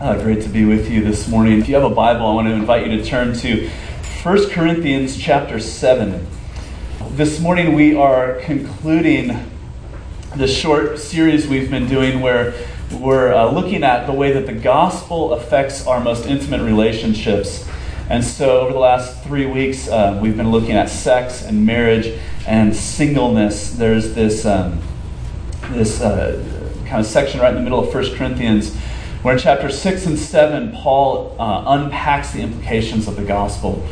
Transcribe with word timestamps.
Uh, 0.00 0.16
great 0.22 0.40
to 0.40 0.48
be 0.48 0.64
with 0.64 0.88
you 0.88 1.02
this 1.02 1.26
morning. 1.26 1.58
If 1.58 1.68
you 1.68 1.74
have 1.74 1.82
a 1.82 1.92
Bible, 1.92 2.24
I 2.24 2.32
want 2.32 2.46
to 2.46 2.54
invite 2.54 2.86
you 2.86 2.96
to 2.96 3.04
turn 3.04 3.34
to 3.38 3.68
1 4.22 4.50
Corinthians 4.50 5.18
chapter 5.18 5.58
7. 5.58 6.24
This 7.10 7.40
morning 7.40 7.72
we 7.72 7.96
are 7.96 8.36
concluding 8.42 9.36
the 10.36 10.46
short 10.46 11.00
series 11.00 11.48
we've 11.48 11.68
been 11.68 11.88
doing 11.88 12.20
where 12.20 12.54
we're 12.92 13.34
uh, 13.34 13.50
looking 13.50 13.82
at 13.82 14.06
the 14.06 14.12
way 14.12 14.30
that 14.30 14.46
the 14.46 14.52
gospel 14.52 15.32
affects 15.32 15.84
our 15.84 15.98
most 15.98 16.26
intimate 16.26 16.62
relationships. 16.62 17.68
And 18.08 18.22
so, 18.22 18.60
over 18.60 18.72
the 18.72 18.78
last 18.78 19.24
three 19.24 19.46
weeks, 19.46 19.88
uh, 19.88 20.20
we've 20.22 20.36
been 20.36 20.52
looking 20.52 20.76
at 20.76 20.90
sex 20.90 21.42
and 21.42 21.66
marriage 21.66 22.16
and 22.46 22.72
singleness. 22.72 23.72
There's 23.72 24.14
this, 24.14 24.46
um, 24.46 24.80
this 25.70 26.00
uh, 26.00 26.40
kind 26.86 27.00
of 27.00 27.06
section 27.06 27.40
right 27.40 27.50
in 27.50 27.56
the 27.56 27.62
middle 27.62 27.80
of 27.80 27.92
1 27.92 28.14
Corinthians 28.14 28.76
where 29.22 29.34
in 29.34 29.40
chapter 29.40 29.68
6 29.68 30.06
and 30.06 30.18
7, 30.18 30.72
Paul 30.72 31.34
uh, 31.38 31.64
unpacks 31.66 32.32
the 32.32 32.40
implications 32.40 33.08
of 33.08 33.16
the 33.16 33.24
gospel 33.24 33.86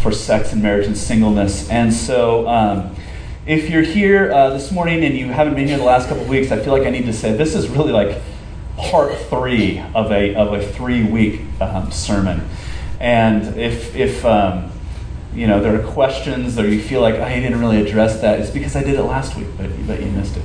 for 0.00 0.10
sex 0.10 0.52
and 0.52 0.62
marriage 0.62 0.86
and 0.86 0.96
singleness. 0.96 1.70
And 1.70 1.92
so, 1.92 2.48
um, 2.48 2.96
if 3.46 3.70
you're 3.70 3.82
here 3.82 4.32
uh, 4.32 4.50
this 4.50 4.70
morning 4.70 5.04
and 5.04 5.16
you 5.16 5.26
haven't 5.26 5.54
been 5.54 5.68
here 5.68 5.78
the 5.78 5.84
last 5.84 6.08
couple 6.08 6.24
of 6.24 6.28
weeks, 6.28 6.52
I 6.52 6.58
feel 6.58 6.72
like 6.72 6.86
I 6.86 6.90
need 6.90 7.06
to 7.06 7.12
say 7.12 7.32
this 7.32 7.54
is 7.54 7.68
really 7.68 7.92
like 7.92 8.20
part 8.76 9.16
three 9.16 9.80
of 9.94 10.10
a, 10.10 10.34
of 10.34 10.52
a 10.52 10.66
three 10.66 11.04
week 11.04 11.40
um, 11.60 11.90
sermon. 11.90 12.48
And 13.00 13.56
if, 13.58 13.94
if 13.96 14.24
um, 14.24 14.70
you 15.34 15.46
know, 15.46 15.60
there 15.60 15.74
are 15.74 15.92
questions 15.92 16.58
or 16.58 16.68
you 16.68 16.80
feel 16.80 17.00
like 17.00 17.16
oh, 17.16 17.22
I 17.22 17.40
didn't 17.40 17.58
really 17.58 17.80
address 17.80 18.20
that, 18.20 18.40
it's 18.40 18.50
because 18.50 18.76
I 18.76 18.82
did 18.82 18.94
it 18.94 19.02
last 19.02 19.36
week, 19.36 19.48
but, 19.56 19.70
but 19.86 20.00
you 20.00 20.10
missed 20.10 20.36
it. 20.36 20.42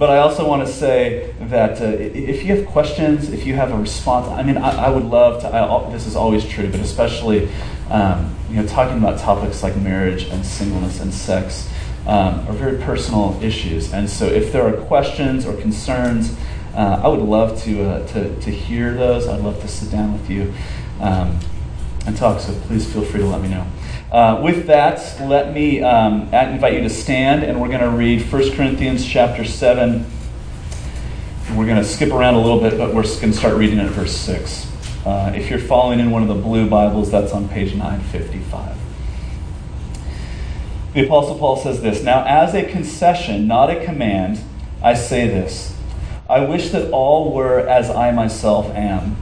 But 0.00 0.08
I 0.08 0.16
also 0.16 0.48
want 0.48 0.66
to 0.66 0.72
say 0.72 1.34
that 1.40 1.82
uh, 1.82 1.84
if 1.84 2.42
you 2.42 2.56
have 2.56 2.66
questions, 2.66 3.28
if 3.28 3.44
you 3.44 3.54
have 3.56 3.70
a 3.70 3.76
response, 3.76 4.28
I 4.28 4.42
mean, 4.42 4.56
I, 4.56 4.86
I 4.86 4.88
would 4.88 5.04
love 5.04 5.42
to. 5.42 5.54
I, 5.54 5.90
this 5.92 6.06
is 6.06 6.16
always 6.16 6.42
true, 6.48 6.70
but 6.70 6.80
especially, 6.80 7.50
um, 7.90 8.34
you 8.48 8.56
know, 8.56 8.66
talking 8.66 8.96
about 8.96 9.18
topics 9.18 9.62
like 9.62 9.76
marriage 9.76 10.22
and 10.22 10.42
singleness 10.46 11.00
and 11.00 11.12
sex 11.12 11.68
um, 12.06 12.48
are 12.48 12.54
very 12.54 12.78
personal 12.78 13.38
issues. 13.42 13.92
And 13.92 14.08
so, 14.08 14.24
if 14.24 14.54
there 14.54 14.66
are 14.66 14.72
questions 14.86 15.44
or 15.44 15.54
concerns, 15.60 16.34
uh, 16.74 17.02
I 17.04 17.08
would 17.08 17.20
love 17.20 17.62
to, 17.64 17.84
uh, 17.84 18.06
to 18.14 18.40
to 18.40 18.50
hear 18.50 18.94
those. 18.94 19.28
I'd 19.28 19.42
love 19.42 19.60
to 19.60 19.68
sit 19.68 19.90
down 19.90 20.14
with 20.14 20.30
you 20.30 20.54
um, 21.00 21.38
and 22.06 22.16
talk. 22.16 22.40
So 22.40 22.54
please 22.60 22.90
feel 22.90 23.04
free 23.04 23.20
to 23.20 23.26
let 23.26 23.42
me 23.42 23.48
know. 23.48 23.66
Uh, 24.10 24.40
with 24.42 24.66
that, 24.66 24.98
let 25.20 25.54
me 25.54 25.80
um, 25.82 26.22
invite 26.34 26.74
you 26.74 26.80
to 26.80 26.90
stand, 26.90 27.44
and 27.44 27.60
we're 27.60 27.68
going 27.68 27.78
to 27.78 27.90
read 27.90 28.20
1 28.20 28.50
Corinthians 28.56 29.06
chapter 29.06 29.44
7. 29.44 30.04
We're 31.54 31.66
going 31.66 31.76
to 31.76 31.84
skip 31.84 32.10
around 32.10 32.34
a 32.34 32.40
little 32.40 32.58
bit, 32.58 32.76
but 32.76 32.88
we're 32.88 33.04
going 33.04 33.30
to 33.30 33.32
start 33.32 33.54
reading 33.54 33.78
at 33.78 33.88
verse 33.90 34.16
6. 34.16 34.66
Uh, 35.06 35.32
if 35.36 35.48
you're 35.48 35.60
following 35.60 36.00
in 36.00 36.10
one 36.10 36.22
of 36.22 36.28
the 36.28 36.34
blue 36.34 36.68
Bibles, 36.68 37.12
that's 37.12 37.30
on 37.30 37.48
page 37.48 37.76
955. 37.76 38.76
The 40.94 41.06
Apostle 41.06 41.38
Paul 41.38 41.56
says 41.58 41.80
this 41.80 42.02
Now, 42.02 42.24
as 42.24 42.52
a 42.52 42.64
concession, 42.64 43.46
not 43.46 43.70
a 43.70 43.84
command, 43.84 44.40
I 44.82 44.94
say 44.94 45.28
this 45.28 45.76
I 46.28 46.40
wish 46.40 46.70
that 46.70 46.90
all 46.90 47.32
were 47.32 47.60
as 47.60 47.90
I 47.90 48.10
myself 48.10 48.74
am, 48.74 49.18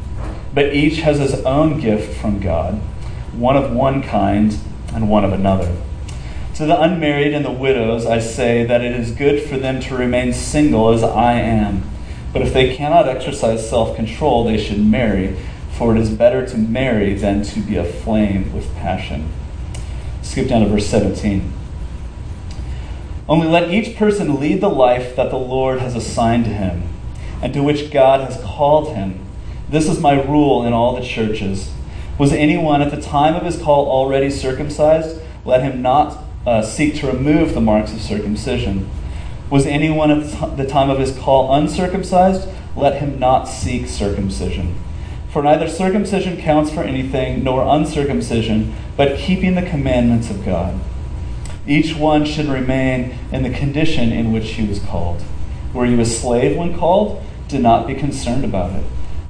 but 0.54 0.72
each 0.72 1.00
has 1.00 1.18
his 1.18 1.34
own 1.44 1.78
gift 1.78 2.18
from 2.18 2.40
God, 2.40 2.76
one 3.34 3.54
of 3.54 3.70
one 3.70 4.02
kind 4.02 4.58
and 4.94 5.08
one 5.08 5.24
of 5.24 5.32
another. 5.32 5.76
To 6.54 6.66
the 6.66 6.80
unmarried 6.80 7.34
and 7.34 7.44
the 7.44 7.52
widows, 7.52 8.04
I 8.04 8.18
say 8.18 8.64
that 8.64 8.82
it 8.82 8.92
is 8.92 9.12
good 9.12 9.48
for 9.48 9.56
them 9.56 9.80
to 9.82 9.96
remain 9.96 10.32
single 10.32 10.90
as 10.90 11.04
I 11.04 11.34
am. 11.34 11.88
But 12.32 12.42
if 12.42 12.52
they 12.52 12.74
cannot 12.74 13.08
exercise 13.08 13.68
self 13.68 13.94
control, 13.94 14.44
they 14.44 14.58
should 14.58 14.84
marry, 14.84 15.36
for 15.70 15.94
it 15.94 16.00
is 16.00 16.10
better 16.10 16.44
to 16.46 16.58
marry 16.58 17.14
than 17.14 17.42
to 17.44 17.60
be 17.60 17.76
aflame 17.76 18.52
with 18.52 18.74
passion. 18.74 19.28
Skip 20.22 20.48
down 20.48 20.62
to 20.62 20.68
verse 20.68 20.86
17. 20.86 21.52
Only 23.28 23.46
let 23.46 23.70
each 23.70 23.96
person 23.96 24.40
lead 24.40 24.60
the 24.60 24.68
life 24.68 25.14
that 25.14 25.30
the 25.30 25.38
Lord 25.38 25.80
has 25.80 25.94
assigned 25.94 26.44
to 26.46 26.50
him, 26.50 26.82
and 27.40 27.54
to 27.54 27.62
which 27.62 27.92
God 27.92 28.20
has 28.20 28.42
called 28.42 28.96
him. 28.96 29.20
This 29.68 29.88
is 29.88 30.00
my 30.00 30.20
rule 30.20 30.66
in 30.66 30.72
all 30.72 30.96
the 30.96 31.06
churches. 31.06 31.72
Was 32.18 32.32
anyone 32.32 32.82
at 32.82 32.90
the 32.90 33.00
time 33.00 33.36
of 33.36 33.44
his 33.44 33.62
call 33.62 33.88
already 33.88 34.28
circumcised? 34.28 35.20
Let 35.44 35.62
him 35.62 35.80
not 35.80 36.18
uh, 36.44 36.62
seek 36.62 36.96
to 36.96 37.06
remove 37.06 37.54
the 37.54 37.60
marks 37.60 37.92
of 37.92 38.00
circumcision. 38.00 38.90
Was 39.50 39.66
anyone 39.66 40.10
at 40.10 40.56
the 40.56 40.66
time 40.66 40.90
of 40.90 40.98
his 40.98 41.16
call 41.16 41.54
uncircumcised? 41.54 42.48
Let 42.76 43.00
him 43.00 43.20
not 43.20 43.44
seek 43.44 43.86
circumcision. 43.86 44.74
For 45.30 45.42
neither 45.42 45.68
circumcision 45.68 46.38
counts 46.38 46.72
for 46.72 46.82
anything, 46.82 47.44
nor 47.44 47.62
uncircumcision, 47.62 48.74
but 48.96 49.18
keeping 49.18 49.54
the 49.54 49.62
commandments 49.62 50.28
of 50.28 50.44
God. 50.44 50.80
Each 51.68 51.94
one 51.94 52.24
should 52.24 52.46
remain 52.46 53.16
in 53.30 53.42
the 53.44 53.50
condition 53.50 54.10
in 54.10 54.32
which 54.32 54.50
he 54.50 54.66
was 54.66 54.80
called. 54.80 55.22
Were 55.72 55.86
you 55.86 56.00
a 56.00 56.04
slave 56.04 56.56
when 56.56 56.76
called? 56.76 57.22
Do 57.46 57.58
not 57.58 57.86
be 57.86 57.94
concerned 57.94 58.44
about 58.44 58.72
it. 58.72 58.84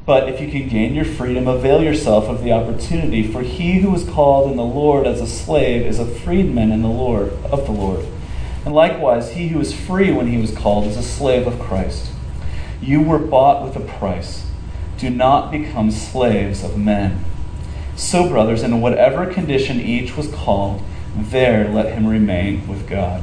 But 0.09 0.31
if 0.31 0.41
you 0.41 0.49
can 0.49 0.71
gain 0.71 0.95
your 0.95 1.05
freedom, 1.05 1.47
avail 1.47 1.83
yourself 1.83 2.31
of 2.31 2.43
the 2.43 2.51
opportunity, 2.51 3.31
for 3.31 3.43
he 3.43 3.81
who 3.81 3.95
is 3.95 4.09
called 4.09 4.51
in 4.51 4.57
the 4.57 4.65
Lord 4.65 5.07
as 5.07 5.21
a 5.21 5.27
slave 5.27 5.85
is 5.85 5.99
a 5.99 6.07
freedman 6.07 6.73
in 6.73 6.81
the 6.81 6.89
Lord 6.89 7.35
of 7.45 7.67
the 7.67 7.73
Lord. 7.73 8.07
And 8.65 8.75
likewise, 8.75 9.33
he 9.33 9.49
who 9.49 9.61
is 9.61 9.75
free 9.75 10.11
when 10.11 10.29
he 10.29 10.39
was 10.39 10.51
called 10.51 10.87
is 10.87 10.97
a 10.97 11.03
slave 11.03 11.47
of 11.47 11.61
Christ. 11.61 12.11
You 12.81 13.03
were 13.03 13.19
bought 13.19 13.63
with 13.63 13.77
a 13.77 13.87
price. 13.87 14.47
Do 14.97 15.11
not 15.11 15.53
become 15.53 15.91
slaves 15.91 16.65
of 16.65 16.79
men. 16.79 17.23
So, 17.95 18.31
brothers, 18.31 18.63
in 18.63 18.81
whatever 18.81 19.27
condition 19.27 19.79
each 19.79 20.17
was 20.17 20.33
called, 20.33 20.81
there 21.15 21.69
let 21.69 21.93
him 21.93 22.07
remain 22.07 22.67
with 22.67 22.89
God. 22.89 23.23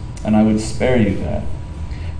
and 0.23 0.35
I 0.35 0.43
would 0.43 0.59
spare 0.61 0.97
you 0.97 1.15
that. 1.17 1.43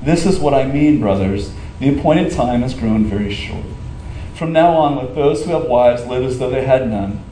This 0.02 0.26
is 0.26 0.40
what 0.40 0.54
I 0.54 0.66
mean, 0.66 1.00
brothers. 1.00 1.54
The 1.80 1.98
appointed 1.98 2.32
time 2.32 2.62
has 2.62 2.74
grown 2.74 3.06
very 3.06 3.34
short. 3.34 3.66
From 4.34 4.52
now 4.52 4.72
on, 4.74 4.96
let 4.96 5.14
those 5.14 5.46
who 5.46 5.52
have 5.52 5.66
wives 5.66 6.06
live 6.06 6.24
as 6.24 6.40
though 6.40 6.50
they 6.50 6.66
had 6.66 6.90
none, 6.90 7.24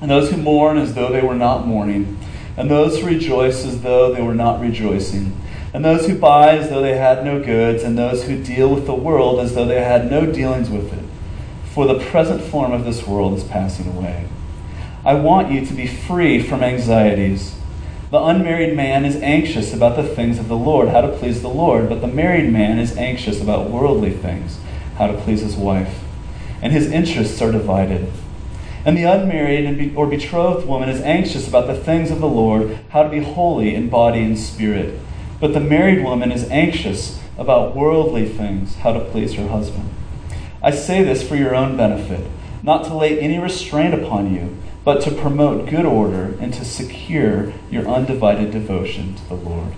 and 0.00 0.10
those 0.10 0.30
who 0.30 0.36
mourn 0.36 0.78
as 0.78 0.94
though 0.94 1.12
they 1.12 1.22
were 1.22 1.34
not 1.34 1.66
mourning, 1.66 2.18
and 2.56 2.70
those 2.70 2.98
who 2.98 3.06
rejoice 3.06 3.64
as 3.64 3.82
though 3.82 4.12
they 4.12 4.22
were 4.22 4.34
not 4.34 4.60
rejoicing, 4.60 5.40
and 5.72 5.84
those 5.84 6.06
who 6.06 6.18
buy 6.18 6.56
as 6.56 6.70
though 6.70 6.82
they 6.82 6.96
had 6.96 7.24
no 7.24 7.42
goods, 7.42 7.82
and 7.82 7.96
those 7.96 8.24
who 8.24 8.42
deal 8.42 8.72
with 8.72 8.86
the 8.86 8.94
world 8.94 9.40
as 9.40 9.54
though 9.54 9.64
they 9.64 9.82
had 9.82 10.10
no 10.10 10.26
dealings 10.26 10.70
with 10.70 10.92
it. 10.92 11.04
For 11.72 11.86
the 11.86 11.98
present 11.98 12.40
form 12.40 12.72
of 12.72 12.84
this 12.84 13.06
world 13.06 13.36
is 13.38 13.44
passing 13.44 13.88
away. 13.96 14.28
I 15.04 15.14
want 15.14 15.52
you 15.52 15.66
to 15.66 15.72
be 15.74 15.86
free 15.86 16.40
from 16.42 16.62
anxieties. 16.62 17.56
The 18.14 18.22
unmarried 18.22 18.76
man 18.76 19.04
is 19.04 19.16
anxious 19.16 19.74
about 19.74 19.96
the 19.96 20.04
things 20.04 20.38
of 20.38 20.46
the 20.46 20.56
Lord, 20.56 20.90
how 20.90 21.00
to 21.00 21.08
please 21.08 21.42
the 21.42 21.48
Lord, 21.48 21.88
but 21.88 22.00
the 22.00 22.06
married 22.06 22.48
man 22.52 22.78
is 22.78 22.96
anxious 22.96 23.42
about 23.42 23.70
worldly 23.70 24.12
things, 24.12 24.60
how 24.98 25.08
to 25.08 25.18
please 25.18 25.40
his 25.40 25.56
wife. 25.56 25.98
And 26.62 26.72
his 26.72 26.92
interests 26.92 27.42
are 27.42 27.50
divided. 27.50 28.12
And 28.84 28.96
the 28.96 29.02
unmarried 29.02 29.96
or 29.96 30.06
betrothed 30.06 30.68
woman 30.68 30.88
is 30.88 31.00
anxious 31.00 31.48
about 31.48 31.66
the 31.66 31.74
things 31.74 32.12
of 32.12 32.20
the 32.20 32.28
Lord, 32.28 32.78
how 32.90 33.02
to 33.02 33.08
be 33.08 33.18
holy 33.18 33.74
in 33.74 33.88
body 33.88 34.22
and 34.22 34.38
spirit. 34.38 34.96
But 35.40 35.52
the 35.52 35.58
married 35.58 36.04
woman 36.04 36.30
is 36.30 36.48
anxious 36.50 37.20
about 37.36 37.74
worldly 37.74 38.28
things, 38.28 38.76
how 38.76 38.92
to 38.92 39.00
please 39.00 39.34
her 39.34 39.48
husband. 39.48 39.92
I 40.62 40.70
say 40.70 41.02
this 41.02 41.28
for 41.28 41.34
your 41.34 41.56
own 41.56 41.76
benefit, 41.76 42.24
not 42.62 42.84
to 42.84 42.94
lay 42.94 43.18
any 43.18 43.40
restraint 43.40 43.92
upon 43.92 44.32
you 44.32 44.56
but 44.84 45.00
to 45.00 45.10
promote 45.10 45.68
good 45.68 45.86
order 45.86 46.36
and 46.40 46.52
to 46.54 46.64
secure 46.64 47.52
your 47.70 47.88
undivided 47.88 48.50
devotion 48.50 49.14
to 49.14 49.28
the 49.28 49.34
Lord. 49.34 49.72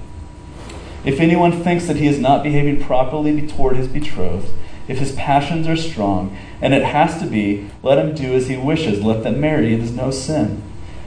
If 1.05 1.21
anyone 1.21 1.63
thinks 1.63 1.87
that 1.87 1.97
he 1.97 2.09
is 2.09 2.19
not 2.19 2.43
behaving 2.43 2.83
properly 2.83 3.47
toward 3.47 3.77
his 3.77 3.87
betrothed, 3.87 4.51
if 4.89 4.99
his 4.99 5.13
passions 5.13 5.69
are 5.69 5.77
strong, 5.77 6.37
and 6.61 6.75
it 6.75 6.85
has 6.85 7.21
to 7.21 7.27
be, 7.27 7.69
let 7.83 7.99
him 7.99 8.15
do 8.15 8.35
as 8.35 8.49
he 8.49 8.57
wishes, 8.57 9.03
let 9.05 9.23
them 9.23 9.41
marry, 9.41 9.73
it 9.73 9.81
is 9.81 9.93
no 9.93 10.11
sin. 10.11 10.63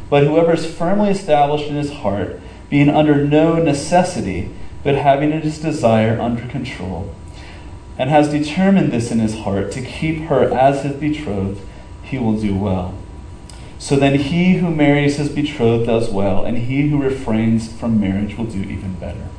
But 0.10 0.24
whoever 0.24 0.54
is 0.54 0.66
firmly 0.66 1.10
established 1.10 1.68
in 1.68 1.75
his 1.75 1.92
heart, 1.92 2.40
being 2.69 2.90
under 2.90 3.25
no 3.25 3.62
necessity, 3.62 4.50
but 4.84 4.95
having 4.95 5.31
his 5.31 5.60
desire 5.60 6.19
under 6.19 6.48
control, 6.48 7.13
and 7.98 8.10
has 8.10 8.30
determined 8.30 8.92
this 8.92 9.12
in 9.12 9.19
his 9.19 9.40
heart 9.40 9.72
to 9.74 9.81
keep 9.81 10.24
her 10.24 10.44
as 10.54 10.84
his 10.84 10.94
betrothed, 10.94 11.62
he 12.04 12.18
will 12.18 12.40
do 12.40 12.56
well. 12.56 12.95
So 13.80 13.96
then 13.96 14.20
he 14.20 14.58
who 14.58 14.70
marries 14.70 15.16
his 15.16 15.30
betrothed 15.30 15.88
does 15.88 16.10
well, 16.10 16.44
and 16.44 16.58
he 16.58 16.90
who 16.90 17.02
refrains 17.02 17.72
from 17.72 18.00
marriage 18.00 18.38
will 18.38 18.46
do 18.46 18.62
even 18.62 18.96
better. 18.96 19.30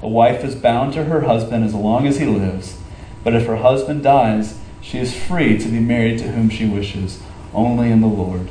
A 0.00 0.08
wife 0.08 0.44
is 0.44 0.54
bound 0.54 0.92
to 0.92 1.04
her 1.04 1.22
husband 1.22 1.64
as 1.64 1.74
long 1.74 2.06
as 2.06 2.18
he 2.18 2.26
lives, 2.26 2.78
but 3.24 3.34
if 3.34 3.46
her 3.46 3.56
husband 3.56 4.04
dies, 4.04 4.60
she 4.80 4.98
is 4.98 5.16
free 5.16 5.58
to 5.58 5.68
be 5.68 5.80
married 5.80 6.18
to 6.20 6.30
whom 6.30 6.48
she 6.48 6.64
wishes, 6.64 7.20
only 7.52 7.90
in 7.90 8.00
the 8.00 8.06
Lord. 8.06 8.48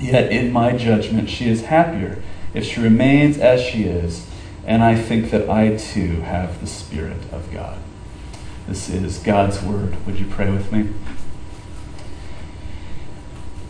Yet 0.00 0.32
in 0.32 0.52
my 0.52 0.76
judgment, 0.76 1.30
she 1.30 1.48
is 1.48 1.66
happier 1.66 2.20
if 2.52 2.64
she 2.64 2.80
remains 2.80 3.38
as 3.38 3.62
she 3.62 3.84
is, 3.84 4.26
and 4.66 4.82
I 4.82 4.96
think 4.96 5.30
that 5.30 5.48
I 5.48 5.76
too 5.76 6.22
have 6.22 6.60
the 6.60 6.66
Spirit 6.66 7.22
of 7.30 7.52
God. 7.52 7.78
This 8.66 8.88
is 8.88 9.18
God's 9.20 9.62
Word. 9.62 10.04
Would 10.06 10.18
you 10.18 10.26
pray 10.26 10.50
with 10.50 10.72
me? 10.72 10.88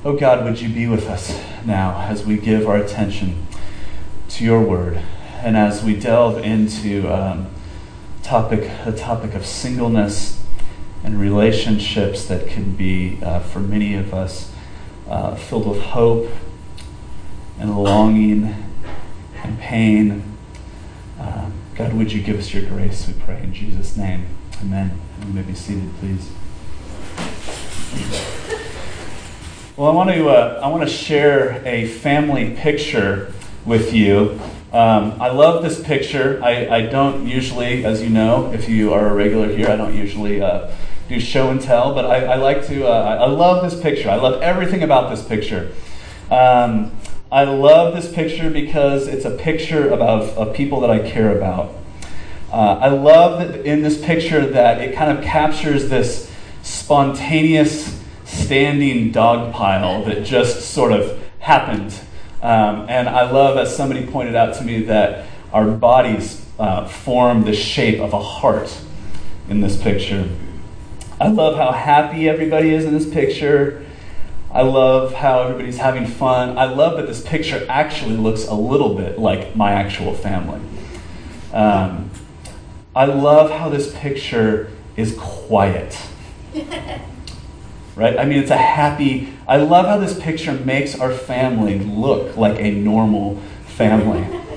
Oh 0.07 0.13
God, 0.13 0.45
would 0.45 0.61
you 0.61 0.69
be 0.69 0.87
with 0.87 1.09
us 1.09 1.43
now 1.65 1.99
as 2.11 2.27
we 2.27 2.37
give 2.37 2.69
our 2.69 2.77
attention 2.77 3.47
to 4.29 4.45
your 4.45 4.61
Word 4.61 5.01
and 5.39 5.57
as 5.57 5.83
we 5.83 5.99
delve 5.99 6.45
into 6.45 7.11
um, 7.11 7.47
topic, 8.23 8.71
a 8.85 8.93
topic 8.93 9.33
of 9.33 9.47
singleness 9.47 10.45
and 11.03 11.19
relationships 11.19 12.27
that 12.27 12.47
can 12.47 12.77
be, 12.77 13.19
uh, 13.23 13.41
for 13.41 13.61
many 13.61 13.95
of 13.95 14.13
us, 14.13 14.53
uh, 15.09 15.35
filled 15.37 15.67
with 15.67 15.81
hope 15.81 16.29
and 17.59 17.83
longing 17.83 18.55
and 19.43 19.59
pain. 19.59 20.23
Uh, 21.19 21.49
God, 21.77 21.95
would 21.95 22.13
you 22.13 22.21
give 22.21 22.39
us 22.39 22.53
your 22.53 22.65
grace, 22.65 23.09
we 23.09 23.15
pray 23.15 23.43
in 23.43 23.55
Jesus' 23.55 23.97
name. 23.97 24.27
Amen. 24.61 25.01
You 25.27 25.33
may 25.33 25.41
be 25.41 25.55
seated, 25.55 25.91
please. 25.99 26.31
Well, 29.77 29.91
I 29.91 29.93
want 29.93 30.11
to 30.11 30.29
uh, 30.29 30.61
I 30.63 30.69
want 30.69 30.85
to 30.85 30.89
share 30.89 31.61
a 31.67 31.89
family 31.89 32.55
picture 32.55 33.33
with 33.65 33.93
you. 33.93 34.39
Um, 34.73 35.21
I 35.21 35.31
love 35.31 35.65
this 35.65 35.83
picture. 35.83 36.41
I, 36.45 36.69
I 36.69 36.81
don't 36.83 37.27
usually, 37.27 37.85
as 37.85 38.01
you 38.01 38.09
know, 38.09 38.53
if 38.53 38.69
you 38.69 38.95
are 38.95 39.09
a 39.09 39.13
regular 39.13 39.49
here, 39.49 39.67
I 39.67 39.75
don't 39.75 39.97
usually 39.97 40.41
uh, 40.41 40.71
do 41.09 41.19
show 41.19 41.51
and 41.51 41.61
tell, 41.61 41.93
but 41.93 42.05
I, 42.05 42.25
I 42.25 42.37
like 42.37 42.65
to. 42.69 42.87
Uh, 42.87 43.19
I 43.21 43.27
love 43.27 43.69
this 43.69 43.81
picture. 43.83 44.09
I 44.11 44.15
love 44.15 44.41
everything 44.43 44.85
about 44.85 45.11
this 45.11 45.27
picture. 45.27 45.73
Um, 46.31 46.93
I 47.33 47.43
love 47.43 47.97
this 47.97 48.13
picture 48.13 48.51
because 48.51 49.09
it's 49.09 49.25
a 49.25 49.33
picture 49.33 49.93
of, 49.93 50.39
of 50.39 50.55
people 50.55 50.83
that 50.83 50.91
I 50.91 51.01
care 51.01 51.37
about. 51.37 51.75
Uh, 52.53 52.79
I 52.81 52.91
love 52.91 53.41
that 53.41 53.67
in 53.67 53.83
this 53.83 54.01
picture 54.01 54.47
that 54.47 54.81
it 54.81 54.95
kind 54.95 55.19
of 55.19 55.25
captures 55.25 55.89
this 55.89 56.31
spontaneous 56.63 58.04
standing 58.35 59.13
dog 59.13 59.53
pile 59.53 60.05
that 60.05 60.25
just 60.25 60.73
sort 60.73 60.93
of 60.93 61.23
happened. 61.39 61.95
Um, 62.43 62.87
and 62.89 63.09
I 63.09 63.31
love, 63.31 63.57
as 63.57 63.75
somebody 63.75 64.07
pointed 64.07 64.35
out 64.35 64.55
to 64.57 64.65
me, 64.65 64.83
that 64.85 65.27
our 65.53 65.71
bodies 65.71 66.45
uh, 66.59 66.87
form 66.87 67.45
the 67.45 67.55
shape 67.55 68.01
of 68.01 68.13
a 68.13 68.21
heart 68.21 68.77
in 69.49 69.61
this 69.61 69.81
picture. 69.81 70.29
I 71.21 71.29
love 71.29 71.57
how 71.57 71.73
happy 71.73 72.29
everybody 72.29 72.71
is 72.75 72.85
in 72.85 72.93
this 72.93 73.09
picture. 73.09 73.85
I 74.51 74.63
love 74.63 75.15
how 75.15 75.43
everybody's 75.43 75.79
having 75.79 76.07
fun. 76.07 76.59
I 76.59 76.67
love 76.67 76.97
that 76.97 77.07
this 77.07 77.23
picture 77.23 77.67
actually 77.69 78.17
looks 78.17 78.47
a 78.47 78.55
little 78.55 78.95
bit 78.95 79.19
like 79.19 79.57
my 79.57 79.73
actual 79.73 80.15
family. 80.15 80.61
Um, 81.53 82.11
I 82.95 83.07
love 83.07 83.51
how 83.51 83.69
this 83.69 83.93
picture 83.97 84.71
is 84.97 85.17
quiet. 85.19 85.99
right? 87.97 88.19
I 88.19 88.25
mean, 88.25 88.39
it's 88.39 88.51
a 88.51 88.57
happy. 88.57 89.33
I 89.47 89.59
love 89.59 89.87
how 89.87 89.99
this 89.99 90.19
picture 90.19 90.53
makes 90.53 90.99
our 90.99 91.13
family 91.13 91.79
look 91.79 92.37
like 92.37 92.59
a 92.59 92.71
normal 92.71 93.41
family. 93.67 94.27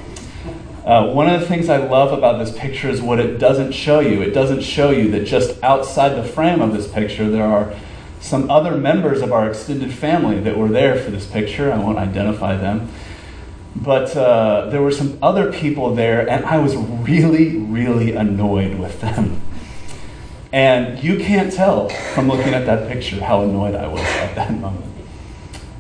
Uh, 0.88 1.12
one 1.12 1.28
of 1.28 1.42
the 1.42 1.46
things 1.46 1.68
I 1.68 1.86
love 1.86 2.18
about 2.18 2.38
this 2.38 2.58
picture 2.58 2.90
is 2.90 3.02
what 3.02 3.20
it 3.20 3.40
doesn't 3.40 3.74
show 3.74 4.00
you. 4.00 4.22
It 4.22 4.32
doesn't 4.32 4.62
show 4.62 4.90
you 4.90 5.12
that 5.12 5.26
just 5.26 5.62
outside 5.62 6.16
the 6.16 6.24
frame 6.24 6.62
of 6.62 6.72
this 6.72 6.88
picture, 6.88 7.30
there 7.30 7.44
are 7.46 7.74
some 8.22 8.50
other 8.50 8.78
members 8.78 9.22
of 9.22 9.34
our 9.34 9.50
extended 9.50 9.92
family 9.94 10.40
that 10.40 10.58
were 10.58 10.70
there 10.70 10.98
for 10.98 11.12
this 11.12 11.26
picture. 11.26 11.74
I 11.74 11.78
won't 11.78 11.98
identify 11.98 12.56
them. 12.56 12.90
But 13.76 14.16
uh, 14.16 14.70
there 14.70 14.82
were 14.82 14.94
some 14.94 15.20
other 15.22 15.52
people 15.52 15.94
there, 15.94 16.26
and 16.26 16.46
I 16.46 16.58
was 16.58 16.78
really, 16.78 17.58
really 17.58 18.16
annoyed 18.16 18.80
with 18.80 19.02
them. 19.02 19.42
And 20.52 21.04
you 21.04 21.18
can't 21.18 21.52
tell 21.52 21.90
from 21.90 22.28
looking 22.28 22.54
at 22.54 22.66
that 22.66 22.88
picture 22.90 23.24
how 23.24 23.44
annoyed 23.44 23.76
I 23.76 23.88
was 23.88 24.02
at 24.02 24.36
that 24.36 24.52
moment. 24.52 24.94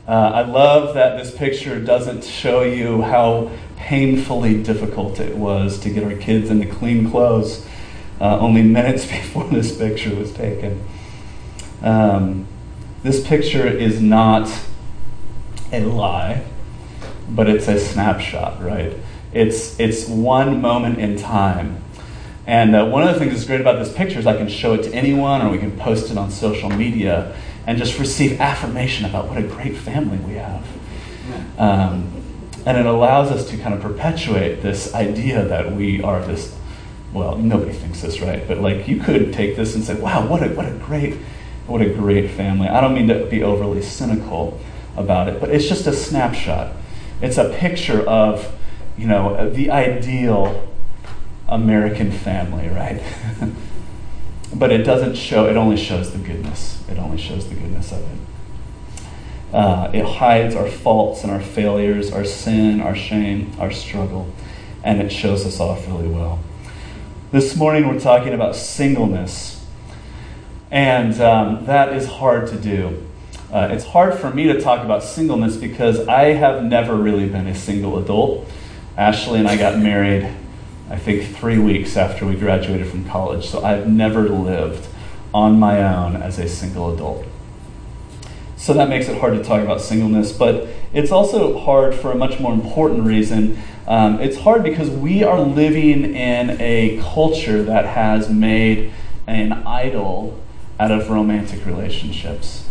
Uh, 0.07 0.11
I 0.11 0.41
love 0.43 0.93
that 0.95 1.17
this 1.17 1.35
picture 1.35 1.79
doesn't 1.79 2.23
show 2.23 2.63
you 2.63 3.01
how 3.01 3.51
painfully 3.75 4.61
difficult 4.63 5.19
it 5.19 5.35
was 5.35 5.79
to 5.81 5.89
get 5.89 6.03
our 6.03 6.15
kids 6.15 6.49
into 6.49 6.65
clean 6.65 7.09
clothes 7.09 7.65
uh, 8.19 8.39
only 8.39 8.61
minutes 8.77 9.05
before 9.05 9.45
this 9.45 9.77
picture 9.77 10.15
was 10.15 10.31
taken. 10.33 10.83
Um, 11.81 12.47
this 13.03 13.25
picture 13.25 13.67
is 13.67 14.01
not 14.01 14.49
a 15.71 15.81
lie 15.81 16.43
but 17.29 17.49
it's 17.49 17.67
a 17.67 17.79
snapshot, 17.79 18.63
right? 18.63 18.95
It's, 19.33 19.79
it's 19.79 20.07
one 20.07 20.61
moment 20.61 20.99
in 20.99 21.17
time. 21.17 21.83
And 22.47 22.77
uh, 22.77 22.85
one 22.85 23.05
of 23.05 23.13
the 23.13 23.19
things 23.19 23.33
that's 23.33 23.45
great 23.45 23.59
about 23.59 23.77
this 23.77 23.93
picture 23.93 24.19
is 24.19 24.25
I 24.25 24.37
can 24.37 24.47
show 24.47 24.73
it 24.73 24.83
to 24.83 24.93
anyone 24.93 25.41
or 25.41 25.51
we 25.51 25.57
can 25.57 25.77
post 25.77 26.09
it 26.09 26.17
on 26.17 26.31
social 26.31 26.69
media 26.69 27.35
and 27.67 27.77
just 27.77 27.99
receive 27.99 28.39
affirmation 28.39 29.05
about 29.05 29.27
what 29.27 29.37
a 29.37 29.43
great 29.43 29.75
family 29.75 30.17
we 30.19 30.35
have. 30.35 30.65
Um, 31.57 32.23
and 32.65 32.77
it 32.77 32.85
allows 32.85 33.31
us 33.31 33.49
to 33.49 33.57
kind 33.57 33.73
of 33.73 33.81
perpetuate 33.81 34.61
this 34.61 34.93
idea 34.95 35.43
that 35.43 35.73
we 35.73 36.01
are 36.01 36.21
this, 36.25 36.57
well, 37.11 37.37
nobody 37.37 37.73
thinks 37.73 38.01
this, 38.01 38.21
right? 38.21 38.47
But 38.47 38.59
like 38.59 38.87
you 38.87 39.01
could 39.01 39.33
take 39.33 39.57
this 39.57 39.75
and 39.75 39.83
say, 39.83 39.95
wow, 39.99 40.25
what 40.25 40.41
a, 40.41 40.47
what 40.49 40.65
a 40.65 40.71
great, 40.71 41.15
what 41.65 41.81
a 41.81 41.89
great 41.89 42.31
family. 42.31 42.69
I 42.69 42.79
don't 42.79 42.93
mean 42.93 43.09
to 43.09 43.25
be 43.25 43.43
overly 43.43 43.81
cynical 43.81 44.57
about 44.95 45.27
it, 45.27 45.41
but 45.41 45.49
it's 45.49 45.67
just 45.67 45.85
a 45.85 45.93
snapshot. 45.93 46.73
It's 47.21 47.37
a 47.37 47.49
picture 47.57 48.07
of, 48.07 48.57
you 48.97 49.07
know, 49.07 49.49
the 49.49 49.69
ideal 49.69 50.66
American 51.47 52.11
family, 52.11 52.67
right? 52.69 53.01
but 54.53 54.71
it 54.71 54.83
doesn't 54.83 55.15
show, 55.15 55.47
it 55.47 55.55
only 55.55 55.77
shows 55.77 56.11
the 56.11 56.19
goodness. 56.19 56.83
It 56.89 56.97
only 56.97 57.17
shows 57.17 57.47
the 57.49 57.55
goodness 57.55 57.91
of 57.91 57.99
it. 57.99 58.17
Uh, 59.53 59.89
it 59.93 60.03
hides 60.03 60.55
our 60.55 60.67
faults 60.67 61.23
and 61.23 61.31
our 61.31 61.39
failures, 61.39 62.11
our 62.11 62.25
sin, 62.25 62.81
our 62.81 62.95
shame, 62.95 63.51
our 63.59 63.71
struggle, 63.71 64.31
and 64.83 65.01
it 65.01 65.09
shows 65.09 65.45
us 65.45 65.59
off 65.59 65.87
really 65.87 66.07
well. 66.07 66.39
This 67.31 67.55
morning 67.55 67.87
we're 67.87 67.99
talking 67.99 68.33
about 68.33 68.55
singleness, 68.55 69.65
and 70.69 71.19
um, 71.21 71.65
that 71.65 71.93
is 71.93 72.07
hard 72.07 72.47
to 72.49 72.57
do. 72.57 73.07
Uh, 73.51 73.69
it's 73.71 73.85
hard 73.85 74.19
for 74.19 74.29
me 74.29 74.43
to 74.47 74.59
talk 74.59 74.83
about 74.83 75.01
singleness 75.01 75.55
because 75.55 76.05
I 76.07 76.33
have 76.33 76.63
never 76.63 76.95
really 76.95 77.29
been 77.29 77.47
a 77.47 77.55
single 77.55 77.97
adult. 77.97 78.45
Ashley 78.97 79.39
and 79.39 79.47
I 79.47 79.55
got 79.55 79.77
married, 79.77 80.29
I 80.89 80.97
think, 80.97 81.35
three 81.35 81.57
weeks 81.57 81.97
after 81.97 82.25
we 82.25 82.35
graduated 82.35 82.87
from 82.87 83.05
college, 83.05 83.47
so 83.47 83.63
I've 83.63 83.87
never 83.87 84.29
lived 84.29 84.87
on 85.33 85.59
my 85.59 85.83
own 85.83 86.15
as 86.15 86.39
a 86.39 86.47
single 86.47 86.93
adult. 86.93 87.25
So 88.55 88.73
that 88.73 88.89
makes 88.89 89.07
it 89.07 89.19
hard 89.19 89.33
to 89.33 89.43
talk 89.43 89.61
about 89.61 89.81
singleness, 89.81 90.31
but 90.31 90.67
it's 90.93 91.11
also 91.11 91.59
hard 91.59 91.93
for 91.93 92.11
a 92.11 92.15
much 92.15 92.39
more 92.39 92.53
important 92.53 93.05
reason. 93.05 93.61
Um, 93.85 94.19
it's 94.19 94.37
hard 94.37 94.63
because 94.63 94.89
we 94.89 95.23
are 95.23 95.39
living 95.39 96.15
in 96.15 96.59
a 96.59 96.99
culture 97.03 97.63
that 97.63 97.85
has 97.85 98.29
made 98.29 98.91
an 99.27 99.51
idol 99.51 100.41
out 100.79 100.91
of 100.91 101.09
romantic 101.09 101.65
relationships. 101.65 102.65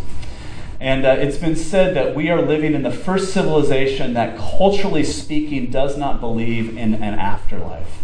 And 0.80 1.06
uh, 1.06 1.16
it's 1.18 1.38
been 1.38 1.56
said 1.56 1.94
that 1.96 2.14
we 2.14 2.30
are 2.30 2.42
living 2.42 2.74
in 2.74 2.82
the 2.82 2.90
first 2.90 3.32
civilization 3.32 4.12
that, 4.14 4.36
culturally 4.38 5.04
speaking, 5.04 5.70
does 5.70 5.96
not 5.96 6.20
believe 6.20 6.76
in 6.76 6.94
an 6.94 7.14
afterlife. 7.14 8.02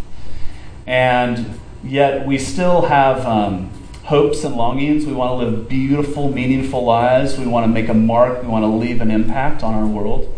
And 0.85 1.59
yet 1.83 2.25
we 2.25 2.37
still 2.37 2.83
have 2.83 3.25
um, 3.25 3.69
hopes 4.05 4.43
and 4.43 4.55
longings. 4.55 5.05
We 5.05 5.13
want 5.13 5.31
to 5.31 5.45
live 5.45 5.69
beautiful, 5.69 6.31
meaningful 6.31 6.83
lives. 6.83 7.37
We 7.37 7.47
want 7.47 7.65
to 7.65 7.67
make 7.67 7.89
a 7.89 7.93
mark. 7.93 8.41
We 8.41 8.47
want 8.47 8.63
to 8.63 8.67
leave 8.67 9.01
an 9.01 9.11
impact 9.11 9.63
on 9.63 9.73
our 9.73 9.87
world. 9.87 10.33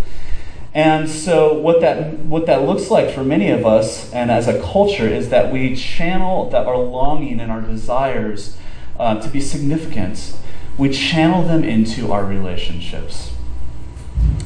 And 0.74 1.10
so, 1.10 1.54
what 1.54 1.80
that, 1.80 2.20
what 2.20 2.48
that 2.48 2.64
looks 2.64 2.92
like 2.92 3.10
for 3.10 3.24
many 3.24 3.50
of 3.50 3.66
us, 3.66 4.12
and 4.12 4.30
as 4.30 4.50
a 4.50 4.62
culture, 4.62 5.08
is 5.08 5.30
that 5.30 5.52
we 5.54 5.74
channel 5.74 6.50
that 6.50 6.68
our 6.68 6.78
longing 6.78 7.40
and 7.40 7.50
our 7.50 7.62
desires 7.62 8.58
uh, 9.00 9.22
to 9.22 9.30
be 9.30 9.40
significant 9.40 10.34
we 10.78 10.90
channel 10.90 11.44
them 11.44 11.64
into 11.64 12.12
our 12.12 12.26
relationships. 12.26 13.32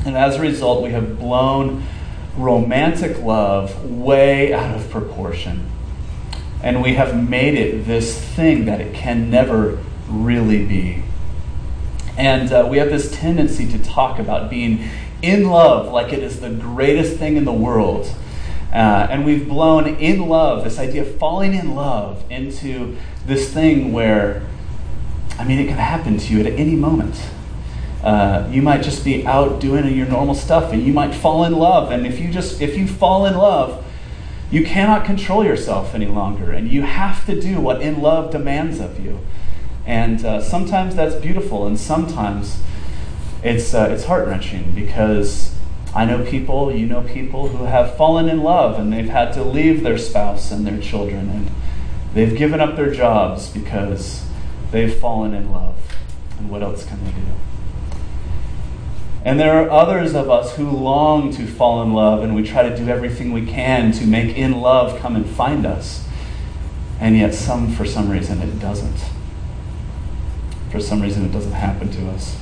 And 0.06 0.16
as 0.16 0.36
a 0.36 0.42
result, 0.42 0.84
we 0.84 0.92
have 0.92 1.18
blown 1.20 1.84
romantic 2.38 3.20
love 3.20 3.84
way 3.84 4.54
out 4.54 4.76
of 4.76 4.90
proportion. 4.90 5.70
And 6.62 6.82
we 6.82 6.96
have 6.96 7.30
made 7.30 7.56
it 7.56 7.86
this 7.86 8.20
thing 8.20 8.66
that 8.66 8.82
it 8.82 8.94
can 8.94 9.30
never 9.30 9.80
really 10.08 10.66
be. 10.66 11.04
And 12.18 12.52
uh, 12.52 12.68
we 12.70 12.78
have 12.80 12.90
this 12.90 13.12
tendency 13.12 13.66
to 13.72 13.82
talk 13.82 14.20
about 14.20 14.50
being 14.50 14.90
in 15.22 15.50
love 15.50 15.92
like 15.92 16.12
it 16.12 16.22
is 16.22 16.42
the 16.42 16.50
greatest 16.50 17.18
thing 17.18 17.38
in 17.38 17.46
the 17.46 17.54
world. 17.54 18.14
Uh, 18.74 19.08
and 19.10 19.26
we've 19.26 19.48
blown 19.48 19.88
in 19.88 20.28
love, 20.28 20.64
this 20.64 20.78
idea 20.78 21.02
of 21.02 21.16
falling 21.18 21.56
in 21.56 21.76
love, 21.76 22.24
into 22.30 22.98
this 23.26 23.52
thing 23.52 23.94
where, 23.94 24.46
I 25.40 25.44
mean, 25.44 25.60
it 25.60 25.68
can 25.68 25.78
happen 25.78 26.18
to 26.18 26.34
you 26.34 26.42
at 26.42 26.48
any 26.48 26.76
moment. 26.76 27.16
Uh, 28.04 28.48
you 28.52 28.62
might 28.62 28.82
just 28.82 29.04
be 29.04 29.26
out 29.26 29.60
doing 29.60 29.86
your 29.96 30.08
normal 30.08 30.36
stuff 30.36 30.72
and 30.72 30.84
you 30.84 30.94
might 30.94 31.14
fall 31.14 31.46
in 31.46 31.54
love. 31.54 31.92
And 31.92 32.06
if 32.06 32.20
you 32.20 32.32
just, 32.32 32.62
if 32.62 32.78
you 32.78 32.88
fall 32.88 33.26
in 33.26 33.36
love, 33.36 33.84
you 34.52 34.66
cannot 34.66 35.06
control 35.06 35.44
yourself 35.46 35.94
any 35.94 36.08
longer. 36.08 36.52
And 36.52 36.70
you 36.70 36.82
have 36.82 37.26
to 37.28 37.40
do 37.40 37.60
what 37.60 37.82
in 37.82 38.02
love 38.02 38.32
demands 38.32 38.80
of 38.80 39.00
you. 39.00 39.20
And 39.86 40.24
uh, 40.24 40.42
sometimes 40.42 40.96
that's 40.96 41.16
beautiful, 41.16 41.66
and 41.66 41.80
sometimes 41.80 42.62
it's, 43.44 43.74
uh, 43.74 43.90
it's 43.92 44.06
heart 44.06 44.28
wrenching 44.28 44.72
because 44.72 45.56
I 45.96 46.06
know 46.06 46.24
people, 46.24 46.76
you 46.76 46.86
know 46.86 47.02
people 47.02 47.48
who 47.48 47.64
have 47.64 47.96
fallen 47.98 48.30
in 48.30 48.44
love 48.44 48.80
and 48.80 48.94
they've 48.94 49.10
had 49.10 49.34
to 49.34 49.44
leave 49.44 49.82
their 49.82 49.98
spouse 49.98 50.52
and 50.52 50.68
their 50.68 50.80
children 50.80 51.30
and 51.30 51.50
they've 52.14 52.38
given 52.38 52.60
up 52.60 52.76
their 52.76 52.92
jobs 52.92 53.50
because 53.50 54.24
they've 54.72 54.94
fallen 54.94 55.34
in 55.34 55.52
love. 55.52 55.76
And 56.38 56.50
what 56.50 56.62
else 56.62 56.86
can 56.86 57.04
they 57.04 57.12
do? 57.12 57.49
And 59.26 59.40
there 59.40 59.62
are 59.62 59.70
others 59.70 60.16
of 60.16 60.30
us 60.30 60.56
who 60.56 60.70
long 60.70 61.32
to 61.34 61.46
fall 61.46 61.82
in 61.84 61.94
love, 61.94 62.24
and 62.24 62.34
we 62.34 62.44
try 62.44 62.68
to 62.68 62.76
do 62.76 62.88
everything 62.88 63.34
we 63.34 63.46
can 63.46 63.92
to 63.94 64.06
make 64.06 64.38
in 64.38 64.62
love 64.62 65.00
come 65.00 65.16
and 65.16 65.26
find 65.26 65.66
us. 65.66 66.08
And 67.00 67.18
yet, 67.18 67.34
some, 67.34 67.72
for 67.72 67.86
some 67.86 68.10
reason, 68.10 68.42
it 68.42 68.60
doesn't. 68.60 69.00
For 70.72 70.80
some 70.80 71.02
reason, 71.02 71.26
it 71.26 71.32
doesn't 71.32 71.54
happen 71.54 71.92
to 71.92 72.10
us. 72.10 72.38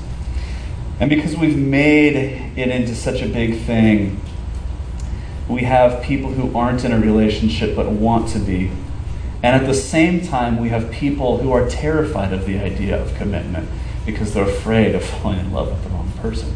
And 0.99 1.09
because 1.09 1.35
we've 1.35 1.57
made 1.57 2.15
it 2.15 2.69
into 2.69 2.95
such 2.95 3.21
a 3.21 3.27
big 3.27 3.59
thing, 3.61 4.19
we 5.47 5.61
have 5.61 6.03
people 6.03 6.31
who 6.31 6.55
aren't 6.57 6.83
in 6.83 6.91
a 6.91 6.99
relationship 6.99 7.75
but 7.75 7.87
want 7.87 8.29
to 8.29 8.39
be. 8.39 8.71
And 9.43 9.55
at 9.55 9.67
the 9.67 9.73
same 9.73 10.25
time, 10.25 10.57
we 10.57 10.69
have 10.69 10.91
people 10.91 11.37
who 11.37 11.51
are 11.51 11.69
terrified 11.69 12.33
of 12.33 12.45
the 12.45 12.57
idea 12.57 13.01
of 13.01 13.13
commitment 13.15 13.69
because 14.05 14.33
they're 14.33 14.49
afraid 14.49 14.95
of 14.95 15.03
falling 15.03 15.39
in 15.39 15.51
love 15.51 15.69
with 15.69 15.83
the 15.83 15.89
wrong 15.89 16.11
person. 16.29 16.55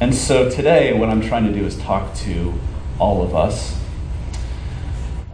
And 0.00 0.14
so 0.14 0.48
today, 0.48 0.94
what 0.94 1.10
I'm 1.10 1.20
trying 1.20 1.44
to 1.44 1.52
do 1.52 1.66
is 1.66 1.76
talk 1.76 2.14
to 2.16 2.54
all 2.98 3.22
of 3.22 3.34
us. 3.34 3.78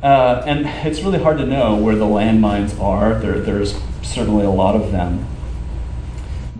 Uh, 0.02 0.42
and 0.44 0.66
it's 0.86 1.02
really 1.02 1.22
hard 1.22 1.38
to 1.38 1.46
know 1.46 1.76
where 1.76 1.94
the 1.94 2.04
landmines 2.04 2.78
are. 2.80 3.14
There, 3.14 3.38
there's 3.38 3.80
certainly 4.02 4.44
a 4.44 4.50
lot 4.50 4.74
of 4.74 4.90
them. 4.90 5.26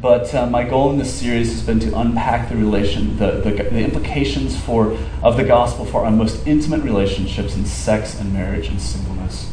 But 0.00 0.32
uh, 0.34 0.46
my 0.46 0.62
goal 0.62 0.90
in 0.90 0.98
this 0.98 1.12
series 1.12 1.50
has 1.50 1.62
been 1.62 1.80
to 1.80 1.98
unpack 1.98 2.48
the 2.48 2.56
relation, 2.56 3.16
the, 3.16 3.40
the, 3.40 3.50
the, 3.50 3.82
implications 3.82 4.56
for, 4.56 4.96
of 5.22 5.36
the 5.36 5.42
gospel 5.42 5.84
for 5.84 6.04
our 6.04 6.10
most 6.12 6.46
intimate 6.46 6.82
relationships 6.82 7.56
in 7.56 7.66
sex 7.66 8.20
and 8.20 8.32
marriage 8.32 8.68
and 8.68 8.80
singleness. 8.80 9.52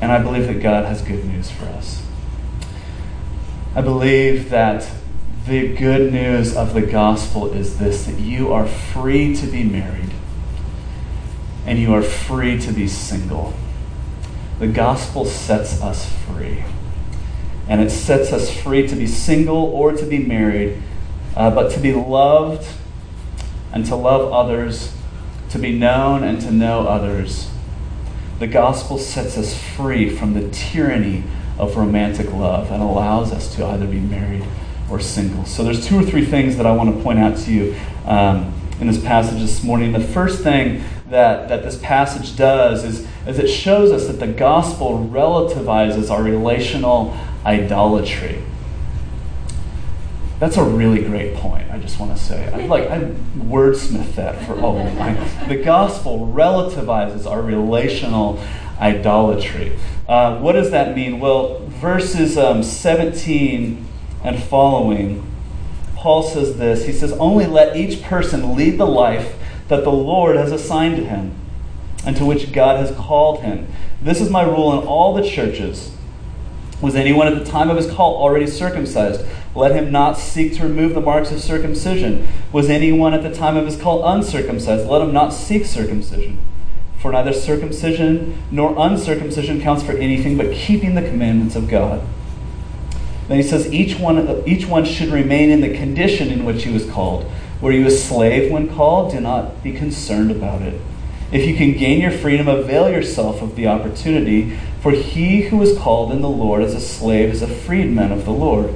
And 0.00 0.12
I 0.12 0.22
believe 0.22 0.46
that 0.46 0.62
God 0.62 0.84
has 0.84 1.02
good 1.02 1.24
news 1.24 1.50
for 1.50 1.64
us. 1.64 2.05
I 3.76 3.82
believe 3.82 4.48
that 4.48 4.90
the 5.46 5.76
good 5.76 6.10
news 6.10 6.56
of 6.56 6.72
the 6.72 6.80
gospel 6.80 7.52
is 7.52 7.78
this 7.78 8.06
that 8.06 8.18
you 8.18 8.50
are 8.50 8.66
free 8.66 9.36
to 9.36 9.46
be 9.46 9.64
married 9.64 10.12
and 11.66 11.78
you 11.78 11.92
are 11.92 12.00
free 12.00 12.58
to 12.60 12.72
be 12.72 12.88
single. 12.88 13.52
The 14.60 14.66
gospel 14.66 15.26
sets 15.26 15.82
us 15.82 16.10
free. 16.10 16.64
And 17.68 17.82
it 17.82 17.90
sets 17.90 18.32
us 18.32 18.50
free 18.50 18.88
to 18.88 18.96
be 18.96 19.06
single 19.06 19.58
or 19.58 19.92
to 19.92 20.06
be 20.06 20.20
married, 20.20 20.82
uh, 21.36 21.50
but 21.50 21.70
to 21.72 21.78
be 21.78 21.92
loved 21.92 22.66
and 23.74 23.84
to 23.84 23.94
love 23.94 24.32
others, 24.32 24.96
to 25.50 25.58
be 25.58 25.78
known 25.78 26.24
and 26.24 26.40
to 26.40 26.50
know 26.50 26.88
others. 26.88 27.50
The 28.38 28.46
gospel 28.46 28.96
sets 28.96 29.36
us 29.36 29.54
free 29.54 30.08
from 30.08 30.32
the 30.32 30.48
tyranny 30.48 31.24
of 31.58 31.76
romantic 31.76 32.32
love 32.32 32.70
and 32.70 32.82
allows 32.82 33.32
us 33.32 33.54
to 33.56 33.64
either 33.66 33.86
be 33.86 34.00
married 34.00 34.44
or 34.90 35.00
single. 35.00 35.44
So 35.44 35.64
there's 35.64 35.86
two 35.86 35.98
or 35.98 36.02
three 36.02 36.24
things 36.24 36.56
that 36.56 36.66
I 36.66 36.72
want 36.72 36.94
to 36.94 37.02
point 37.02 37.18
out 37.18 37.36
to 37.38 37.52
you 37.52 37.76
um, 38.04 38.52
in 38.80 38.86
this 38.86 39.02
passage 39.02 39.40
this 39.40 39.62
morning. 39.62 39.92
The 39.92 40.00
first 40.00 40.42
thing 40.42 40.84
that, 41.08 41.48
that 41.48 41.62
this 41.62 41.78
passage 41.78 42.36
does 42.36 42.84
is, 42.84 43.06
is 43.26 43.38
it 43.38 43.48
shows 43.48 43.90
us 43.90 44.06
that 44.06 44.20
the 44.20 44.32
gospel 44.32 45.08
relativizes 45.10 46.10
our 46.10 46.22
relational 46.22 47.16
idolatry. 47.44 48.42
That's 50.38 50.58
a 50.58 50.64
really 50.64 51.02
great 51.02 51.34
point, 51.34 51.70
I 51.70 51.78
just 51.78 51.98
want 51.98 52.14
to 52.14 52.22
say. 52.22 52.52
I 52.52 52.66
like 52.66 52.90
I 52.90 53.04
wordsmith 53.38 54.16
that 54.16 54.44
for 54.44 54.60
all 54.60 54.78
of 54.78 54.94
my 54.96 55.14
the 55.48 55.56
gospel 55.56 56.30
relativizes 56.30 57.28
our 57.30 57.40
relational 57.40 58.38
idolatry. 58.78 59.72
Uh, 60.08 60.38
what 60.38 60.52
does 60.52 60.70
that 60.70 60.94
mean? 60.94 61.18
Well, 61.18 61.66
verses 61.66 62.38
um, 62.38 62.62
17 62.62 63.84
and 64.22 64.42
following, 64.42 65.28
Paul 65.94 66.22
says 66.22 66.58
this. 66.58 66.86
He 66.86 66.92
says, 66.92 67.12
Only 67.14 67.46
let 67.46 67.76
each 67.76 68.02
person 68.02 68.54
lead 68.54 68.78
the 68.78 68.86
life 68.86 69.34
that 69.68 69.82
the 69.82 69.92
Lord 69.92 70.36
has 70.36 70.52
assigned 70.52 70.96
to 70.96 71.04
him 71.04 71.34
and 72.04 72.16
to 72.16 72.24
which 72.24 72.52
God 72.52 72.78
has 72.78 72.96
called 72.96 73.40
him. 73.40 73.66
This 74.00 74.20
is 74.20 74.30
my 74.30 74.42
rule 74.42 74.78
in 74.80 74.86
all 74.86 75.12
the 75.12 75.28
churches. 75.28 75.92
Was 76.80 76.94
anyone 76.94 77.26
at 77.26 77.42
the 77.42 77.50
time 77.50 77.70
of 77.70 77.76
his 77.76 77.90
call 77.90 78.16
already 78.16 78.46
circumcised? 78.46 79.24
Let 79.54 79.74
him 79.74 79.90
not 79.90 80.18
seek 80.18 80.54
to 80.56 80.62
remove 80.62 80.94
the 80.94 81.00
marks 81.00 81.32
of 81.32 81.40
circumcision. 81.40 82.28
Was 82.52 82.68
anyone 82.68 83.14
at 83.14 83.22
the 83.22 83.34
time 83.34 83.56
of 83.56 83.64
his 83.64 83.80
call 83.80 84.06
uncircumcised? 84.06 84.86
Let 84.86 85.02
him 85.02 85.12
not 85.12 85.32
seek 85.32 85.64
circumcision. 85.64 86.38
For 87.06 87.12
neither 87.12 87.32
circumcision 87.32 88.42
nor 88.50 88.74
uncircumcision 88.76 89.60
counts 89.60 89.84
for 89.84 89.92
anything 89.92 90.36
but 90.36 90.52
keeping 90.52 90.96
the 90.96 91.08
commandments 91.08 91.54
of 91.54 91.68
God. 91.68 92.04
Then 93.28 93.36
he 93.36 93.44
says 93.44 93.72
each 93.72 93.96
one, 93.96 94.42
each 94.44 94.66
one 94.66 94.84
should 94.84 95.10
remain 95.10 95.50
in 95.50 95.60
the 95.60 95.72
condition 95.72 96.30
in 96.30 96.44
which 96.44 96.64
he 96.64 96.72
was 96.72 96.84
called. 96.90 97.30
Were 97.60 97.70
you 97.70 97.86
a 97.86 97.92
slave 97.92 98.50
when 98.50 98.74
called? 98.74 99.12
Do 99.12 99.20
not 99.20 99.62
be 99.62 99.70
concerned 99.70 100.32
about 100.32 100.62
it. 100.62 100.80
If 101.30 101.46
you 101.46 101.54
can 101.54 101.78
gain 101.78 102.00
your 102.00 102.10
freedom, 102.10 102.48
avail 102.48 102.90
yourself 102.90 103.40
of 103.40 103.54
the 103.54 103.68
opportunity, 103.68 104.58
for 104.80 104.90
he 104.90 105.42
who 105.42 105.62
is 105.62 105.78
called 105.78 106.10
in 106.10 106.22
the 106.22 106.28
Lord 106.28 106.60
as 106.60 106.74
a 106.74 106.80
slave 106.80 107.30
is 107.30 107.40
a 107.40 107.46
freedman 107.46 108.10
of 108.10 108.24
the 108.24 108.32
Lord. 108.32 108.74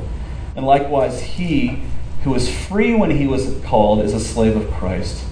And 0.54 0.64
likewise, 0.64 1.20
he 1.20 1.82
who 2.22 2.30
was 2.30 2.48
free 2.48 2.94
when 2.94 3.10
he 3.10 3.26
was 3.26 3.60
called 3.64 4.04
is 4.04 4.14
a 4.14 4.20
slave 4.20 4.54
of 4.54 4.70
Christ. 4.70 5.24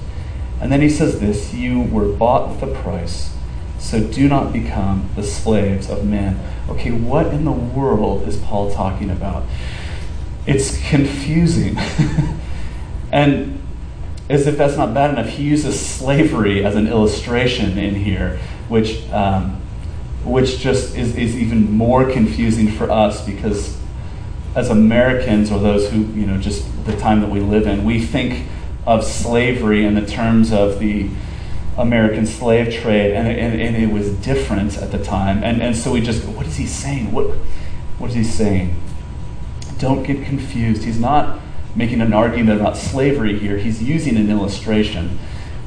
And 0.61 0.73
then 0.73 0.81
he 0.81 0.89
says 0.89 1.21
this 1.21 1.55
You 1.55 1.83
were 1.83 2.09
bought 2.09 2.51
with 2.51 2.63
a 2.63 2.75
price, 2.83 3.35
so 3.79 4.01
do 4.01 4.29
not 4.29 4.53
become 4.53 5.11
the 5.15 5.23
slaves 5.23 5.89
of 5.89 6.05
men. 6.05 6.39
Okay, 6.69 6.91
what 6.91 7.29
in 7.29 7.45
the 7.45 7.53
world 7.53 8.27
is 8.27 8.37
Paul 8.37 8.71
talking 8.71 9.11
about? 9.11 9.45
It's 10.47 10.79
confusing. 10.89 11.77
and 13.13 13.61
as 14.29 14.47
if 14.47 14.59
that's 14.59 14.77
not 14.77 14.93
bad 14.93 15.11
enough, 15.11 15.29
he 15.29 15.45
uses 15.45 15.79
slavery 15.79 16.65
as 16.65 16.75
an 16.75 16.87
illustration 16.87 17.79
in 17.79 17.95
here, 17.95 18.39
which, 18.69 19.09
um, 19.11 19.61
which 20.25 20.59
just 20.59 20.97
is, 20.97 21.17
is 21.17 21.37
even 21.37 21.71
more 21.73 22.11
confusing 22.11 22.71
for 22.71 22.91
us 22.91 23.25
because 23.25 23.79
as 24.55 24.71
Americans 24.71 25.51
or 25.51 25.59
those 25.61 25.91
who, 25.91 26.01
you 26.19 26.27
know, 26.27 26.39
just 26.39 26.67
the 26.85 26.97
time 26.97 27.21
that 27.21 27.31
we 27.31 27.41
live 27.41 27.67
in, 27.67 27.85
we 27.85 28.05
think 28.05 28.47
of 28.89 29.05
slavery 29.05 29.85
in 29.85 29.95
the 29.95 30.07
terms 30.07 30.51
of 30.51 30.79
the 30.79 31.11
American 31.77 32.27
slave 32.27 32.73
trade, 32.73 33.13
and, 33.13 33.29
and, 33.29 33.61
and 33.61 33.77
it 33.77 33.93
was 33.93 34.11
different 34.17 34.79
at 34.79 34.91
the 34.91 35.05
time. 35.05 35.45
And, 35.45 35.61
and 35.61 35.77
so 35.77 35.93
we 35.93 36.01
just, 36.01 36.25
what 36.25 36.47
is 36.47 36.57
he 36.57 36.67
saying? 36.67 37.13
What, 37.13 37.27
what 37.99 38.09
is 38.09 38.17
he 38.17 38.25
saying? 38.25 38.75
Don't 39.77 40.05
get 40.05 40.25
confused. 40.25 40.85
He's 40.85 40.99
not 40.99 41.39
making 41.77 42.01
an 42.01 42.15
argument 42.15 42.59
about 42.63 42.79
slavery 42.79 43.39
here. 43.39 43.59
He's 43.59 43.83
using 43.83 44.17
an 44.17 44.31
illustration. 44.31 45.19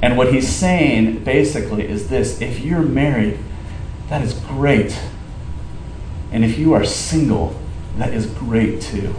And 0.01 0.17
what 0.17 0.33
he's 0.33 0.49
saying 0.49 1.23
basically 1.23 1.87
is 1.87 2.09
this 2.09 2.41
if 2.41 2.61
you're 2.61 2.81
married, 2.81 3.37
that 4.09 4.23
is 4.23 4.33
great. 4.33 4.99
And 6.31 6.43
if 6.43 6.57
you 6.57 6.73
are 6.73 6.83
single, 6.83 7.55
that 7.97 8.15
is 8.15 8.25
great 8.25 8.81
too. 8.81 9.13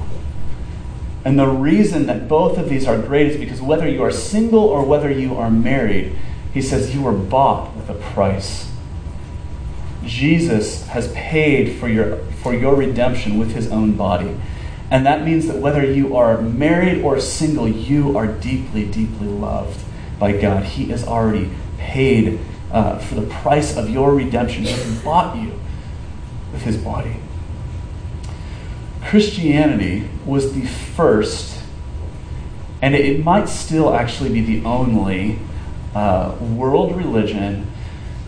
And 1.25 1.39
the 1.39 1.47
reason 1.47 2.07
that 2.07 2.29
both 2.29 2.59
of 2.59 2.69
these 2.69 2.87
are 2.87 2.99
great 2.99 3.29
is 3.29 3.37
because 3.37 3.61
whether 3.61 3.89
you 3.89 4.03
are 4.03 4.11
single 4.11 4.65
or 4.65 4.85
whether 4.85 5.11
you 5.11 5.37
are 5.37 5.51
married, 5.51 6.17
he 6.53 6.61
says 6.61 6.95
you 6.95 7.03
were 7.03 7.13
bought 7.13 7.75
with 7.77 7.89
a 7.89 7.95
price. 7.95 8.71
Jesus 10.05 10.87
has 10.89 11.13
paid 11.13 11.79
for 11.79 11.89
your, 11.89 12.17
for 12.43 12.53
your 12.53 12.75
redemption 12.75 13.39
with 13.39 13.53
his 13.53 13.71
own 13.71 13.93
body. 13.97 14.37
And 14.91 15.07
that 15.07 15.25
means 15.25 15.47
that 15.47 15.57
whether 15.57 15.85
you 15.85 16.17
are 16.17 16.43
married 16.43 17.03
or 17.03 17.19
single, 17.21 17.69
you 17.69 18.19
are 18.19 18.27
deeply, 18.27 18.85
deeply 18.85 19.29
loved 19.29 19.83
by 20.19 20.33
God. 20.33 20.65
He 20.65 20.87
has 20.87 21.05
already 21.05 21.51
paid 21.79 22.41
uh, 22.71 22.99
for 22.99 23.15
the 23.15 23.27
price 23.27 23.77
of 23.77 23.89
your 23.89 24.15
redemption. 24.15 24.65
He 24.65 25.05
bought 25.05 25.37
you 25.37 25.59
with 26.53 26.63
his 26.63 26.77
body. 26.77 27.17
Christianity 29.03 30.09
was 30.27 30.55
the 30.55 30.67
first, 30.67 31.61
and 32.81 32.95
it 32.95 33.25
might 33.25 33.49
still 33.49 33.95
actually 33.95 34.33
be 34.33 34.41
the 34.41 34.67
only 34.67 35.39
uh, 35.95 36.37
world 36.41 36.97
religion 36.97 37.71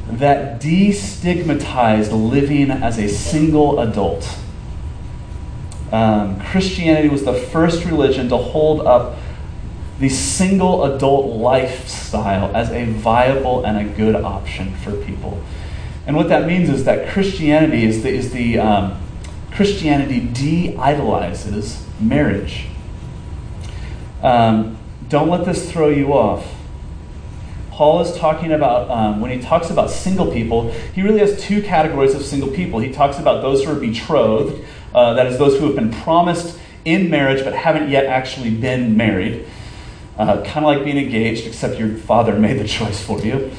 that 0.08 0.60
destigmatized 0.60 2.12
living 2.12 2.70
as 2.70 2.98
a 2.98 3.08
single 3.08 3.80
adult. 3.80 4.38
Um, 5.92 6.40
Christianity 6.40 7.08
was 7.08 7.24
the 7.24 7.34
first 7.34 7.84
religion 7.84 8.28
to 8.28 8.36
hold 8.36 8.80
up 8.86 9.16
the 10.00 10.08
single 10.08 10.84
adult 10.84 11.36
lifestyle 11.36 12.54
as 12.54 12.70
a 12.70 12.84
viable 12.86 13.64
and 13.64 13.78
a 13.78 13.94
good 13.94 14.16
option 14.16 14.74
for 14.76 14.92
people. 14.92 15.42
And 16.06 16.16
what 16.16 16.28
that 16.28 16.46
means 16.46 16.68
is 16.68 16.84
that 16.84 17.08
Christianity 17.08 17.84
is 17.84 18.02
the, 18.02 18.10
is 18.10 18.32
the 18.32 18.58
um, 18.58 19.00
Christianity 19.52 20.20
de-idolizes 20.20 21.83
marriage. 22.00 22.66
Um, 24.22 24.78
don't 25.08 25.28
let 25.28 25.44
this 25.44 25.70
throw 25.70 25.88
you 25.88 26.12
off. 26.12 26.46
Paul 27.70 28.00
is 28.02 28.16
talking 28.16 28.52
about, 28.52 28.88
um, 28.90 29.20
when 29.20 29.32
he 29.32 29.40
talks 29.40 29.68
about 29.68 29.90
single 29.90 30.30
people, 30.32 30.70
he 30.70 31.02
really 31.02 31.18
has 31.18 31.42
two 31.42 31.60
categories 31.60 32.14
of 32.14 32.24
single 32.24 32.48
people. 32.48 32.78
He 32.78 32.92
talks 32.92 33.18
about 33.18 33.42
those 33.42 33.64
who 33.64 33.72
are 33.72 33.80
betrothed, 33.80 34.64
uh, 34.94 35.14
that 35.14 35.26
is, 35.26 35.38
those 35.38 35.58
who 35.58 35.66
have 35.66 35.74
been 35.74 35.90
promised 35.90 36.58
in 36.84 37.10
marriage 37.10 37.42
but 37.42 37.52
haven't 37.52 37.90
yet 37.90 38.06
actually 38.06 38.54
been 38.54 38.96
married. 38.96 39.46
Uh, 40.16 40.42
kind 40.44 40.58
of 40.58 40.64
like 40.64 40.84
being 40.84 40.98
engaged, 40.98 41.46
except 41.46 41.78
your 41.78 41.96
father 41.96 42.38
made 42.38 42.60
the 42.60 42.68
choice 42.68 43.04
for 43.04 43.20
you. 43.20 43.50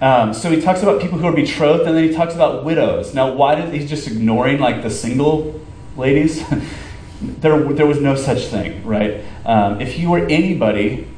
Um, 0.00 0.32
so 0.32 0.50
he 0.50 0.60
talks 0.60 0.82
about 0.82 1.02
people 1.02 1.18
who 1.18 1.26
are 1.26 1.34
betrothed, 1.34 1.86
and 1.86 1.96
then 1.96 2.08
he 2.08 2.14
talks 2.14 2.34
about 2.34 2.64
widows. 2.64 3.14
Now, 3.14 3.32
why 3.32 3.56
did 3.56 3.74
he 3.74 3.86
just 3.86 4.06
ignoring 4.06 4.58
like 4.58 4.82
the 4.82 4.90
single 4.90 5.60
ladies? 5.96 6.42
there, 7.20 7.62
there 7.72 7.86
was 7.86 8.00
no 8.00 8.14
such 8.14 8.46
thing, 8.46 8.84
right? 8.86 9.22
Um, 9.44 9.80
if 9.80 9.98
you 9.98 10.10
were 10.10 10.26
anybody, 10.26 11.08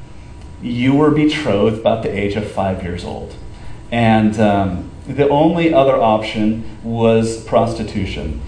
you 0.61 0.95
were 0.95 1.11
betrothed 1.11 1.79
about 1.79 2.03
the 2.03 2.09
age 2.09 2.35
of 2.35 2.49
five 2.49 2.83
years 2.83 3.03
old, 3.03 3.35
and 3.91 4.39
um, 4.39 4.91
the 5.07 5.27
only 5.29 5.73
other 5.73 5.95
option 5.95 6.79
was 6.83 7.43
prostitution. 7.45 8.41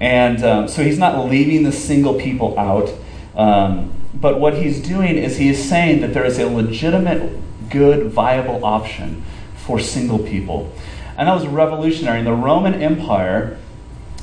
And 0.00 0.42
um, 0.42 0.68
so 0.68 0.82
he's 0.82 0.98
not 0.98 1.26
leaving 1.26 1.62
the 1.62 1.72
single 1.72 2.14
people 2.14 2.58
out. 2.58 2.90
Um, 3.36 3.92
but 4.14 4.40
what 4.40 4.54
he's 4.54 4.82
doing 4.82 5.16
is 5.16 5.36
he 5.36 5.50
is 5.50 5.68
saying 5.68 6.00
that 6.00 6.14
there 6.14 6.24
is 6.24 6.38
a 6.38 6.46
legitimate, 6.46 7.38
good, 7.70 8.10
viable 8.10 8.64
option 8.64 9.22
for 9.56 9.78
single 9.78 10.18
people. 10.18 10.72
And 11.16 11.28
that 11.28 11.34
was 11.34 11.46
revolutionary. 11.46 12.20
In 12.20 12.24
the 12.24 12.32
Roman 12.32 12.74
Empire, 12.74 13.58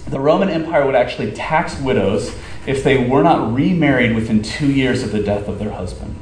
the 0.08 0.20
Roman 0.20 0.50
Empire 0.50 0.86
would 0.86 0.96
actually 0.96 1.32
tax 1.32 1.79
widows 1.79 2.36
if 2.67 2.83
they 2.83 2.97
were 2.97 3.24
not 3.24 3.53
remarried 3.53 4.13
within 4.13 4.43
two 4.43 4.71
years 4.71 5.01
of 5.01 5.12
the 5.12 5.24
death 5.24 5.47
of 5.47 5.57
their 5.57 5.71
husband. 5.71 6.15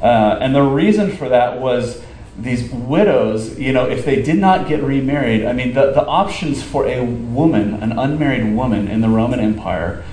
Uh, 0.00 0.38
and 0.40 0.54
the 0.54 0.62
reason 0.62 1.10
for 1.16 1.28
that 1.30 1.58
was 1.58 2.02
these 2.38 2.70
widows, 2.70 3.58
you 3.58 3.72
know, 3.72 3.88
if 3.88 4.04
they 4.04 4.22
did 4.22 4.36
not 4.36 4.68
get 4.68 4.82
remarried, 4.82 5.44
I 5.44 5.54
mean, 5.54 5.72
the, 5.72 5.92
the 5.92 6.04
options 6.04 6.62
for 6.62 6.86
a 6.86 7.02
woman, 7.02 7.74
an 7.74 7.98
unmarried 7.98 8.54
woman 8.54 8.88
in 8.88 9.00
the 9.00 9.08
Roman 9.08 9.40
Empire, 9.40 10.04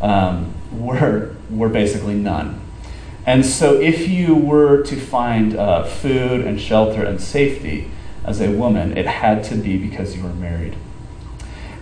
um, 0.00 0.52
were, 0.72 1.36
were 1.48 1.68
basically 1.68 2.14
none. 2.14 2.60
And 3.24 3.46
so, 3.46 3.80
if 3.80 4.08
you 4.08 4.34
were 4.34 4.82
to 4.84 4.96
find 4.96 5.54
uh, 5.54 5.84
food 5.84 6.40
and 6.40 6.60
shelter 6.60 7.04
and 7.04 7.20
safety 7.20 7.90
as 8.24 8.40
a 8.40 8.50
woman, 8.50 8.96
it 8.96 9.06
had 9.06 9.44
to 9.44 9.54
be 9.54 9.76
because 9.76 10.16
you 10.16 10.22
were 10.22 10.32
married. 10.32 10.76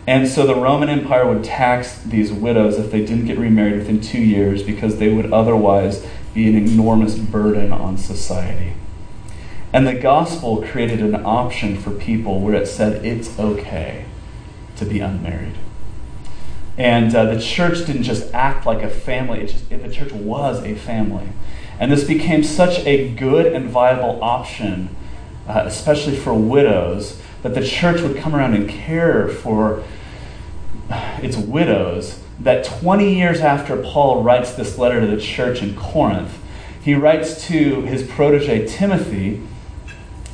And 0.07 0.29
so, 0.29 0.47
the 0.47 0.55
Roman 0.55 0.89
Empire 0.89 1.27
would 1.27 1.43
tax 1.43 2.01
these 2.01 2.33
widows 2.33 2.79
if 2.79 2.93
they 2.93 3.05
didn't 3.05 3.27
get 3.27 3.39
remarried 3.39 3.79
within 3.79 4.01
two 4.01 4.21
years 4.21 4.63
because 4.63 4.99
they 4.99 5.13
would 5.13 5.33
otherwise 5.33 6.07
be 6.33 6.49
an 6.49 6.55
enormous 6.55 7.17
burden 7.17 7.73
on 7.73 7.99
society. 7.99 8.75
And 9.73 9.87
the 9.87 9.95
gospel 9.95 10.63
created 10.63 11.01
an 11.01 11.17
option 11.17 11.77
for 11.77 11.91
people 11.91 12.41
where 12.41 12.55
it 12.55 12.67
said 12.69 13.05
it's 13.05 13.37
okay 13.39 14.05
to 14.77 14.85
be 14.85 15.01
unmarried. 15.01 15.55
And 16.79 17.15
uh, 17.15 17.35
the 17.35 17.41
church 17.41 17.87
didn't 17.87 18.05
just 18.05 18.33
act 18.33 18.65
like 18.65 18.83
a 18.83 18.89
family, 18.89 19.41
it 19.41 19.47
just, 19.49 19.69
the 19.71 19.91
church 19.91 20.13
was 20.13 20.63
a 20.63 20.75
family. 20.77 21.29
And 21.81 21.91
this 21.91 22.05
became 22.05 22.43
such 22.43 22.79
a 22.87 23.11
good 23.15 23.47
and 23.47 23.69
viable 23.69 24.23
option, 24.23 24.95
uh, 25.49 25.63
especially 25.65 26.17
for 26.17 26.33
widows, 26.33 27.21
that 27.43 27.55
the 27.55 27.67
church 27.67 28.03
would 28.03 28.17
come 28.17 28.35
around 28.35 28.55
and 28.55 28.69
care 28.69 29.29
for 29.29 29.83
its 31.23 31.37
widows. 31.37 32.21
That 32.41 32.65
20 32.65 33.15
years 33.15 33.41
after 33.41 33.83
Paul 33.83 34.23
writes 34.23 34.53
this 34.53 34.79
letter 34.79 35.01
to 35.01 35.07
the 35.07 35.21
church 35.21 35.63
in 35.63 35.75
Corinth, 35.75 36.39
he 36.83 36.95
writes 36.95 37.47
to 37.47 37.83
his 37.83 38.07
protege 38.07 38.67
Timothy, 38.67 39.43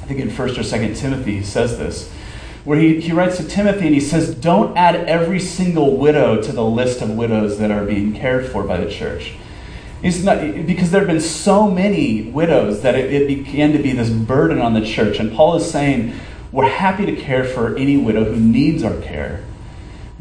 I 0.03 0.07
think 0.07 0.21
in 0.21 0.29
1st 0.29 0.59
or 0.59 0.63
2nd 0.63 0.99
Timothy, 0.99 1.37
he 1.37 1.43
says 1.43 1.79
this 1.79 2.13
where 2.65 2.79
he, 2.79 3.01
he 3.01 3.13
writes 3.13 3.39
to 3.39 3.45
Timothy 3.45 3.87
and 3.87 3.95
he 3.95 4.01
says, 4.01 4.35
Don't 4.35 4.77
add 4.77 4.95
every 5.09 5.41
single 5.41 5.97
widow 5.97 6.41
to 6.41 6.53
the 6.53 6.65
list 6.65 7.03
of 7.03 7.11
widows 7.11 7.59
that 7.59 7.71
are 7.71 7.85
being 7.85 8.15
cared 8.15 8.47
for 8.47 8.63
by 8.63 8.77
the 8.79 8.91
church. 8.91 9.35
He's 10.01 10.25
not, 10.25 10.41
because 10.67 10.91
there 10.91 11.01
have 11.01 11.09
been 11.09 11.21
so 11.21 11.71
many 11.71 12.23
widows 12.23 12.83
that 12.83 12.95
it, 12.95 13.13
it 13.13 13.27
began 13.27 13.73
to 13.73 13.79
be 13.79 13.93
this 13.93 14.11
burden 14.11 14.61
on 14.61 14.75
the 14.75 14.85
church. 14.85 15.19
And 15.19 15.33
Paul 15.33 15.57
is 15.57 15.69
saying, 15.69 16.15
We're 16.51 16.69
happy 16.69 17.07
to 17.07 17.17
care 17.17 17.45
for 17.45 17.77
any 17.77 17.97
widow 17.97 18.25
who 18.25 18.37
needs 18.37 18.85
our 18.85 19.01
care. 19.01 19.45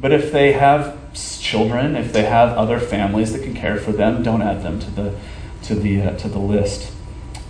But 0.01 0.11
if 0.11 0.31
they 0.31 0.53
have 0.53 0.97
children, 1.13 1.95
if 1.95 2.11
they 2.11 2.23
have 2.23 2.57
other 2.57 2.79
families 2.79 3.33
that 3.33 3.43
can 3.43 3.53
care 3.53 3.77
for 3.77 3.91
them, 3.91 4.23
don't 4.23 4.41
add 4.41 4.63
them 4.63 4.79
to 4.79 4.89
the, 4.89 5.15
to 5.63 5.75
the, 5.75 6.01
uh, 6.01 6.17
to 6.17 6.27
the 6.27 6.39
list 6.39 6.91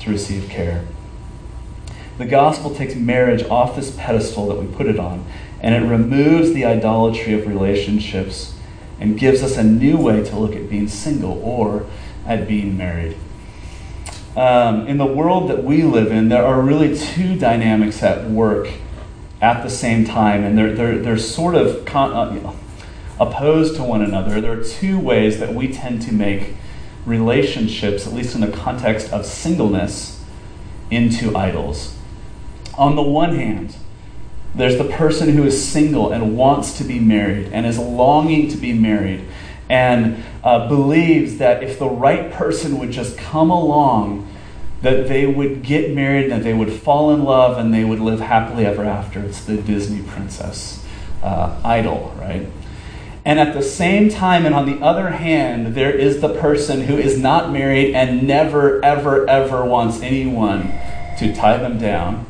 to 0.02 0.10
receive 0.10 0.50
care. 0.50 0.86
The 2.18 2.26
gospel 2.26 2.76
takes 2.76 2.94
marriage 2.94 3.44
off 3.44 3.78
this 3.78 3.96
pedestal 3.98 4.48
that 4.50 4.56
we 4.58 4.68
put 4.68 4.88
it 4.88 5.00
on, 5.00 5.26
and 5.62 5.74
it 5.74 5.88
removes 5.88 6.54
the 6.54 6.66
idolatry 6.66 7.34
of 7.34 7.48
relationships 7.48 8.54
and 9.00 9.18
gives 9.18 9.42
us 9.42 9.58
a 9.58 9.64
new 9.64 9.98
way 9.98 10.22
to 10.24 10.36
look 10.38 10.56
at 10.56 10.70
being 10.70 10.90
single 10.90 11.42
or 11.44 11.86
at 12.26 12.48
being 12.48 12.78
married. 12.78 13.16
Um, 14.36 14.88
in 14.88 14.98
the 14.98 15.06
world 15.06 15.50
that 15.50 15.64
we 15.64 15.84
live 15.84 16.12
in, 16.12 16.30
there 16.30 16.46
are 16.46 16.62
really 16.62 16.98
two 16.98 17.38
dynamics 17.38 18.04
at 18.04 18.30
work 18.30 18.70
at 19.42 19.64
the 19.64 19.70
same 19.70 20.06
time, 20.06 20.44
and 20.44 20.58
they're, 20.58 20.74
they're, 20.74 20.98
they're 21.00 21.18
sort 21.18 21.56
of 21.56 21.84
con- 21.86 22.14
uh, 22.14 22.54
opposed 23.20 23.76
to 23.76 23.84
one 23.84 24.02
another. 24.02 24.40
There 24.40 24.60
are 24.60 24.64
two 24.64 25.00
ways 25.00 25.40
that 25.40 25.54
we 25.54 25.72
tend 25.72 26.04
to 26.04 26.14
make 26.14 26.56
relationships, 27.06 28.06
at 28.06 28.14
least 28.14 28.36
in 28.36 28.42
the 28.42 28.52
context 28.52 29.12
of 29.12 29.26
singleness, 29.26 30.24
into 30.92 31.36
idols. 31.36 31.98
On 32.78 32.96
the 32.96 33.02
one 33.02 33.36
hand, 33.36 33.76
there's 34.54 34.78
the 34.78 34.86
person 34.86 35.30
who 35.30 35.44
is 35.44 35.68
single 35.68 36.12
and 36.12 36.38
wants 36.38 36.78
to 36.78 36.84
be 36.84 37.00
married 37.00 37.52
and 37.54 37.66
is 37.66 37.80
longing 37.80 38.50
to 38.50 38.58
be 38.58 38.74
married 38.74 39.26
and 39.70 40.22
uh, 40.44 40.68
believes 40.68 41.38
that 41.38 41.64
if 41.64 41.80
the 41.80 41.88
right 41.88 42.32
person 42.34 42.78
would 42.78 42.92
just 42.92 43.18
come 43.18 43.50
along, 43.50 44.28
that 44.82 45.08
they 45.08 45.26
would 45.26 45.64
get 45.64 45.94
married 45.94 46.24
and 46.24 46.32
that 46.34 46.44
they 46.44 46.54
would 46.54 46.72
fall 46.74 47.12
in 47.14 47.24
love 47.24 47.58
and 47.58 47.74
they 47.74 47.84
would 47.84 48.00
live 48.00 48.20
happily 48.20 48.66
ever 48.66 48.84
after. 48.84 49.20
It's 49.20 49.44
the 49.46 49.58
Disney 49.58 50.02
princess 50.02 50.86
uh, 51.22 51.60
idol, 51.64 52.16
right? 52.18 52.48
And 53.24 53.40
at 53.40 53.54
the 53.54 53.62
same 53.62 54.10
time, 54.10 54.48
and 54.48 54.56
on 54.56 54.66
the 54.66 54.84
other 54.84 55.10
hand, 55.10 55.76
there 55.76 55.92
is 55.92 56.22
the 56.22 56.34
person 56.40 56.82
who 56.82 56.98
is 56.98 57.20
not 57.20 57.52
married 57.52 57.94
and 57.94 58.28
never, 58.28 58.84
ever, 58.84 59.30
ever 59.30 59.64
wants 59.64 60.02
anyone 60.02 60.72
to 61.20 61.34
tie 61.36 61.58
them 61.58 61.78
down 61.78 62.26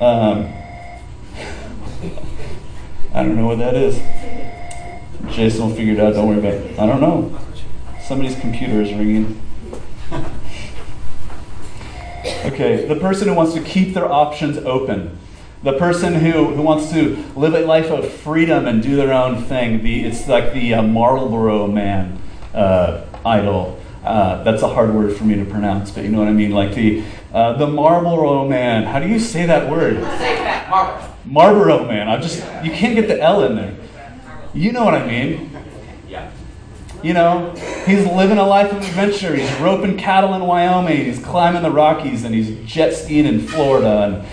um, 0.00 0.48
I 3.12 3.22
don't 3.22 3.36
know 3.36 3.46
what 3.46 3.58
that 3.58 3.74
is. 3.74 3.96
Jason 5.34 5.68
will 5.68 5.74
figure 5.74 5.92
it 5.92 6.00
out. 6.00 6.14
Don't 6.14 6.26
worry 6.26 6.38
about 6.38 6.54
it. 6.54 6.78
I 6.78 6.86
don't 6.86 7.02
know. 7.02 7.38
Somebody's 8.02 8.40
computer 8.40 8.80
is 8.80 8.94
ringing. 8.94 9.38
Okay, 12.60 12.84
the 12.84 12.96
person 12.96 13.26
who 13.26 13.32
wants 13.32 13.54
to 13.54 13.62
keep 13.62 13.94
their 13.94 14.04
options 14.04 14.58
open. 14.58 15.18
The 15.62 15.78
person 15.78 16.12
who, 16.12 16.54
who 16.54 16.60
wants 16.60 16.90
to 16.90 17.16
live 17.34 17.54
a 17.54 17.60
life 17.60 17.90
of 17.90 18.12
freedom 18.12 18.66
and 18.66 18.82
do 18.82 18.96
their 18.96 19.14
own 19.14 19.44
thing. 19.44 19.82
The, 19.82 20.04
it's 20.04 20.28
like 20.28 20.52
the 20.52 20.74
uh, 20.74 20.82
Marlboro 20.82 21.68
man 21.68 22.20
uh, 22.52 23.06
idol. 23.24 23.80
Uh, 24.04 24.42
that's 24.42 24.60
a 24.60 24.68
hard 24.68 24.94
word 24.94 25.16
for 25.16 25.24
me 25.24 25.36
to 25.36 25.44
pronounce, 25.46 25.90
but 25.90 26.04
you 26.04 26.10
know 26.10 26.18
what 26.18 26.28
I 26.28 26.32
mean? 26.32 26.50
Like 26.50 26.74
the 26.74 27.02
uh, 27.32 27.54
the 27.54 27.66
Marlboro 27.66 28.46
Man. 28.46 28.84
How 28.84 28.98
do 28.98 29.08
you 29.08 29.18
say 29.18 29.46
that 29.46 29.70
word? 29.70 29.94
Say 29.94 30.34
that, 30.36 30.68
Marlboro. 30.68 31.16
Marlboro 31.24 31.84
Man. 31.86 32.08
I 32.08 32.20
just 32.20 32.40
you 32.62 32.72
can't 32.72 32.94
get 32.94 33.08
the 33.08 33.22
L 33.22 33.42
in 33.44 33.56
there. 33.56 33.74
You 34.52 34.72
know 34.72 34.84
what 34.84 34.94
I 34.94 35.06
mean? 35.06 35.49
You 37.02 37.14
know, 37.14 37.54
he's 37.86 38.04
living 38.06 38.36
a 38.36 38.46
life 38.46 38.72
of 38.72 38.78
adventure. 38.78 39.34
He's 39.34 39.50
roping 39.58 39.96
cattle 39.96 40.34
in 40.34 40.42
Wyoming. 40.42 41.04
He's 41.04 41.18
climbing 41.18 41.62
the 41.62 41.70
Rockies 41.70 42.24
and 42.24 42.34
he's 42.34 42.70
jet 42.70 42.92
skiing 42.92 43.24
in 43.24 43.40
Florida. 43.40 44.02
And, 44.02 44.26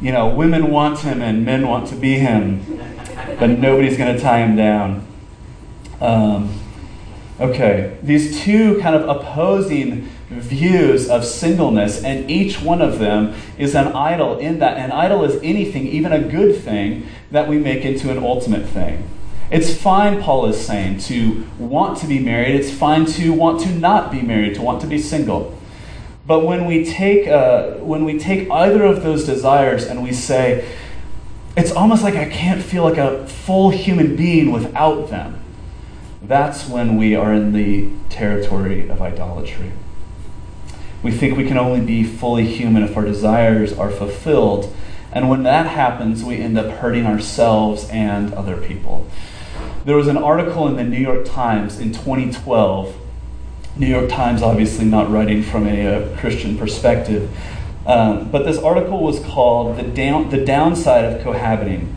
you 0.00 0.10
know, 0.10 0.28
women 0.28 0.70
want 0.70 1.00
him 1.00 1.20
and 1.20 1.44
men 1.44 1.68
want 1.68 1.88
to 1.88 1.96
be 1.96 2.14
him, 2.14 2.64
but 3.38 3.50
nobody's 3.50 3.98
going 3.98 4.16
to 4.16 4.20
tie 4.20 4.38
him 4.38 4.56
down. 4.56 5.06
Um, 6.00 6.58
okay, 7.38 7.98
these 8.02 8.40
two 8.40 8.80
kind 8.80 8.96
of 8.96 9.06
opposing 9.06 10.08
views 10.30 11.10
of 11.10 11.24
singleness, 11.24 12.02
and 12.02 12.30
each 12.30 12.62
one 12.62 12.80
of 12.80 12.98
them 12.98 13.34
is 13.58 13.74
an 13.74 13.88
idol 13.88 14.38
in 14.38 14.60
that. 14.60 14.78
An 14.78 14.92
idol 14.92 15.24
is 15.24 15.38
anything, 15.42 15.86
even 15.88 16.12
a 16.12 16.20
good 16.20 16.56
thing, 16.56 17.06
that 17.30 17.48
we 17.48 17.58
make 17.58 17.84
into 17.84 18.10
an 18.10 18.18
ultimate 18.18 18.66
thing. 18.66 19.06
It's 19.50 19.74
fine, 19.74 20.22
Paul 20.22 20.46
is 20.46 20.64
saying, 20.64 20.98
to 21.00 21.44
want 21.58 21.98
to 21.98 22.06
be 22.06 22.20
married. 22.20 22.54
It's 22.54 22.70
fine 22.70 23.04
to 23.06 23.32
want 23.32 23.60
to 23.62 23.70
not 23.70 24.12
be 24.12 24.22
married, 24.22 24.54
to 24.54 24.62
want 24.62 24.80
to 24.82 24.86
be 24.86 24.98
single. 24.98 25.58
But 26.24 26.44
when 26.44 26.66
we 26.66 26.84
take, 26.84 27.26
uh, 27.26 27.72
when 27.78 28.04
we 28.04 28.16
take 28.16 28.48
either 28.48 28.84
of 28.84 29.02
those 29.02 29.24
desires 29.24 29.84
and 29.84 30.04
we 30.04 30.12
say, 30.12 30.64
it's 31.56 31.72
almost 31.72 32.04
like 32.04 32.14
I 32.14 32.28
can't 32.28 32.62
feel 32.62 32.84
like 32.84 32.98
a 32.98 33.26
full 33.26 33.70
human 33.70 34.14
being 34.14 34.52
without 34.52 35.10
them, 35.10 35.42
that's 36.22 36.68
when 36.68 36.96
we 36.96 37.16
are 37.16 37.34
in 37.34 37.52
the 37.52 37.88
territory 38.08 38.88
of 38.88 39.02
idolatry. 39.02 39.72
We 41.02 41.10
think 41.10 41.36
we 41.36 41.48
can 41.48 41.58
only 41.58 41.80
be 41.84 42.04
fully 42.04 42.46
human 42.46 42.84
if 42.84 42.96
our 42.96 43.04
desires 43.04 43.72
are 43.72 43.90
fulfilled. 43.90 44.72
And 45.12 45.28
when 45.28 45.42
that 45.42 45.66
happens, 45.66 46.22
we 46.22 46.36
end 46.36 46.56
up 46.56 46.70
hurting 46.78 47.06
ourselves 47.06 47.88
and 47.88 48.32
other 48.34 48.56
people. 48.56 49.08
There 49.84 49.96
was 49.96 50.08
an 50.08 50.18
article 50.18 50.68
in 50.68 50.76
the 50.76 50.84
New 50.84 50.98
York 50.98 51.24
Times 51.24 51.78
in 51.78 51.92
2012. 51.92 52.94
New 53.76 53.86
York 53.86 54.10
Times, 54.10 54.42
obviously, 54.42 54.84
not 54.84 55.10
writing 55.10 55.42
from 55.42 55.66
a, 55.66 55.86
a 55.86 56.16
Christian 56.18 56.58
perspective. 56.58 57.30
Um, 57.86 58.30
but 58.30 58.44
this 58.44 58.58
article 58.58 59.02
was 59.02 59.20
called 59.20 59.78
the, 59.78 59.82
down, 59.84 60.28
the 60.28 60.44
Downside 60.44 61.04
of 61.04 61.22
Cohabiting. 61.22 61.96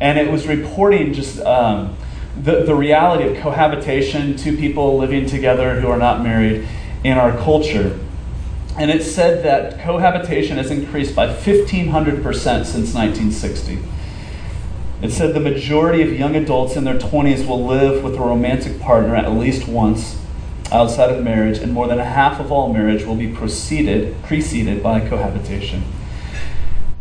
And 0.00 0.18
it 0.18 0.32
was 0.32 0.48
reporting 0.48 1.12
just 1.12 1.40
um, 1.42 1.96
the, 2.36 2.64
the 2.64 2.74
reality 2.74 3.30
of 3.30 3.40
cohabitation, 3.40 4.36
two 4.36 4.56
people 4.56 4.98
living 4.98 5.26
together 5.26 5.80
who 5.80 5.88
are 5.88 5.98
not 5.98 6.22
married 6.22 6.66
in 7.04 7.18
our 7.18 7.36
culture. 7.38 8.00
And 8.76 8.90
it 8.90 9.04
said 9.04 9.44
that 9.44 9.78
cohabitation 9.80 10.56
has 10.56 10.72
increased 10.72 11.14
by 11.14 11.28
1,500% 11.28 12.24
since 12.24 12.94
1960. 12.94 13.78
It 15.02 15.10
said 15.10 15.34
the 15.34 15.40
majority 15.40 16.00
of 16.02 16.16
young 16.16 16.36
adults 16.36 16.76
in 16.76 16.84
their 16.84 16.96
20s 16.96 17.44
will 17.44 17.66
live 17.66 18.04
with 18.04 18.14
a 18.14 18.20
romantic 18.20 18.80
partner 18.80 19.16
at 19.16 19.32
least 19.32 19.66
once 19.66 20.16
outside 20.70 21.10
of 21.10 21.22
marriage, 21.24 21.58
and 21.58 21.72
more 21.72 21.88
than 21.88 21.98
half 21.98 22.38
of 22.38 22.52
all 22.52 22.72
marriage 22.72 23.04
will 23.04 23.16
be 23.16 23.28
preceded, 23.28 24.14
preceded 24.22 24.80
by 24.82 25.00
cohabitation. 25.00 25.82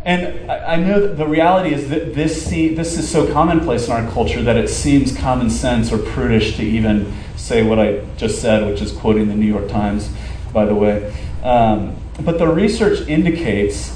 And 0.03 0.49
I 0.49 0.77
know 0.77 0.99
that 0.99 1.17
the 1.17 1.27
reality 1.27 1.75
is 1.75 1.89
that 1.89 2.15
this, 2.15 2.45
this 2.45 2.97
is 2.97 3.07
so 3.07 3.31
commonplace 3.31 3.85
in 3.85 3.93
our 3.93 4.11
culture 4.11 4.41
that 4.41 4.57
it 4.57 4.67
seems 4.67 5.15
common 5.15 5.51
sense 5.51 5.91
or 5.91 5.99
prudish 5.99 6.57
to 6.57 6.63
even 6.63 7.13
say 7.35 7.61
what 7.61 7.77
I 7.77 8.03
just 8.17 8.41
said, 8.41 8.67
which 8.67 8.81
is 8.81 8.91
quoting 8.91 9.27
the 9.27 9.35
New 9.35 9.45
York 9.45 9.69
Times, 9.69 10.11
by 10.51 10.65
the 10.65 10.73
way. 10.73 11.13
Um, 11.43 11.95
but 12.23 12.39
the 12.39 12.47
research 12.47 13.07
indicates 13.07 13.95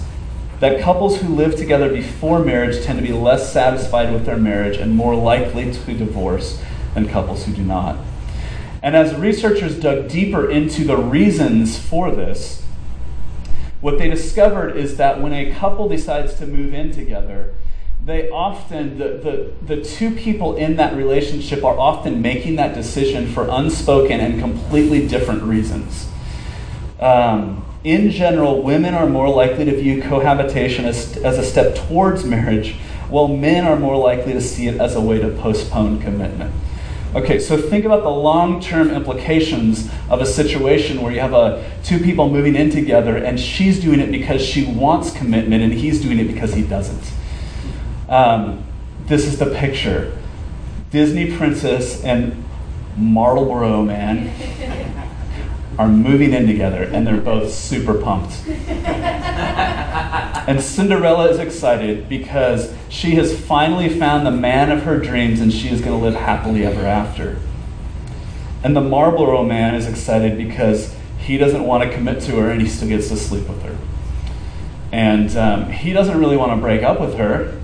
that 0.60 0.82
couples 0.82 1.22
who 1.22 1.36
live 1.36 1.56
together 1.56 1.90
before 1.90 2.40
marriage 2.40 2.84
tend 2.84 3.00
to 3.00 3.06
be 3.06 3.12
less 3.12 3.52
satisfied 3.52 4.14
with 4.14 4.26
their 4.26 4.38
marriage 4.38 4.78
and 4.78 4.96
more 4.96 5.16
likely 5.16 5.72
to 5.72 5.94
divorce 5.94 6.62
than 6.94 7.08
couples 7.08 7.46
who 7.46 7.54
do 7.54 7.64
not. 7.64 7.98
And 8.82 8.96
as 8.96 9.16
researchers 9.16 9.80
dug 9.80 10.08
deeper 10.08 10.50
into 10.50 10.86
the 10.86 10.98
reasons 10.98 11.78
for 11.78 12.12
this, 12.12 12.64
what 13.82 13.98
they 14.00 14.10
discovered 14.10 14.78
is 14.78 14.98
that 14.98 15.22
when 15.22 15.34
a 15.34 15.52
couple 15.54 15.90
decides 15.90 16.36
to 16.36 16.48
move 16.48 16.74
in 16.74 16.92
together, 16.92 17.54
they 18.04 18.30
often, 18.30 19.00
the, 19.00 19.52
the, 19.66 19.76
the 19.76 19.84
two 19.84 20.12
people 20.12 20.56
in 20.56 20.76
that 20.76 20.96
relationship 20.96 21.64
are 21.64 21.78
often 21.78 22.22
making 22.22 22.56
that 22.58 22.76
decision 22.76 23.28
for 23.28 23.48
unspoken 23.50 24.20
and 24.20 24.40
completely 24.40 25.08
different 25.08 25.42
reasons. 25.44 26.08
Um, 27.00 27.66
in 27.86 28.10
general, 28.10 28.64
women 28.64 28.96
are 28.96 29.08
more 29.08 29.30
likely 29.30 29.64
to 29.66 29.76
view 29.76 30.02
cohabitation 30.02 30.86
as, 30.86 31.18
as 31.18 31.38
a 31.38 31.44
step 31.44 31.76
towards 31.76 32.26
marriage, 32.26 32.74
while 33.10 33.28
men 33.28 33.66
are 33.66 33.78
more 33.78 33.96
likely 33.96 34.34
to 34.34 34.42
see 34.42 34.68
it 34.68 34.82
as 34.82 34.96
a 34.96 35.02
way 35.02 35.20
to 35.20 35.30
postpone 35.30 36.02
commitment. 36.02 36.52
Okay, 37.14 37.40
so 37.40 37.56
think 37.56 37.86
about 37.86 38.02
the 38.02 38.10
long 38.10 38.60
term 38.60 38.90
implications 38.90 39.88
of 40.10 40.20
a 40.20 40.26
situation 40.26 41.02
where 41.02 41.14
you 41.14 41.20
have 41.20 41.34
a, 41.34 41.64
two 41.84 42.00
people 42.00 42.28
moving 42.28 42.56
in 42.56 42.72
together 42.72 43.16
and 43.18 43.40
she's 43.40 43.80
doing 43.80 44.00
it 44.00 44.12
because 44.12 44.42
she 44.42 44.66
wants 44.66 45.16
commitment 45.16 45.64
and 45.64 45.72
he's 45.72 46.02
doing 46.02 46.18
it 46.18 46.26
because 46.26 46.56
he 46.56 46.64
doesn't. 46.64 47.14
Um, 48.10 48.64
this 49.06 49.28
is 49.28 49.38
the 49.38 49.46
picture 49.46 50.18
Disney 50.90 51.38
princess 51.38 52.04
and 52.04 52.44
Marlboro 52.98 53.84
man 53.84 54.34
are 55.78 55.88
moving 55.88 56.34
in 56.34 56.48
together 56.48 56.84
and 56.84 57.06
they're 57.06 57.20
both 57.22 57.52
super 57.54 57.94
pumped. 57.94 58.48
and 60.48 60.62
Cinderella 60.62 61.30
is 61.30 61.40
excited 61.40 62.08
because 62.08 62.74
she 62.90 63.16
has 63.16 63.38
finally 63.40 63.90
found 63.90 64.26
the 64.26 64.32
man 64.32 64.72
of 64.72 64.84
her 64.84 64.98
dreams 64.98 65.42
and 65.42 65.52
she 65.52 65.70
is 65.70 65.82
going 65.82 65.98
to 65.98 66.04
live 66.04 66.16
happily 66.16 66.66
ever 66.66 66.86
after. 66.86 67.38
And 68.64 68.76
the 68.76 68.82
Marlboro 68.82 69.44
man 69.44 69.76
is 69.76 69.86
excited 69.88 70.38
because 70.38 70.96
he 71.20 71.38
doesn't 71.38 71.64
want 71.64 71.84
to 71.84 71.96
commit 71.96 72.22
to 72.24 72.38
her 72.38 72.52
and 72.52 72.62
he 72.62 72.68
still 72.68 72.88
gets 72.88 73.10
to 73.10 73.18
sleep 73.18 73.48
with 73.48 73.62
her. 73.64 73.78
And 74.92 75.36
um, 75.36 75.72
he 75.72 75.92
doesn't 75.92 76.18
really 76.18 76.38
want 76.38 76.52
to 76.54 76.58
break 76.58 76.84
up 76.84 77.02
with 77.02 77.16
her, 77.16 77.62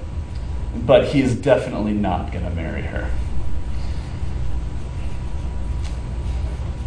but 0.75 1.07
he 1.09 1.21
is 1.21 1.35
definitely 1.35 1.93
not 1.93 2.31
going 2.31 2.43
to 2.43 2.51
marry 2.51 2.81
her. 2.81 3.09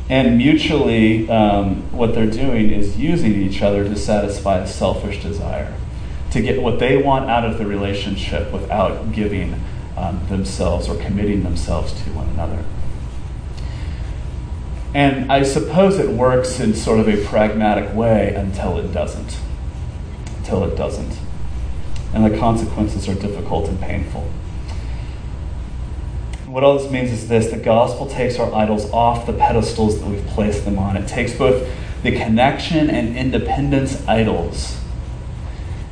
And 0.09 0.37
mutually, 0.37 1.29
um, 1.31 1.91
what 1.91 2.15
they're 2.15 2.31
doing 2.31 2.71
is 2.71 2.99
using 2.99 3.41
each 3.41 3.63
other 3.63 3.85
to 3.85 3.97
satisfy 3.97 4.59
a 4.59 4.67
selfish 4.67 5.23
desire, 5.23 5.75
to 6.31 6.43
get 6.43 6.61
what 6.61 6.79
they 6.79 6.99
want 6.99 7.31
out 7.31 7.45
of 7.45 7.57
the 7.57 7.67
relationship 7.67 8.53
without 8.53 9.13
giving 9.13 9.61
um, 9.97 10.27
themselves 10.29 10.89
or 10.89 10.97
committing 10.97 11.43
themselves 11.43 11.93
to 12.05 12.11
one 12.11 12.29
another. 12.29 12.65
And 14.93 15.33
I 15.33 15.43
suppose 15.43 15.99
it 15.99 16.11
works 16.11 16.61
in 16.61 16.75
sort 16.75 17.01
of 17.01 17.09
a 17.09 17.25
pragmatic 17.25 17.95
way 17.95 18.35
until 18.35 18.79
it 18.79 18.93
doesn't. 18.93 19.39
Until 20.39 20.65
it 20.65 20.77
doesn't. 20.77 21.19
And 22.13 22.25
the 22.25 22.39
consequences 22.39 23.09
are 23.09 23.15
difficult 23.15 23.69
and 23.69 23.81
painful 23.81 24.31
what 26.55 26.63
all 26.63 26.79
this 26.79 26.89
means 26.89 27.11
is 27.11 27.27
this 27.27 27.49
the 27.49 27.57
gospel 27.57 28.07
takes 28.07 28.39
our 28.39 28.55
idols 28.55 28.89
off 28.93 29.27
the 29.27 29.33
pedestals 29.33 29.99
that 29.99 30.09
we've 30.09 30.25
placed 30.29 30.65
them 30.65 30.79
on. 30.79 30.97
It 30.97 31.09
takes 31.09 31.35
both 31.35 31.69
the 32.05 32.13
connection 32.13 32.89
and 32.89 33.17
independence 33.17 34.07
idols, 34.07 34.79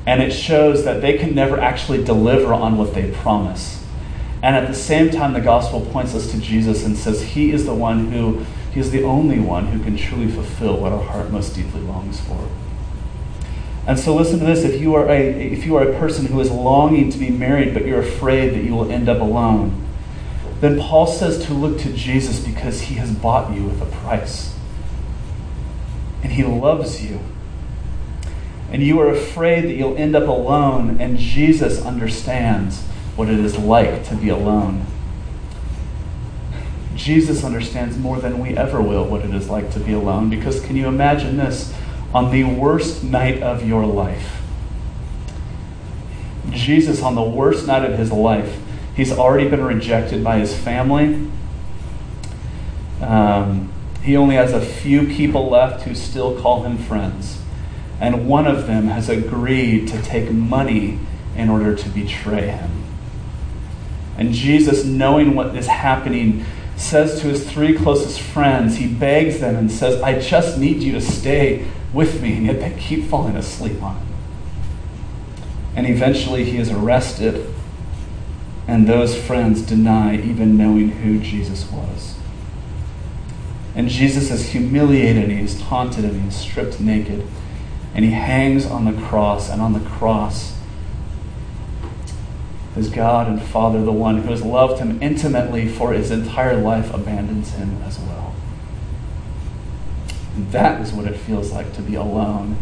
and 0.07 0.23
it 0.23 0.31
shows 0.31 0.85
that 0.85 1.01
they 1.01 1.19
can 1.19 1.35
never 1.35 1.59
actually 1.59 2.05
deliver 2.05 2.55
on 2.55 2.79
what 2.79 2.95
they 2.95 3.11
promise. 3.11 3.85
And 4.41 4.55
at 4.55 4.69
the 4.69 4.75
same 4.75 5.11
time, 5.11 5.33
the 5.33 5.41
gospel 5.41 5.81
points 5.81 6.15
us 6.15 6.31
to 6.31 6.39
Jesus 6.39 6.85
and 6.85 6.97
says 6.97 7.23
he 7.23 7.51
is 7.51 7.67
the 7.67 7.75
one 7.75 8.13
who, 8.13 8.47
he 8.71 8.79
is 8.79 8.93
the 8.93 9.03
only 9.03 9.41
one 9.41 9.67
who 9.67 9.83
can 9.83 9.97
truly 9.97 10.31
fulfill 10.31 10.77
what 10.77 10.93
our 10.93 11.03
heart 11.03 11.33
most 11.33 11.57
deeply 11.57 11.81
longs 11.81 12.21
for. 12.21 12.49
And 13.85 13.99
so 13.99 14.15
listen 14.15 14.39
to 14.39 14.45
this, 14.45 14.63
if 14.63 14.81
you 14.81 14.95
are 14.95 15.11
a 15.11 15.19
if 15.19 15.67
you 15.67 15.75
are 15.75 15.83
a 15.83 15.99
person 15.99 16.27
who 16.27 16.39
is 16.39 16.53
longing 16.53 17.11
to 17.11 17.19
be 17.19 17.31
married 17.31 17.75
but 17.75 17.85
you're 17.85 18.01
afraid 18.01 18.51
that 18.51 18.63
you 18.63 18.77
will 18.77 18.93
end 18.93 19.09
up 19.09 19.21
alone, 19.21 19.82
then 20.63 20.79
Paul 20.79 21.09
says 21.09 21.45
to 21.47 21.55
look 21.55 21.81
to 21.81 21.93
Jesus 21.93 22.39
because 22.39 22.83
he 22.83 22.95
has 22.95 23.11
bought 23.11 23.53
you 23.53 23.65
with 23.65 23.83
a 23.83 23.87
price. 23.97 24.57
And 26.23 26.31
he 26.31 26.45
loves 26.45 27.05
you. 27.05 27.19
And 28.71 28.81
you 28.81 29.01
are 29.01 29.09
afraid 29.09 29.65
that 29.65 29.75
you'll 29.75 29.97
end 29.97 30.15
up 30.15 30.29
alone, 30.29 31.01
and 31.01 31.19
Jesus 31.19 31.85
understands 31.85 32.83
what 33.17 33.29
it 33.29 33.41
is 33.41 33.59
like 33.59 34.05
to 34.05 34.15
be 34.15 34.29
alone. 34.29 34.87
Jesus 36.95 37.43
understands 37.43 37.99
more 37.99 38.21
than 38.21 38.39
we 38.39 38.57
ever 38.57 38.81
will 38.81 39.05
what 39.05 39.25
it 39.25 39.35
is 39.35 39.49
like 39.49 39.73
to 39.73 39.81
be 39.81 39.93
alone 39.93 40.31
because 40.31 40.65
can 40.65 40.77
you 40.77 40.87
imagine 40.87 41.39
this? 41.39 41.75
On 42.15 42.31
the 42.31 42.45
worst 42.45 43.03
night 43.03 43.43
of 43.43 43.67
your 43.67 43.85
life, 43.85 44.41
Jesus, 46.51 47.03
on 47.03 47.17
the 47.17 47.23
worst 47.23 47.67
night 47.67 47.85
of 47.85 47.99
his 47.99 48.13
life, 48.13 48.61
He's 48.95 49.13
already 49.13 49.49
been 49.49 49.65
rejected 49.65 50.23
by 50.23 50.39
his 50.39 50.55
family. 50.55 51.29
Um, 53.01 53.73
he 54.03 54.17
only 54.17 54.37
has 54.37 54.53
a 54.53 54.61
few 54.61 55.07
people 55.07 55.49
left 55.49 55.85
who 55.85 55.95
still 55.95 56.41
call 56.41 56.65
him 56.65 56.77
friends. 56.77 57.41
And 58.01 58.27
one 58.27 58.47
of 58.47 58.67
them 58.67 58.89
has 58.89 59.09
agreed 59.09 59.89
to 59.89 60.03
take 60.03 60.31
money 60.31 60.99
in 61.37 61.49
order 61.49 61.75
to 61.75 61.89
betray 61.89 62.49
him. 62.49 62.83
And 64.19 64.33
Jesus, 64.33 64.85
knowing 64.85 65.35
what 65.35 65.57
is 65.57 65.67
happening, 65.67 66.45
says 66.77 67.21
to 67.21 67.29
his 67.29 67.51
three 67.51 67.77
closest 67.77 68.21
friends, 68.21 68.77
he 68.77 68.89
begs 68.93 69.41
them 69.41 69.57
and 69.57 69.71
says, 69.71 70.03
I 70.03 70.19
just 70.19 70.59
need 70.59 70.83
you 70.83 70.93
to 70.93 71.01
stay 71.01 71.67
with 71.93 72.21
me. 72.21 72.37
And 72.37 72.47
yet 72.47 72.61
they 72.61 72.79
keep 72.79 73.05
falling 73.05 73.37
asleep 73.37 73.83
on 73.83 73.97
him. 73.97 74.07
And 75.77 75.87
eventually 75.87 76.45
he 76.45 76.59
is 76.59 76.71
arrested, 76.71 77.55
and 78.67 78.87
those 78.87 79.17
friends 79.17 79.63
deny 79.63 80.17
even 80.17 80.57
knowing 80.57 80.91
who 80.91 81.19
Jesus 81.19 81.71
was. 81.71 82.17
And 83.75 83.89
Jesus 83.89 84.31
is 84.31 84.51
humiliated, 84.51 85.25
and 85.25 85.33
he 85.33 85.45
is 85.45 85.61
taunted, 85.61 86.05
and 86.05 86.23
he 86.23 86.29
is 86.29 86.37
stripped 86.37 86.81
naked. 86.81 87.27
And 87.95 88.05
he 88.05 88.13
hangs 88.13 88.67
on 88.67 88.85
the 88.85 89.01
cross, 89.07 89.51
and 89.51 89.61
on 89.61 89.73
the 89.73 89.81
cross, 89.81 90.57
his 92.75 92.89
God 92.89 93.29
and 93.29 93.43
Father, 93.43 93.83
the 93.83 93.93
one 93.93 94.23
who 94.23 94.31
has 94.31 94.43
loved 94.43 94.81
him 94.81 95.03
intimately 95.03 95.69
for 95.69 95.93
his 95.93 96.11
entire 96.11 96.57
life, 96.57 96.93
abandons 96.93 97.53
him 97.53 97.83
as 97.83 97.99
well. 97.99 98.35
And 100.35 100.51
that 100.53 100.81
is 100.81 100.93
what 100.93 101.07
it 101.07 101.17
feels 101.17 101.53
like 101.53 101.75
to 101.75 101.83
be 101.83 101.95
alone. 101.95 102.57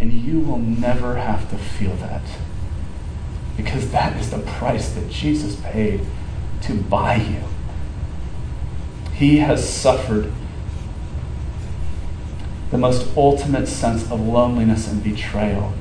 And 0.00 0.12
you 0.12 0.40
will 0.40 0.58
never 0.58 1.16
have 1.16 1.48
to 1.50 1.56
feel 1.56 1.94
that. 1.96 2.22
Because 3.58 3.90
that 3.90 4.18
is 4.18 4.30
the 4.30 4.38
price 4.38 4.88
that 4.94 5.10
Jesus 5.10 5.56
paid 5.56 6.00
to 6.62 6.74
buy 6.74 7.16
you. 7.16 7.42
He 9.12 9.38
has 9.38 9.68
suffered 9.68 10.32
the 12.70 12.78
most 12.78 13.14
ultimate 13.16 13.68
sense 13.68 14.10
of 14.10 14.20
loneliness 14.20 14.90
and 14.90 15.04
betrayal 15.04 15.74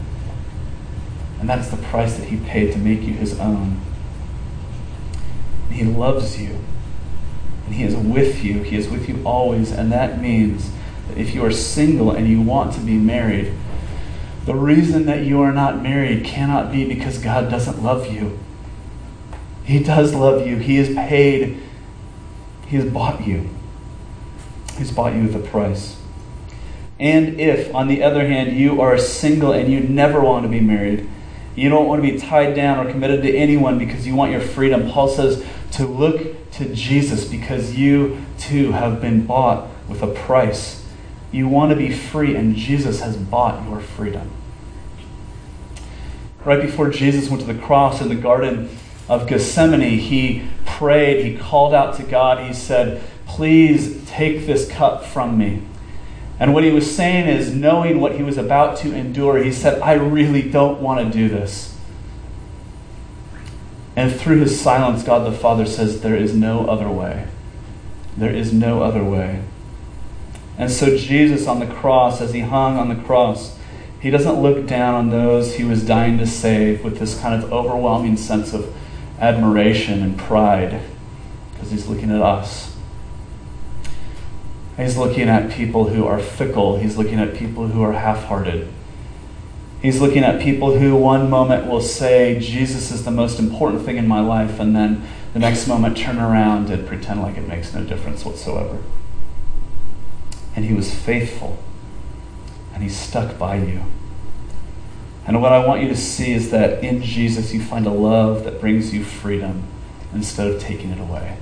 and 1.40 1.50
that 1.50 1.60
is 1.60 1.70
the 1.70 1.78
price 1.78 2.18
that 2.18 2.28
he 2.28 2.38
paid 2.38 2.74
to 2.74 2.80
make 2.80 3.02
you 3.02 3.14
his 3.14 3.40
own. 3.40 3.80
He 5.72 5.84
loves 5.84 6.42
you. 6.42 6.60
And 7.66 7.76
he 7.76 7.84
is 7.84 7.96
with 7.96 8.44
you. 8.44 8.64
He 8.64 8.76
is 8.76 8.90
with 8.90 9.08
you 9.08 9.22
always. 9.24 9.72
And 9.72 9.92
that 9.92 10.20
means 10.20 10.72
that 11.08 11.18
if 11.18 11.36
you 11.36 11.46
are 11.46 11.52
single 11.52 12.12
and 12.12 12.28
you 12.28 12.42
want 12.42 12.74
to 12.74 12.80
be 12.80 12.98
married, 12.98 13.54
the 14.48 14.56
reason 14.56 15.08
that 15.08 15.26
you 15.26 15.42
are 15.42 15.52
not 15.52 15.84
married 15.84 16.24
cannot 16.24 16.72
be 16.72 16.86
because 16.86 17.18
God 17.18 17.52
doesn't 17.52 17.84
love 17.84 18.10
you. 18.10 18.40
He 19.66 19.84
does 19.84 20.14
love 20.14 20.48
you. 20.48 20.56
He 20.56 20.78
has 20.78 20.88
paid, 20.88 21.62
He 22.66 22.78
has 22.78 22.86
bought 22.86 23.28
you. 23.28 23.50
He's 24.78 24.90
bought 24.90 25.14
you 25.14 25.24
with 25.24 25.36
a 25.36 25.46
price. 25.46 26.00
And 26.98 27.42
if, 27.42 27.76
on 27.76 27.90
the 27.90 28.02
other 28.02 28.26
hand, 28.26 28.56
you 28.56 28.80
are 28.80 28.98
single 28.98 29.52
and 29.52 29.70
you 29.70 29.82
never 29.82 30.22
want 30.22 30.44
to 30.44 30.50
be 30.50 30.62
married, 30.62 31.10
you 31.54 31.68
don't 31.68 31.86
want 31.86 32.02
to 32.02 32.10
be 32.10 32.18
tied 32.18 32.56
down 32.56 32.88
or 32.88 32.90
committed 32.90 33.24
to 33.24 33.36
anyone 33.36 33.78
because 33.78 34.08
you 34.08 34.16
want 34.16 34.32
your 34.32 34.40
freedom. 34.40 34.90
Paul 34.90 35.10
says 35.10 35.46
to 35.74 35.86
look 35.86 36.50
to 36.52 36.74
Jesus 36.74 37.26
because 37.26 37.76
you 37.76 38.24
too 38.40 38.72
have 38.72 39.02
been 39.02 39.26
bought 39.26 39.68
with 39.90 40.02
a 40.02 40.08
price. 40.08 40.87
You 41.32 41.48
want 41.48 41.72
to 41.72 41.76
be 41.76 41.92
free, 41.92 42.36
and 42.36 42.56
Jesus 42.56 43.02
has 43.02 43.18
bought 43.18 43.68
your 43.68 43.80
freedom. 43.80 44.32
Right 46.46 46.62
before 46.62 46.90
Jesus 46.90 47.30
went 47.30 47.42
to 47.46 47.52
the 47.52 47.60
cross 47.60 48.02
in 48.02 48.10
the 48.10 48.16
Garden 48.16 48.70
of 49.10 49.28
Gethsemane, 49.28 50.00
he 50.00 50.48
prayed, 50.66 51.26
he 51.26 51.38
called 51.38 51.74
out 51.74 51.96
to 51.98 52.04
God, 52.04 52.46
he 52.46 52.54
said, 52.54 53.02
Please 53.26 54.08
take 54.08 54.46
this 54.46 54.70
cup 54.70 55.04
from 55.04 55.38
me. 55.38 55.62
And 56.40 56.54
what 56.54 56.64
he 56.64 56.72
was 56.72 56.94
saying 56.96 57.28
is, 57.28 57.54
knowing 57.54 58.00
what 58.00 58.16
he 58.16 58.24
was 58.24 58.38
about 58.38 58.78
to 58.78 58.94
endure, 58.94 59.44
he 59.44 59.52
said, 59.52 59.82
I 59.82 59.94
really 59.94 60.50
don't 60.50 60.80
want 60.80 61.06
to 61.06 61.18
do 61.18 61.28
this. 61.28 61.76
And 63.96 64.14
through 64.14 64.42
his 64.42 64.60
silence, 64.60 65.04
God 65.04 65.26
the 65.26 65.36
Father 65.36 65.66
says, 65.66 66.02
There 66.02 66.16
is 66.16 66.36
no 66.36 66.68
other 66.68 66.88
way. 66.88 67.28
There 68.16 68.34
is 68.34 68.54
no 68.54 68.84
other 68.84 69.04
way. 69.04 69.44
And 70.58 70.72
so, 70.72 70.98
Jesus 70.98 71.48
on 71.48 71.60
the 71.60 71.68
cross, 71.68 72.20
as 72.20 72.34
he 72.34 72.40
hung 72.40 72.78
on 72.78 72.90
the 72.90 72.96
cross, 72.96 73.58
he 74.00 74.10
doesn't 74.10 74.42
look 74.42 74.68
down 74.68 74.96
on 74.96 75.10
those 75.10 75.56
he 75.56 75.64
was 75.64 75.86
dying 75.86 76.18
to 76.18 76.28
save 76.28 76.84
with 76.84 77.00
this 77.00 77.20
kind 77.20 77.44
of 77.44 77.52
overwhelming 77.52 78.18
sense 78.18 78.54
of 78.54 78.74
admiration 79.20 80.02
and 80.02 80.18
pride, 80.18 80.82
because 81.54 81.72
he's 81.72 81.88
looking 81.88 82.12
at 82.12 82.22
us. 82.22 82.76
He's 84.78 84.98
looking 84.98 85.28
at 85.28 85.52
people 85.52 85.90
who 85.90 86.06
are 86.06 86.20
fickle. 86.20 86.78
He's 86.78 86.98
looking 86.98 87.20
at 87.20 87.34
people 87.34 87.68
who 87.68 87.82
are 87.82 87.94
half 87.94 88.26
hearted. 88.26 88.68
He's 89.82 90.00
looking 90.00 90.24
at 90.24 90.42
people 90.42 90.78
who 90.78 90.96
one 90.96 91.30
moment 91.30 91.68
will 91.68 91.82
say, 91.82 92.40
Jesus 92.40 92.92
is 92.92 93.04
the 93.04 93.12
most 93.12 93.40
important 93.40 93.84
thing 93.84 93.98
in 93.98 94.08
my 94.08 94.20
life, 94.20 94.60
and 94.60 94.76
then 94.76 95.08
the 95.34 95.40
next 95.40 95.68
moment 95.68 95.98
turn 95.98 96.18
around 96.18 96.70
and 96.70 96.88
pretend 96.88 97.22
like 97.22 97.38
it 97.38 97.48
makes 97.48 97.74
no 97.74 97.84
difference 97.84 98.26
whatsoever. 98.26 98.78
And 100.58 100.66
he 100.66 100.74
was 100.74 100.94
faithful, 100.94 101.60
and 102.74 102.82
he 102.82 102.90
stuck 102.90 103.38
by 103.38 103.58
you. 103.58 103.84
And 105.28 105.40
what 105.42 105.54
I 105.54 105.64
want 105.64 105.84
you 105.84 105.88
to 105.90 105.96
see 105.96 106.32
is 106.32 106.50
that 106.50 106.84
in 106.84 107.04
Jesus 107.04 107.54
you 107.54 107.62
find 107.62 107.86
a 107.86 107.92
love 107.92 108.44
that 108.44 108.60
brings 108.60 108.94
you 108.94 109.04
freedom 109.04 109.64
instead 110.14 110.48
of 110.48 110.60
taking 110.60 110.90
it 110.90 111.00
away. 111.00 111.38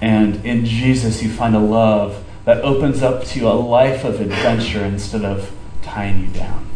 And 0.00 0.44
in 0.44 0.64
Jesus, 0.64 1.22
you 1.22 1.30
find 1.30 1.54
a 1.54 1.60
love 1.60 2.24
that 2.44 2.64
opens 2.64 3.02
up 3.02 3.22
to 3.24 3.38
you 3.38 3.46
a 3.46 3.50
life 3.50 4.04
of 4.04 4.20
adventure 4.20 4.84
instead 4.84 5.24
of 5.24 5.52
tying 5.82 6.20
you 6.20 6.26
down. 6.28 6.68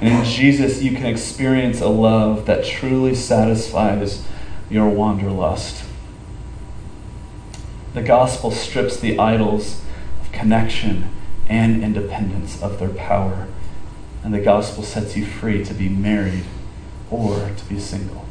And 0.00 0.08
in 0.08 0.24
Jesus, 0.24 0.82
you 0.82 0.92
can 0.92 1.06
experience 1.06 1.80
a 1.80 1.88
love 1.88 2.46
that 2.46 2.64
truly 2.64 3.14
satisfies 3.14 4.24
your 4.70 4.88
wanderlust. 4.88 5.83
The 7.94 8.02
gospel 8.02 8.50
strips 8.50 8.98
the 8.98 9.18
idols 9.18 9.80
of 10.20 10.32
connection 10.32 11.08
and 11.48 11.82
independence 11.82 12.60
of 12.60 12.80
their 12.80 12.88
power. 12.88 13.46
And 14.24 14.34
the 14.34 14.40
gospel 14.40 14.82
sets 14.82 15.16
you 15.16 15.24
free 15.24 15.64
to 15.64 15.72
be 15.72 15.88
married 15.88 16.44
or 17.10 17.50
to 17.56 17.64
be 17.68 17.78
single. 17.78 18.26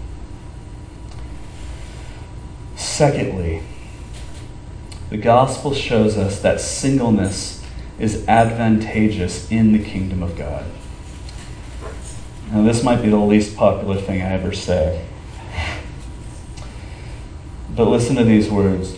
Secondly, 2.75 3.63
the 5.09 5.17
gospel 5.17 5.73
shows 5.73 6.17
us 6.17 6.41
that 6.41 6.59
singleness 6.59 7.63
is 7.99 8.27
advantageous 8.27 9.49
in 9.49 9.71
the 9.71 9.83
kingdom 9.83 10.23
of 10.23 10.37
God. 10.37 10.65
Now, 12.51 12.63
this 12.63 12.83
might 12.83 13.01
be 13.01 13.09
the 13.09 13.17
least 13.17 13.55
popular 13.55 13.95
thing 14.01 14.21
I 14.21 14.33
ever 14.33 14.51
say. 14.51 15.05
But 17.75 17.87
listen 17.87 18.15
to 18.17 18.23
these 18.23 18.49
words. 18.49 18.97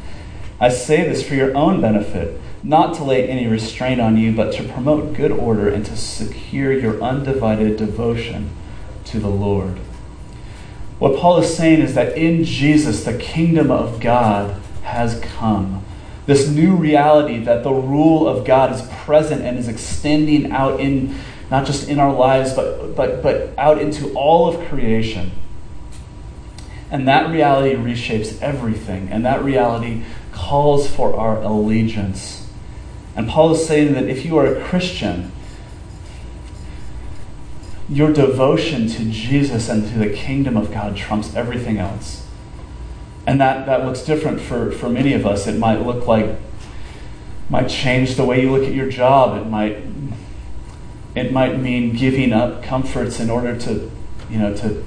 I 0.61 0.69
say 0.69 1.03
this 1.09 1.27
for 1.27 1.33
your 1.33 1.57
own 1.57 1.81
benefit, 1.81 2.39
not 2.61 2.93
to 2.97 3.03
lay 3.03 3.27
any 3.27 3.47
restraint 3.47 3.99
on 3.99 4.15
you, 4.15 4.31
but 4.31 4.53
to 4.53 4.63
promote 4.63 5.15
good 5.15 5.31
order 5.31 5.67
and 5.67 5.83
to 5.87 5.97
secure 5.97 6.71
your 6.71 7.01
undivided 7.01 7.77
devotion 7.77 8.51
to 9.05 9.19
the 9.19 9.27
Lord. 9.27 9.79
What 10.99 11.19
Paul 11.19 11.39
is 11.39 11.57
saying 11.57 11.81
is 11.81 11.95
that 11.95 12.15
in 12.15 12.43
Jesus, 12.43 13.03
the 13.03 13.17
kingdom 13.17 13.71
of 13.71 13.99
God 13.99 14.61
has 14.83 15.19
come. 15.21 15.83
This 16.27 16.47
new 16.47 16.75
reality 16.75 17.39
that 17.39 17.63
the 17.63 17.73
rule 17.73 18.27
of 18.27 18.45
God 18.45 18.71
is 18.71 18.87
present 18.99 19.41
and 19.41 19.57
is 19.57 19.67
extending 19.67 20.51
out 20.51 20.79
in 20.79 21.15
not 21.49 21.65
just 21.65 21.89
in 21.89 21.99
our 21.99 22.13
lives, 22.13 22.53
but, 22.53 22.95
but, 22.95 23.23
but 23.23 23.49
out 23.57 23.81
into 23.81 24.13
all 24.13 24.47
of 24.47 24.67
creation. 24.69 25.31
And 26.91 27.07
that 27.07 27.31
reality 27.31 27.75
reshapes 27.75 28.39
everything, 28.41 29.09
and 29.09 29.25
that 29.25 29.43
reality 29.43 30.03
calls 30.41 30.87
for 30.87 31.15
our 31.15 31.41
allegiance. 31.43 32.49
And 33.15 33.29
Paul 33.29 33.51
is 33.51 33.65
saying 33.65 33.93
that 33.93 34.05
if 34.05 34.25
you 34.25 34.37
are 34.37 34.47
a 34.47 34.63
Christian, 34.63 35.31
your 37.87 38.11
devotion 38.11 38.87
to 38.87 39.05
Jesus 39.11 39.69
and 39.69 39.87
to 39.87 39.99
the 39.99 40.09
kingdom 40.09 40.57
of 40.57 40.71
God 40.71 40.97
trumps 40.97 41.35
everything 41.35 41.77
else. 41.77 42.27
And 43.27 43.39
that, 43.39 43.67
that 43.67 43.85
looks 43.85 44.01
different 44.01 44.41
for, 44.41 44.71
for 44.71 44.89
many 44.89 45.13
of 45.13 45.27
us. 45.27 45.45
It 45.45 45.59
might 45.59 45.85
look 45.85 46.07
like, 46.07 46.35
might 47.49 47.69
change 47.69 48.15
the 48.15 48.25
way 48.25 48.41
you 48.41 48.51
look 48.51 48.63
at 48.63 48.73
your 48.73 48.89
job. 48.89 49.39
It 49.39 49.47
might, 49.47 49.77
it 51.13 51.31
might 51.31 51.59
mean 51.59 51.95
giving 51.95 52.33
up 52.33 52.63
comforts 52.63 53.19
in 53.19 53.29
order 53.29 53.57
to, 53.59 53.91
you 54.29 54.39
know, 54.39 54.55
to, 54.55 54.83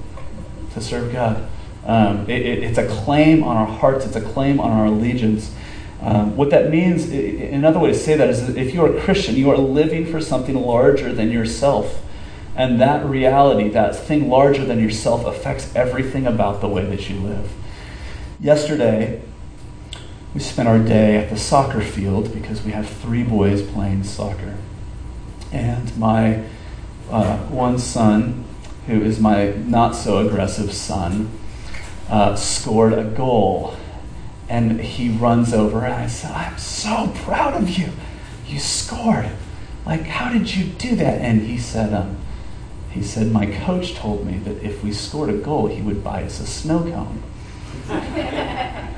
to 0.72 0.80
serve 0.80 1.12
God. 1.12 1.48
Um, 1.87 2.29
it, 2.29 2.42
it, 2.42 2.62
it's 2.62 2.79
a 2.79 2.87
claim 2.87 3.44
on 3.44 3.57
our 3.57 3.66
hearts, 3.66 4.07
it's 4.07 4.16
a 4.16 4.20
claim 4.20 4.61
on 4.61 4.70
our 4.70 4.87
allegiance. 4.87 5.55
Um, 6.01 6.37
what 6.37 6.51
that 6.51 6.70
means, 6.70 7.11
another 7.11 7.79
way 7.79 7.90
to 7.90 7.99
say 7.99 8.16
that 8.16 8.29
is 8.29 8.47
that 8.47 8.57
if 8.57 8.75
you 8.75 8.85
are 8.85 8.94
a 8.94 9.01
Christian, 9.01 9.37
you 9.37 9.51
are 9.51 9.57
living 9.57 10.07
for 10.07 10.20
something 10.20 10.55
larger 10.55 11.12
than 11.12 11.31
yourself. 11.31 12.03
And 12.57 12.81
that 12.81 13.05
reality, 13.05 13.68
that 13.70 13.97
thing 13.97 14.29
larger 14.29 14.64
than 14.64 14.79
yourself, 14.79 15.25
affects 15.25 15.75
everything 15.75 16.27
about 16.27 16.61
the 16.61 16.68
way 16.68 16.85
that 16.85 17.09
you 17.09 17.16
live. 17.16 17.51
Yesterday, 18.38 19.23
we 20.35 20.40
spent 20.40 20.68
our 20.68 20.79
day 20.79 21.16
at 21.16 21.31
the 21.31 21.37
soccer 21.37 21.81
field 21.81 22.35
because 22.35 22.62
we 22.62 22.73
have 22.73 22.88
three 22.88 23.23
boys 23.23 23.62
playing 23.62 24.05
soccer. 24.05 24.57
And 25.53 25.97
my 25.97 26.44
uh, 27.11 27.38
one 27.47 27.79
son, 27.79 28.44
who 28.87 29.01
is 29.01 29.20
my 29.20 29.51
not 29.51 29.94
so 29.94 30.18
aggressive 30.18 30.73
son, 30.73 31.31
uh, 32.08 32.36
scored 32.36 32.92
a 32.92 33.04
goal. 33.04 33.76
And 34.48 34.80
he 34.80 35.08
runs 35.08 35.54
over, 35.54 35.84
and 35.84 35.94
I 35.94 36.06
said, 36.06 36.30
I'm 36.32 36.58
so 36.58 37.12
proud 37.14 37.54
of 37.54 37.70
you. 37.70 37.90
You 38.46 38.58
scored. 38.58 39.30
Like, 39.86 40.02
how 40.02 40.32
did 40.32 40.54
you 40.54 40.64
do 40.64 40.96
that? 40.96 41.20
And 41.20 41.42
he 41.42 41.58
said, 41.58 41.94
um, 41.94 42.18
he 42.90 43.02
said, 43.02 43.32
My 43.32 43.46
coach 43.46 43.94
told 43.94 44.24
me 44.26 44.38
that 44.38 44.62
if 44.62 44.84
we 44.84 44.92
scored 44.92 45.30
a 45.30 45.36
goal, 45.36 45.66
he 45.66 45.82
would 45.82 46.04
buy 46.04 46.22
us 46.22 46.40
a 46.40 46.46
snow 46.46 46.80
cone. 46.80 47.22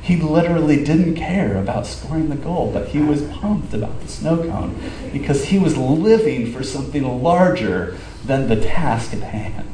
he 0.00 0.16
literally 0.16 0.82
didn't 0.82 1.16
care 1.16 1.58
about 1.58 1.86
scoring 1.86 2.30
the 2.30 2.36
goal, 2.36 2.70
but 2.72 2.88
he 2.88 3.00
was 3.00 3.22
pumped 3.24 3.74
about 3.74 4.00
the 4.00 4.08
snow 4.08 4.38
cone 4.38 4.80
because 5.12 5.44
he 5.46 5.58
was 5.58 5.76
living 5.76 6.50
for 6.50 6.62
something 6.62 7.22
larger 7.22 7.96
than 8.24 8.48
the 8.48 8.56
task 8.56 9.12
at 9.12 9.20
hand. 9.20 9.68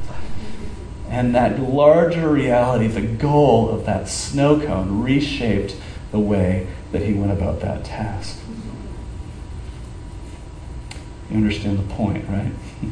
And 1.12 1.34
that 1.34 1.60
larger 1.60 2.30
reality, 2.30 2.86
the 2.86 3.02
goal 3.02 3.68
of 3.68 3.84
that 3.84 4.08
snow 4.08 4.58
cone, 4.58 5.02
reshaped 5.02 5.76
the 6.10 6.18
way 6.18 6.66
that 6.90 7.02
he 7.02 7.12
went 7.12 7.32
about 7.32 7.60
that 7.60 7.84
task. 7.84 8.38
You 11.30 11.36
understand 11.36 11.78
the 11.78 11.94
point, 11.94 12.26
right? 12.30 12.52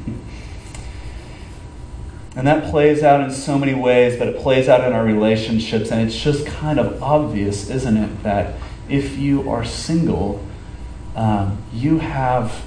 and 2.37 2.47
that 2.47 2.71
plays 2.71 3.03
out 3.03 3.23
in 3.23 3.31
so 3.31 3.59
many 3.59 3.73
ways, 3.73 4.19
but 4.19 4.29
it 4.29 4.37
plays 4.37 4.69
out 4.69 4.87
in 4.87 4.93
our 4.93 5.05
relationships. 5.05 5.91
And 5.91 6.07
it's 6.07 6.19
just 6.21 6.47
kind 6.47 6.79
of 6.79 7.03
obvious, 7.03 7.71
isn't 7.71 7.97
it, 7.97 8.23
that 8.23 8.61
if 8.87 9.17
you 9.17 9.49
are 9.49 9.65
single, 9.65 10.45
um, 11.17 11.57
you 11.73 12.01
have. 12.01 12.67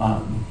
Um, 0.00 0.46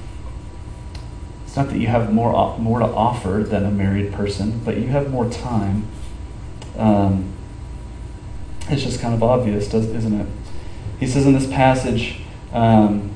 it's 1.56 1.58
not 1.58 1.70
that 1.70 1.80
you 1.80 1.88
have 1.88 2.12
more, 2.12 2.60
more 2.60 2.80
to 2.80 2.86
offer 2.86 3.42
than 3.48 3.64
a 3.64 3.72
married 3.72 4.12
person, 4.12 4.60
but 4.66 4.76
you 4.76 4.88
have 4.88 5.10
more 5.10 5.30
time. 5.30 5.88
Um, 6.78 7.32
it's 8.68 8.84
just 8.84 9.00
kind 9.00 9.14
of 9.14 9.24
obvious, 9.24 9.74
isn't 9.74 10.20
it? 10.20 10.28
He 11.00 11.08
says 11.08 11.26
in 11.26 11.32
this 11.32 11.48
passage, 11.48 12.20
um, 12.52 13.16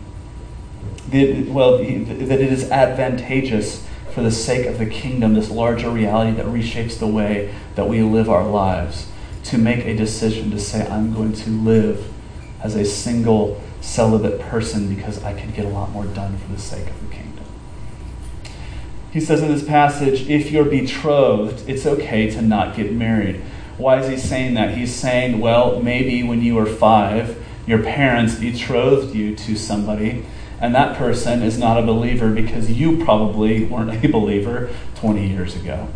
the, 1.10 1.50
well, 1.50 1.80
that 1.80 1.84
it 1.84 2.54
is 2.54 2.72
advantageous 2.72 3.86
for 4.14 4.22
the 4.22 4.32
sake 4.32 4.68
of 4.68 4.78
the 4.78 4.86
kingdom, 4.86 5.34
this 5.34 5.52
larger 5.52 5.90
reality 5.90 6.32
that 6.38 6.46
reshapes 6.46 6.98
the 6.98 7.08
way 7.08 7.54
that 7.76 7.90
we 7.90 8.02
live 8.04 8.30
our 8.30 8.48
lives, 8.48 9.12
to 9.44 9.58
make 9.58 9.86
a 9.86 9.94
decision 9.94 10.50
to 10.52 10.60
say, 10.62 10.88
I'm 10.88 11.14
going 11.14 11.34
to 11.34 11.50
live 11.50 12.10
as 12.64 12.76
a 12.76 12.86
single 12.86 13.62
celibate 13.82 14.40
person 14.40 14.96
because 14.96 15.22
I 15.26 15.38
can 15.38 15.52
get 15.52 15.66
a 15.66 15.70
lot 15.70 15.90
more 15.90 16.06
done 16.06 16.38
for 16.38 16.54
the 16.54 16.62
sake 16.62 16.88
of 16.88 17.02
the 17.02 17.14
kingdom. 17.14 17.29
He 19.12 19.20
says 19.20 19.42
in 19.42 19.50
this 19.50 19.64
passage, 19.64 20.30
if 20.30 20.52
you're 20.52 20.66
betrothed, 20.66 21.68
it's 21.68 21.86
okay 21.86 22.30
to 22.32 22.42
not 22.42 22.76
get 22.76 22.92
married. 22.92 23.42
Why 23.78 24.00
is 24.00 24.08
he 24.08 24.18
saying 24.18 24.54
that? 24.56 24.78
He's 24.78 24.94
saying, 24.94 25.40
well, 25.40 25.82
maybe 25.82 26.22
when 26.22 26.42
you 26.42 26.56
were 26.56 26.66
five, 26.66 27.44
your 27.66 27.82
parents 27.82 28.36
betrothed 28.36 29.16
you 29.16 29.36
to 29.36 29.56
somebody 29.56 30.26
and 30.62 30.76
that 30.76 30.98
person 30.98 31.42
is 31.42 31.58
not 31.58 31.82
a 31.82 31.86
believer 31.86 32.30
because 32.30 32.70
you 32.70 33.04
probably 33.04 33.64
weren't 33.66 34.04
a 34.04 34.08
believer 34.08 34.70
20 34.96 35.28
years 35.28 35.56
ago. 35.56 35.88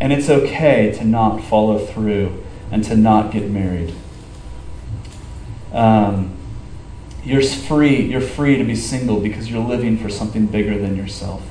And 0.00 0.12
it's 0.12 0.30
okay 0.30 0.90
to 0.92 1.04
not 1.04 1.42
follow 1.44 1.78
through 1.78 2.42
and 2.70 2.82
to 2.84 2.96
not 2.96 3.30
get 3.30 3.50
married. 3.50 3.94
Um, 5.72 6.36
you're 7.22 7.42
free. 7.42 8.00
You're 8.00 8.20
free 8.20 8.56
to 8.56 8.64
be 8.64 8.74
single 8.74 9.20
because 9.20 9.50
you're 9.50 9.64
living 9.64 9.98
for 9.98 10.08
something 10.08 10.46
bigger 10.46 10.78
than 10.78 10.96
yourself. 10.96 11.42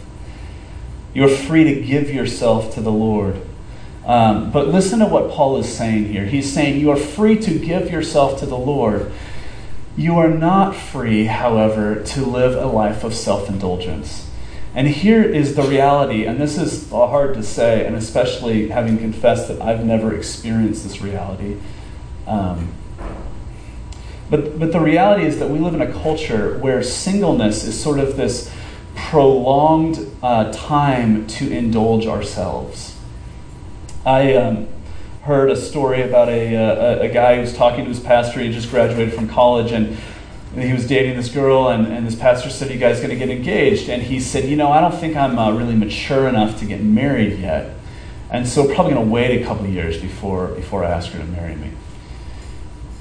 You're 1.14 1.30
free 1.30 1.64
to 1.64 1.82
give 1.82 2.10
yourself 2.10 2.74
to 2.76 2.82
the 2.82 2.92
Lord. 2.92 3.42
Um, 4.06 4.52
but 4.52 4.68
listen 4.68 5.00
to 5.00 5.06
what 5.06 5.32
Paul 5.32 5.58
is 5.58 5.72
saying 5.72 6.06
here. 6.06 6.26
He's 6.26 6.52
saying 6.52 6.80
you 6.80 6.90
are 6.92 6.98
free 6.98 7.38
to 7.40 7.60
give 7.60 7.92
yourself 7.92 8.40
to 8.40 8.46
the 8.46 8.58
Lord 8.58 9.12
you 9.98 10.18
are 10.18 10.30
not 10.30 10.76
free, 10.76 11.26
however, 11.26 12.02
to 12.02 12.26
live 12.26 12.56
a 12.56 12.66
life 12.66 13.04
of 13.04 13.14
self 13.14 13.50
indulgence. 13.50 14.30
And 14.74 14.88
here 14.88 15.22
is 15.22 15.56
the 15.56 15.64
reality, 15.64 16.26
and 16.26 16.40
this 16.40 16.58
is 16.58 16.90
hard 16.90 17.34
to 17.34 17.44
say, 17.44 17.86
and 17.86 17.96
especially 17.96 18.70
having 18.70 18.98
confessed 18.98 19.50
that 19.50 19.62
I've 19.62 19.84
never 19.84 20.16
experienced 20.16 20.84
this 20.84 21.02
reality. 21.02 21.58
Um, 22.26 22.72
but, 24.30 24.58
but 24.58 24.72
the 24.72 24.80
reality 24.80 25.26
is 25.26 25.40
that 25.40 25.50
we 25.50 25.60
live 25.60 25.74
in 25.74 25.82
a 25.82 25.92
culture 25.92 26.58
where 26.60 26.82
singleness 26.82 27.66
is 27.66 27.78
sort 27.78 28.00
of 28.00 28.16
this 28.16 28.50
prolonged 29.10 30.00
uh, 30.24 30.52
time 30.52 31.28
to 31.28 31.52
indulge 31.52 32.06
ourselves. 32.06 32.98
I, 34.06 34.34
um, 34.36 34.68
heard 35.24 35.52
a 35.52 35.56
story 35.56 36.02
about 36.02 36.30
a, 36.30 36.56
uh, 36.56 36.98
a, 36.98 37.00
a 37.02 37.08
guy 37.10 37.36
who 37.36 37.42
was 37.42 37.56
talking 37.56 37.84
to 37.84 37.90
his 37.90 38.00
pastor. 38.00 38.40
He 38.40 38.52
just 38.52 38.72
graduated 38.72 39.14
from 39.14 39.28
college 39.28 39.72
and 39.72 39.96
he 40.56 40.74
was 40.74 40.86
dating 40.86 41.16
this 41.16 41.30
girl, 41.30 41.70
and, 41.70 41.88
and 41.88 42.06
this 42.06 42.16
pastor 42.16 42.50
said, 42.50 42.72
You 42.72 42.78
guys 42.78 42.98
going 42.98 43.12
to 43.12 43.16
get 43.16 43.30
engaged? 43.30 43.88
And 43.90 44.02
he 44.02 44.20
said, 44.20 44.50
You 44.50 44.58
know, 44.58 44.70
I 44.70 44.82
don't 44.82 44.94
think 44.94 45.16
I'm 45.16 45.40
uh, 45.40 45.52
really 45.54 45.76
mature 45.76 46.28
enough 46.28 46.60
to 46.60 46.66
get 46.66 46.82
married 46.82 47.40
yet. 47.40 47.74
And 48.30 48.46
so, 48.46 48.66
probably 48.66 48.94
going 48.94 49.06
to 49.06 49.12
wait 49.12 49.42
a 49.42 49.46
couple 49.46 49.66
years 49.68 50.02
before, 50.02 50.48
before 50.48 50.84
I 50.84 50.90
ask 50.90 51.12
her 51.14 51.20
to 51.20 51.26
marry 51.26 51.56
me. 51.56 51.72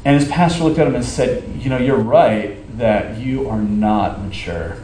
And 0.04 0.20
his 0.20 0.28
pastor 0.28 0.62
looked 0.62 0.78
at 0.78 0.86
him 0.86 0.94
and 0.94 1.04
said, 1.04 1.60
You 1.60 1.70
know, 1.70 1.78
you're 1.78 1.96
right 1.96 2.56
that 2.78 3.18
you 3.18 3.48
are 3.48 3.60
not 3.60 4.22
mature. 4.22 4.76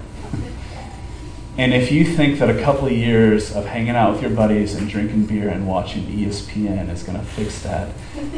And 1.59 1.73
if 1.73 1.91
you 1.91 2.05
think 2.05 2.39
that 2.39 2.51
a 2.51 2.63
couple 2.63 2.87
of 2.87 2.93
years 2.93 3.55
of 3.55 3.65
hanging 3.65 3.97
out 3.97 4.13
with 4.13 4.23
your 4.23 4.31
buddies 4.31 4.75
and 4.75 4.89
drinking 4.89 5.25
beer 5.25 5.49
and 5.49 5.67
watching 5.67 6.05
ESPN 6.05 6.91
is 6.91 7.03
going 7.03 7.19
to 7.19 7.25
fix 7.25 7.63
that, 7.63 7.89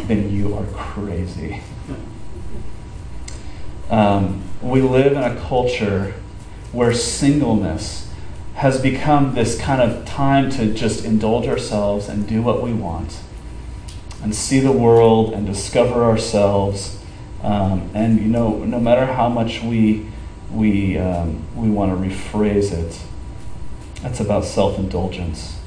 then 0.07 0.31
you 0.31 0.55
are 0.55 0.65
crazy. 0.67 1.61
Um, 3.91 4.43
we 4.63 4.83
live 4.83 5.13
in 5.13 5.23
a 5.25 5.35
culture 5.41 6.15
where 6.71 6.93
singleness 6.95 8.09
has 8.55 8.81
become 8.81 9.35
this 9.35 9.59
kind 9.59 9.81
of 9.81 10.05
time 10.05 10.51
to 10.51 10.73
just 10.73 11.05
indulge 11.05 11.49
ourselves 11.49 12.09
and 12.09 12.27
do 12.29 12.43
what 12.43 12.63
we 12.63 12.73
want 12.73 13.21
and 14.23 14.35
see 14.35 14.61
the 14.61 14.73
world 14.73 15.33
and 15.33 15.47
discover 15.47 16.05
ourselves. 16.05 17.03
Um, 17.43 17.91
and 17.95 18.21
you 18.21 18.27
know, 18.27 18.65
no 18.65 18.79
matter 18.79 19.07
how 19.07 19.29
much 19.29 19.63
we 19.63 20.07
we 20.51 20.99
um, 20.99 21.45
we 21.55 21.69
want 21.69 21.93
to 21.93 22.09
rephrase 22.09 22.73
it, 22.73 23.01
that's 24.03 24.21
about 24.21 24.45
self 24.45 24.79
indulgence. 24.79 25.59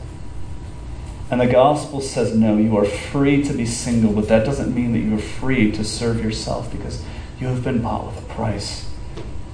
And 1.30 1.40
the 1.40 1.48
gospel 1.48 2.02
says, 2.02 2.36
no, 2.36 2.58
you 2.58 2.76
are 2.76 2.84
free 2.84 3.42
to 3.44 3.54
be 3.54 3.66
single, 3.66 4.12
but 4.12 4.28
that 4.28 4.46
doesn't 4.46 4.76
mean 4.76 4.92
that 4.92 5.00
you 5.00 5.16
are 5.16 5.22
free 5.22 5.72
to 5.72 5.84
serve 5.84 6.22
yourself 6.22 6.70
because 6.70 7.02
you 7.40 7.48
have 7.48 7.64
been 7.64 7.82
bought 7.82 8.08
with 8.08 8.18
a 8.18 8.34
price. 8.34 8.90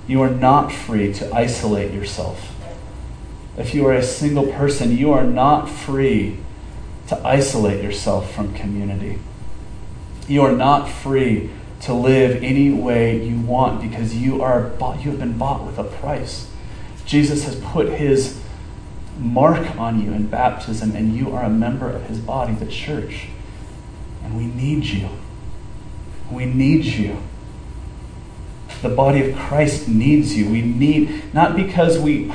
You 0.07 0.23
are 0.23 0.29
not 0.29 0.71
free 0.71 1.13
to 1.13 1.31
isolate 1.35 1.93
yourself. 1.93 2.55
If 3.57 3.75
you 3.75 3.85
are 3.85 3.93
a 3.93 4.01
single 4.01 4.47
person, 4.47 4.97
you 4.97 5.11
are 5.11 5.23
not 5.23 5.69
free 5.69 6.37
to 7.09 7.27
isolate 7.27 7.83
yourself 7.83 8.33
from 8.33 8.55
community. 8.55 9.19
You 10.27 10.41
are 10.41 10.51
not 10.51 10.89
free 10.89 11.51
to 11.81 11.93
live 11.93 12.43
any 12.43 12.71
way 12.71 13.23
you 13.23 13.39
want 13.39 13.81
because 13.81 14.15
you 14.15 14.41
are 14.41 14.61
bought, 14.61 15.03
you 15.03 15.11
have 15.11 15.19
been 15.19 15.37
bought 15.37 15.65
with 15.65 15.77
a 15.77 15.83
price. 15.83 16.49
Jesus 17.05 17.45
has 17.45 17.55
put 17.57 17.89
his 17.89 18.41
mark 19.17 19.77
on 19.77 20.03
you 20.03 20.11
in 20.13 20.27
baptism, 20.27 20.95
and 20.95 21.15
you 21.15 21.33
are 21.33 21.43
a 21.43 21.49
member 21.49 21.89
of 21.89 22.03
his 22.03 22.19
body, 22.19 22.53
the 22.53 22.65
church. 22.65 23.27
And 24.23 24.37
we 24.37 24.45
need 24.45 24.85
you. 24.85 25.09
We 26.31 26.45
need 26.45 26.85
you. 26.85 27.17
The 28.81 28.89
body 28.89 29.29
of 29.29 29.37
Christ 29.37 29.87
needs 29.87 30.35
you. 30.35 30.49
We 30.49 30.61
need, 30.61 31.33
not 31.33 31.55
because 31.55 31.97
we 31.97 32.31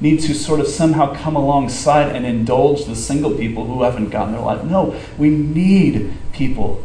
need 0.00 0.20
to 0.20 0.34
sort 0.34 0.60
of 0.60 0.66
somehow 0.66 1.14
come 1.14 1.36
alongside 1.36 2.14
and 2.16 2.26
indulge 2.26 2.84
the 2.86 2.96
single 2.96 3.36
people 3.36 3.66
who 3.66 3.82
haven't 3.82 4.10
gotten 4.10 4.32
their 4.32 4.42
life. 4.42 4.64
No, 4.64 5.00
we 5.18 5.30
need 5.30 6.12
people 6.32 6.84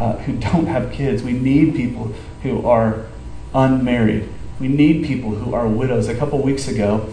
uh, 0.00 0.16
who 0.16 0.32
don't 0.32 0.66
have 0.66 0.90
kids. 0.90 1.22
We 1.22 1.34
need 1.34 1.74
people 1.76 2.14
who 2.42 2.66
are 2.66 3.06
unmarried. 3.54 4.28
We 4.58 4.68
need 4.68 5.04
people 5.04 5.30
who 5.30 5.54
are 5.54 5.68
widows. 5.68 6.08
A 6.08 6.16
couple 6.16 6.42
weeks 6.42 6.66
ago, 6.66 7.12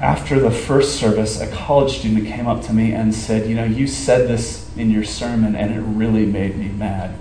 after 0.00 0.40
the 0.40 0.50
first 0.50 0.96
service, 0.96 1.40
a 1.40 1.46
college 1.48 1.98
student 1.98 2.26
came 2.26 2.46
up 2.46 2.62
to 2.64 2.72
me 2.72 2.92
and 2.92 3.14
said, 3.14 3.48
You 3.48 3.54
know, 3.54 3.64
you 3.64 3.86
said 3.86 4.28
this 4.28 4.68
in 4.76 4.90
your 4.90 5.04
sermon, 5.04 5.54
and 5.54 5.72
it 5.72 5.80
really 5.80 6.26
made 6.26 6.56
me 6.56 6.68
mad. 6.68 7.16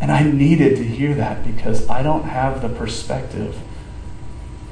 And 0.00 0.12
I 0.12 0.22
needed 0.22 0.76
to 0.76 0.84
hear 0.84 1.14
that 1.14 1.44
because 1.44 1.88
I 1.88 2.02
don't 2.02 2.24
have 2.24 2.62
the 2.62 2.68
perspective 2.68 3.58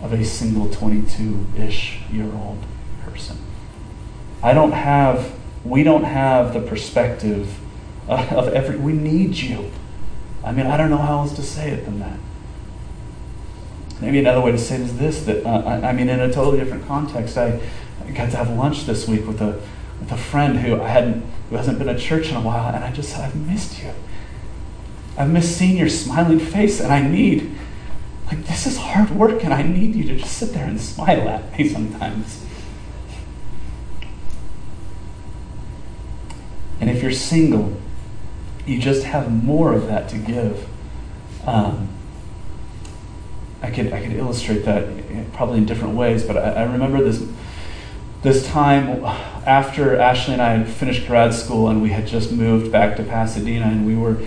of 0.02 0.12
a 0.12 0.24
single 0.24 0.70
22 0.70 1.46
ish 1.56 2.00
year 2.12 2.30
old 2.32 2.58
person. 3.02 3.38
I 4.42 4.52
don't 4.52 4.72
have, 4.72 5.32
we 5.64 5.82
don't 5.82 6.04
have 6.04 6.52
the 6.52 6.60
perspective 6.60 7.58
of 8.08 8.48
every, 8.48 8.76
we 8.76 8.92
need 8.92 9.36
you. 9.36 9.70
I 10.44 10.52
mean, 10.52 10.66
I 10.66 10.76
don't 10.76 10.90
know 10.90 10.98
how 10.98 11.18
else 11.18 11.34
to 11.36 11.42
say 11.42 11.70
it 11.70 11.84
than 11.84 11.98
that. 11.98 12.18
Maybe 14.00 14.18
another 14.18 14.40
way 14.40 14.52
to 14.52 14.58
say 14.58 14.76
it 14.76 14.82
is 14.82 14.98
this 14.98 15.24
that, 15.24 15.44
uh, 15.44 15.62
I, 15.66 15.88
I, 15.88 15.92
mean, 15.92 16.08
in 16.08 16.20
a 16.20 16.32
totally 16.32 16.58
different 16.58 16.86
context, 16.86 17.36
I, 17.36 17.60
I 18.04 18.10
got 18.12 18.30
to 18.30 18.36
have 18.36 18.50
lunch 18.50 18.84
this 18.84 19.08
week 19.08 19.26
with 19.26 19.40
a, 19.40 19.60
with 20.00 20.12
a 20.12 20.16
friend 20.16 20.58
who 20.58 20.80
I 20.80 20.88
hadn't, 20.88 21.24
who 21.50 21.56
hasn't 21.56 21.78
been 21.78 21.88
at 21.88 21.98
church 21.98 22.28
in 22.28 22.36
a 22.36 22.40
while, 22.40 22.74
and 22.74 22.84
I 22.84 22.92
just 22.92 23.10
said, 23.10 23.22
I've 23.22 23.34
missed 23.34 23.82
you. 23.82 23.90
I've 25.16 25.30
missed 25.30 25.56
seeing 25.56 25.78
your 25.78 25.88
smiling 25.88 26.38
face, 26.38 26.78
and 26.78 26.92
I 26.92 27.00
need, 27.00 27.56
like, 28.26 28.44
this 28.44 28.66
is 28.66 28.76
hard 28.76 29.10
work, 29.10 29.42
and 29.42 29.54
I 29.54 29.62
need 29.62 29.94
you 29.94 30.04
to 30.04 30.16
just 30.16 30.36
sit 30.36 30.52
there 30.52 30.66
and 30.66 30.80
smile 30.80 31.28
at 31.28 31.58
me 31.58 31.68
sometimes. 31.68 32.44
And 36.80 36.90
if 36.90 37.02
you're 37.02 37.12
single, 37.12 37.80
you 38.66 38.80
just 38.80 39.04
have 39.04 39.32
more 39.32 39.72
of 39.72 39.86
that 39.86 40.08
to 40.10 40.18
give. 40.18 40.68
Um, 41.46 41.88
I 43.62 43.70
could 43.70 43.92
I 43.92 44.02
could 44.02 44.12
illustrate 44.12 44.64
that 44.64 45.32
probably 45.32 45.58
in 45.58 45.66
different 45.66 45.94
ways, 45.94 46.24
but 46.24 46.36
I, 46.36 46.50
I 46.50 46.62
remember 46.64 47.02
this 47.02 47.24
this 48.22 48.46
time 48.48 49.04
after 49.46 49.96
Ashley 49.96 50.34
and 50.34 50.42
I 50.42 50.56
had 50.56 50.68
finished 50.68 51.06
grad 51.06 51.32
school 51.32 51.68
and 51.68 51.80
we 51.80 51.90
had 51.90 52.06
just 52.06 52.32
moved 52.32 52.72
back 52.72 52.96
to 52.96 53.04
Pasadena, 53.04 53.66
and 53.66 53.86
we 53.86 53.96
were 53.96 54.18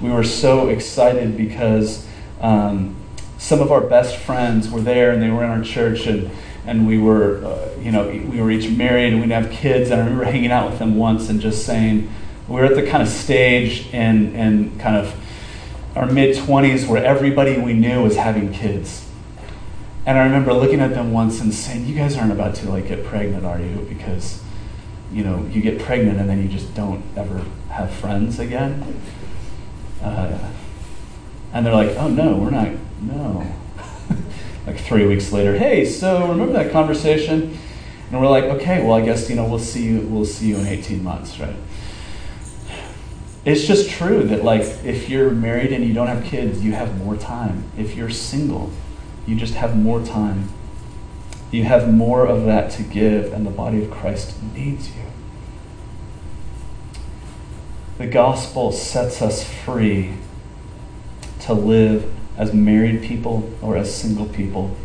we 0.00 0.10
were 0.10 0.24
so 0.24 0.68
excited 0.68 1.36
because 1.36 2.06
um, 2.40 2.94
some 3.38 3.60
of 3.60 3.72
our 3.72 3.80
best 3.80 4.16
friends 4.16 4.70
were 4.70 4.80
there 4.80 5.10
and 5.10 5.22
they 5.22 5.30
were 5.30 5.42
in 5.42 5.50
our 5.50 5.62
church 5.62 6.06
and 6.06 6.30
and 6.66 6.86
we 6.86 6.98
were 6.98 7.44
uh, 7.44 7.70
you 7.80 7.90
know 7.90 8.08
we 8.08 8.40
were 8.40 8.50
each 8.50 8.68
married 8.70 9.12
and 9.12 9.22
we'd 9.22 9.30
have 9.30 9.50
kids 9.50 9.90
and 9.90 10.00
I 10.00 10.04
remember 10.04 10.24
hanging 10.24 10.50
out 10.50 10.70
with 10.70 10.78
them 10.78 10.96
once 10.96 11.30
and 11.30 11.40
just 11.40 11.64
saying 11.64 12.10
were 12.48 12.64
at 12.64 12.74
the 12.74 12.86
kind 12.86 13.02
of 13.02 13.08
stage 13.08 13.92
in 13.92 14.34
in 14.34 14.78
kind 14.78 14.96
of 14.96 15.14
our 15.94 16.06
mid 16.06 16.36
20s 16.36 16.86
where 16.86 17.04
everybody 17.04 17.58
we 17.58 17.72
knew 17.72 18.02
was 18.02 18.16
having 18.16 18.52
kids 18.52 19.08
and 20.04 20.18
I 20.18 20.24
remember 20.24 20.52
looking 20.52 20.80
at 20.80 20.94
them 20.94 21.12
once 21.12 21.40
and 21.40 21.52
saying 21.52 21.86
you 21.86 21.96
guys 21.96 22.16
aren't 22.16 22.32
about 22.32 22.54
to 22.56 22.70
like 22.70 22.88
get 22.88 23.04
pregnant 23.04 23.44
are 23.44 23.60
you 23.60 23.86
because 23.88 24.42
you 25.12 25.24
know 25.24 25.46
you 25.50 25.62
get 25.62 25.80
pregnant 25.80 26.20
and 26.20 26.28
then 26.28 26.42
you 26.42 26.48
just 26.48 26.74
don't 26.74 27.02
ever 27.16 27.44
have 27.70 27.90
friends 27.90 28.38
again 28.38 29.00
uh, 30.02 30.38
and 31.52 31.64
they're 31.64 31.74
like, 31.74 31.96
oh 31.96 32.08
no, 32.08 32.36
we're 32.36 32.50
not, 32.50 32.68
no. 33.00 33.46
like 34.66 34.78
three 34.78 35.06
weeks 35.06 35.32
later, 35.32 35.56
hey, 35.56 35.84
so 35.84 36.28
remember 36.28 36.52
that 36.52 36.70
conversation? 36.70 37.56
And 38.10 38.20
we're 38.20 38.28
like, 38.28 38.44
okay, 38.44 38.82
well, 38.82 38.92
I 38.92 39.00
guess, 39.00 39.28
you 39.30 39.36
know, 39.36 39.46
we'll 39.48 39.58
see 39.58 39.84
you, 39.84 40.00
we'll 40.02 40.26
see 40.26 40.48
you 40.48 40.56
in 40.56 40.66
18 40.66 41.02
months, 41.02 41.40
right? 41.40 41.56
It's 43.46 43.64
just 43.64 43.88
true 43.88 44.24
that, 44.24 44.42
like, 44.42 44.62
if 44.84 45.08
you're 45.08 45.30
married 45.30 45.72
and 45.72 45.84
you 45.84 45.94
don't 45.94 46.08
have 46.08 46.24
kids, 46.24 46.64
you 46.64 46.72
have 46.72 46.98
more 46.98 47.16
time. 47.16 47.62
If 47.78 47.94
you're 47.94 48.10
single, 48.10 48.72
you 49.24 49.36
just 49.36 49.54
have 49.54 49.76
more 49.76 50.04
time. 50.04 50.48
You 51.52 51.62
have 51.62 51.94
more 51.94 52.26
of 52.26 52.44
that 52.46 52.72
to 52.72 52.82
give, 52.82 53.32
and 53.32 53.46
the 53.46 53.52
body 53.52 53.84
of 53.84 53.88
Christ 53.88 54.34
needs 54.52 54.88
you. 54.88 55.04
The 57.98 58.08
gospel 58.08 58.72
sets 58.72 59.22
us 59.22 59.48
free 59.48 60.14
to 61.42 61.54
live 61.54 62.12
as 62.36 62.52
married 62.52 63.04
people 63.04 63.48
or 63.62 63.76
as 63.76 63.94
single 63.94 64.26
people. 64.26 64.76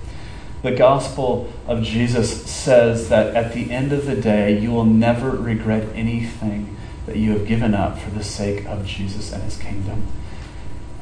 The 0.62 0.72
gospel 0.72 1.52
of 1.66 1.82
Jesus 1.82 2.46
says 2.46 3.10
that 3.10 3.36
at 3.36 3.54
the 3.54 3.72
end 3.72 3.92
of 3.92 4.06
the 4.06 4.16
day, 4.16 4.60
you 4.60 4.70
will 4.70 4.86
never 4.86 5.32
regret 5.32 5.88
anything 5.96 6.78
that 7.06 7.16
you 7.16 7.32
have 7.32 7.48
given 7.48 7.74
up 7.74 8.00
for 8.00 8.10
the 8.12 8.24
sake 8.24 8.66
of 8.66 8.86
Jesus 8.86 9.32
and 9.32 9.44
his 9.44 9.58
kingdom. 9.58 10.08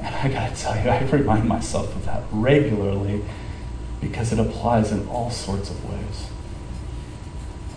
And 0.02 0.16
I 0.16 0.30
gotta 0.30 0.56
tell 0.56 0.82
you, 0.82 0.90
I 0.90 1.02
remind 1.04 1.48
myself 1.48 1.96
of 1.96 2.06
that 2.06 2.24
regularly 2.32 3.24
because 4.00 4.32
it 4.32 4.40
applies 4.40 4.92
in 4.92 5.08
all 5.08 5.30
sorts 5.30 5.70
of 5.70 5.84
ways. 5.84 6.30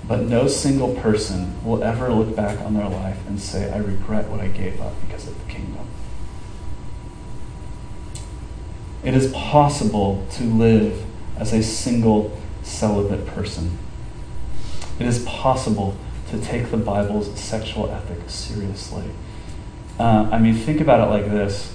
But 0.07 0.23
no 0.23 0.47
single 0.47 0.95
person 0.95 1.63
will 1.65 1.83
ever 1.83 2.13
look 2.13 2.35
back 2.37 2.61
on 2.61 2.75
their 2.75 2.89
life 2.89 3.19
and 3.27 3.41
say, 3.41 3.73
I 3.73 3.79
regret 3.79 4.29
what 4.29 4.41
I 4.41 4.49
gave 4.49 4.81
up 4.81 4.95
because 5.07 5.27
of 5.27 5.39
the 5.39 5.53
kingdom. 5.53 5.87
It 9.03 9.15
is 9.15 9.33
possible 9.33 10.27
to 10.33 10.45
live 10.45 11.05
as 11.37 11.53
a 11.53 11.63
single 11.63 12.39
celibate 12.63 13.27
person. 13.27 13.79
It 14.99 15.07
is 15.07 15.25
possible 15.25 15.97
to 16.33 16.41
take 16.41 16.71
the 16.71 16.79
Bible's 16.79 17.39
sexual 17.39 17.91
ethic 17.91 18.29
seriously. 18.29 19.05
Uh, 19.99 20.29
I 20.33 20.39
mean, 20.39 20.55
think 20.55 20.81
about 20.81 21.07
it 21.07 21.11
like 21.11 21.31
this. 21.31 21.75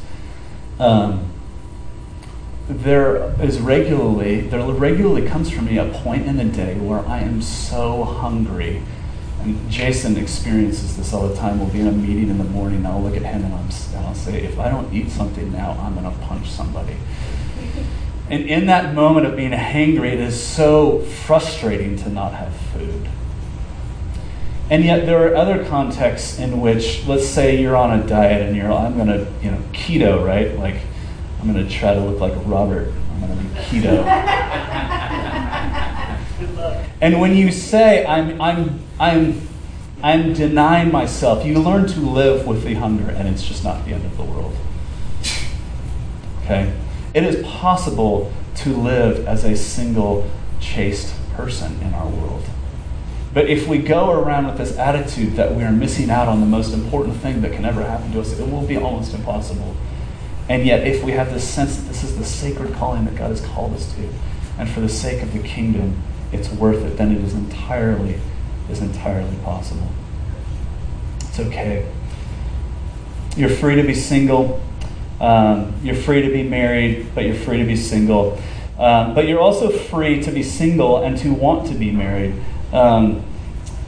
Um, 0.79 1.31
there 2.67 3.39
is 3.39 3.59
regularly, 3.59 4.41
there 4.41 4.59
regularly 4.61 5.27
comes 5.27 5.51
for 5.51 5.61
me 5.61 5.77
a 5.77 5.85
point 5.85 6.25
in 6.25 6.37
the 6.37 6.45
day 6.45 6.73
where 6.75 7.05
I 7.05 7.19
am 7.19 7.41
so 7.41 8.03
hungry. 8.03 8.81
And 9.41 9.69
Jason 9.69 10.17
experiences 10.17 10.97
this 10.97 11.13
all 11.13 11.27
the 11.27 11.35
time. 11.35 11.59
We'll 11.59 11.69
be 11.69 11.79
in 11.79 11.87
a 11.87 11.91
meeting 11.91 12.29
in 12.29 12.39
the 12.39 12.43
morning, 12.43 12.79
and 12.79 12.87
I'll 12.87 13.01
look 13.01 13.15
at 13.15 13.21
him 13.21 13.45
and, 13.45 13.53
i 13.53 14.07
will 14.07 14.15
say, 14.15 14.43
if 14.43 14.57
I 14.57 14.69
don't 14.69 14.91
eat 14.91 15.11
something 15.11 15.51
now, 15.51 15.77
I'm 15.79 15.93
going 15.93 16.11
to 16.11 16.25
punch 16.25 16.49
somebody. 16.49 16.97
And 18.29 18.49
in 18.49 18.65
that 18.65 18.95
moment 18.95 19.27
of 19.27 19.35
being 19.37 19.51
hangry, 19.51 20.13
it 20.13 20.19
is 20.19 20.41
so 20.41 20.99
frustrating 20.99 21.95
to 21.97 22.09
not 22.09 22.33
have 22.33 22.53
food. 22.73 23.07
And 24.69 24.83
yet, 24.83 25.05
there 25.05 25.25
are 25.25 25.35
other 25.35 25.63
contexts 25.65 26.39
in 26.39 26.59
which, 26.59 27.05
let's 27.07 27.27
say 27.27 27.61
you're 27.61 27.77
on 27.77 27.97
a 27.97 28.05
diet 28.05 28.41
and 28.41 28.55
you're, 28.55 28.71
I'm 28.71 28.95
going 28.95 29.07
to, 29.07 29.25
you 29.41 29.51
know, 29.51 29.61
keto, 29.71 30.25
right? 30.25 30.57
Like, 30.57 30.75
I'm 31.39 31.51
going 31.51 31.65
to 31.65 31.73
try 31.73 31.93
to 31.93 32.01
look 32.01 32.19
like 32.19 32.33
Robert. 32.45 32.91
I'm 33.13 33.21
going 33.21 33.37
to 33.37 33.43
be 33.43 33.49
keto. 33.61 34.05
and 37.01 37.21
when 37.21 37.35
you 37.35 37.51
say, 37.51 38.05
I'm, 38.05 38.41
I'm, 38.41 38.81
I'm, 38.99 39.47
I'm 40.03 40.33
denying 40.33 40.91
myself, 40.91 41.45
you 41.45 41.59
learn 41.59 41.87
to 41.87 41.99
live 42.01 42.45
with 42.45 42.63
the 42.63 42.73
hunger, 42.73 43.09
and 43.09 43.27
it's 43.27 43.43
just 43.43 43.63
not 43.63 43.85
the 43.85 43.93
end 43.93 44.05
of 44.05 44.17
the 44.17 44.23
world. 44.23 44.55
Okay? 46.43 46.73
It 47.13 47.23
is 47.23 47.45
possible 47.45 48.33
to 48.55 48.75
live 48.75 49.25
as 49.27 49.45
a 49.45 49.55
single, 49.55 50.29
chaste 50.59 51.15
person 51.33 51.79
in 51.81 51.93
our 51.93 52.07
world. 52.07 52.43
But 53.37 53.49
if 53.49 53.67
we 53.67 53.77
go 53.77 54.09
around 54.09 54.47
with 54.47 54.57
this 54.57 54.77
attitude 54.77 55.33
that 55.33 55.53
we 55.53 55.61
are 55.63 55.71
missing 55.71 56.09
out 56.09 56.27
on 56.27 56.39
the 56.39 56.47
most 56.47 56.73
important 56.73 57.17
thing 57.17 57.41
that 57.41 57.51
can 57.51 57.65
ever 57.65 57.83
happen 57.83 58.11
to 58.13 58.21
us, 58.21 58.31
it 58.39 58.49
will 58.49 58.65
be 58.65 58.77
almost 58.77 59.13
impossible 59.13 59.75
and 60.49 60.65
yet, 60.65 60.87
if 60.87 61.03
we 61.03 61.11
have 61.11 61.33
this 61.33 61.47
sense 61.47 61.75
that 61.75 61.87
this 61.87 62.03
is 62.03 62.17
the 62.17 62.23
sacred 62.23 62.73
calling 62.73 63.03
that 63.05 63.15
God 63.15 63.31
has 63.31 63.41
called 63.41 63.73
us 63.73 63.93
to, 63.95 64.09
and 64.57 64.69
for 64.69 64.79
the 64.79 64.89
sake 64.89 65.21
of 65.21 65.33
the 65.33 65.39
kingdom, 65.39 66.01
it's 66.31 66.49
worth 66.49 66.83
it, 66.85 66.97
then 66.97 67.11
it 67.11 67.21
is 67.23 67.33
entirely, 67.33 68.19
is 68.69 68.81
entirely 68.81 69.35
possible. 69.43 69.87
It's 71.21 71.39
okay. 71.39 71.85
You're 73.35 73.49
free 73.49 73.75
to 73.75 73.83
be 73.83 73.93
single. 73.93 74.61
Um, 75.19 75.73
you're 75.83 75.95
free 75.95 76.21
to 76.21 76.29
be 76.29 76.43
married, 76.43 77.13
but 77.13 77.25
you're 77.25 77.35
free 77.35 77.57
to 77.57 77.65
be 77.65 77.75
single. 77.75 78.39
Um, 78.79 79.15
but 79.15 79.27
you're 79.27 79.41
also 79.41 79.69
free 79.69 80.21
to 80.21 80.31
be 80.31 80.43
single 80.43 81.03
and 81.03 81.17
to 81.17 81.33
want 81.33 81.67
to 81.67 81.73
be 81.73 81.91
married. 81.91 82.35
Um, 82.71 83.23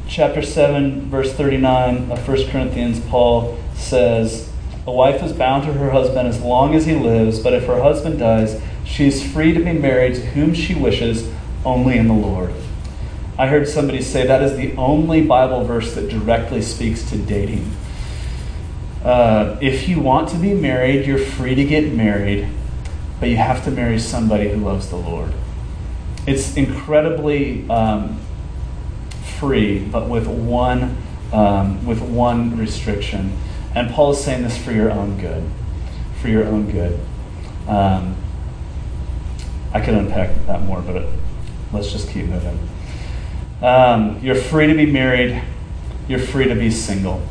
chapter 0.09 0.41
7, 0.41 1.01
verse 1.09 1.31
39 1.33 2.11
of 2.11 2.27
1 2.27 2.47
Corinthians, 2.49 2.99
Paul 2.99 3.57
says, 3.75 4.51
a 4.87 4.91
wife 4.91 5.21
is 5.21 5.31
bound 5.33 5.65
to 5.65 5.73
her 5.73 5.91
husband 5.91 6.27
as 6.27 6.41
long 6.41 6.73
as 6.73 6.87
he 6.87 6.95
lives, 6.95 7.39
but 7.39 7.53
if 7.53 7.67
her 7.67 7.79
husband 7.79 8.17
dies, 8.17 8.59
she 8.83 9.07
is 9.07 9.23
free 9.23 9.53
to 9.53 9.59
be 9.59 9.71
married 9.71 10.15
to 10.15 10.21
whom 10.21 10.55
she 10.55 10.73
wishes, 10.73 11.31
only 11.63 11.97
in 11.97 12.07
the 12.07 12.13
Lord. 12.13 12.51
I 13.37 13.47
heard 13.47 13.67
somebody 13.67 14.01
say 14.01 14.25
that 14.25 14.41
is 14.41 14.57
the 14.57 14.75
only 14.77 15.21
Bible 15.21 15.63
verse 15.63 15.93
that 15.93 16.09
directly 16.09 16.63
speaks 16.63 17.07
to 17.11 17.17
dating. 17.17 17.71
Uh, 19.03 19.57
if 19.61 19.87
you 19.87 19.99
want 19.99 20.29
to 20.29 20.37
be 20.37 20.55
married, 20.55 21.05
you're 21.05 21.19
free 21.19 21.53
to 21.53 21.63
get 21.63 21.93
married, 21.93 22.47
but 23.19 23.29
you 23.29 23.37
have 23.37 23.63
to 23.65 23.71
marry 23.71 23.99
somebody 23.99 24.49
who 24.49 24.57
loves 24.57 24.89
the 24.89 24.97
Lord. 24.97 25.33
It's 26.25 26.57
incredibly 26.57 27.69
um, 27.69 28.18
free, 29.39 29.79
but 29.79 30.09
with 30.09 30.27
one 30.27 30.97
um, 31.31 31.85
with 31.85 32.01
one 32.01 32.57
restriction. 32.57 33.37
And 33.75 33.91
Paul 33.91 34.11
is 34.11 34.23
saying 34.23 34.43
this 34.43 34.57
for 34.57 34.71
your 34.71 34.91
own 34.91 35.19
good. 35.19 35.43
For 36.21 36.27
your 36.27 36.45
own 36.45 36.71
good. 36.71 36.99
Um, 37.67 38.15
I 39.73 39.79
could 39.79 39.93
unpack 39.93 40.45
that 40.47 40.63
more, 40.63 40.81
but 40.81 41.05
let's 41.71 41.91
just 41.91 42.09
keep 42.09 42.25
moving. 42.25 42.59
Um, 43.61 44.19
you're 44.23 44.35
free 44.35 44.67
to 44.67 44.73
be 44.73 44.85
married, 44.85 45.43
you're 46.07 46.19
free 46.19 46.47
to 46.47 46.55
be 46.55 46.71
single. 46.71 47.21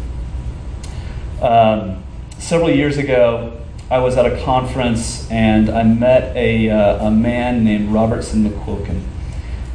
Um, 1.43 2.05
several 2.39 2.71
years 2.71 2.99
ago, 2.99 3.61
I 3.91 3.99
was 3.99 4.17
at 4.17 4.27
a 4.27 4.43
conference 4.45 5.29
and 5.31 5.71
I 5.71 5.83
met 5.83 6.37
a, 6.37 6.71
uh, 6.71 7.07
a 7.07 7.11
man 7.11 7.65
named 7.65 7.91
Robertson 7.91 8.49
McQuilkin. 8.49 9.03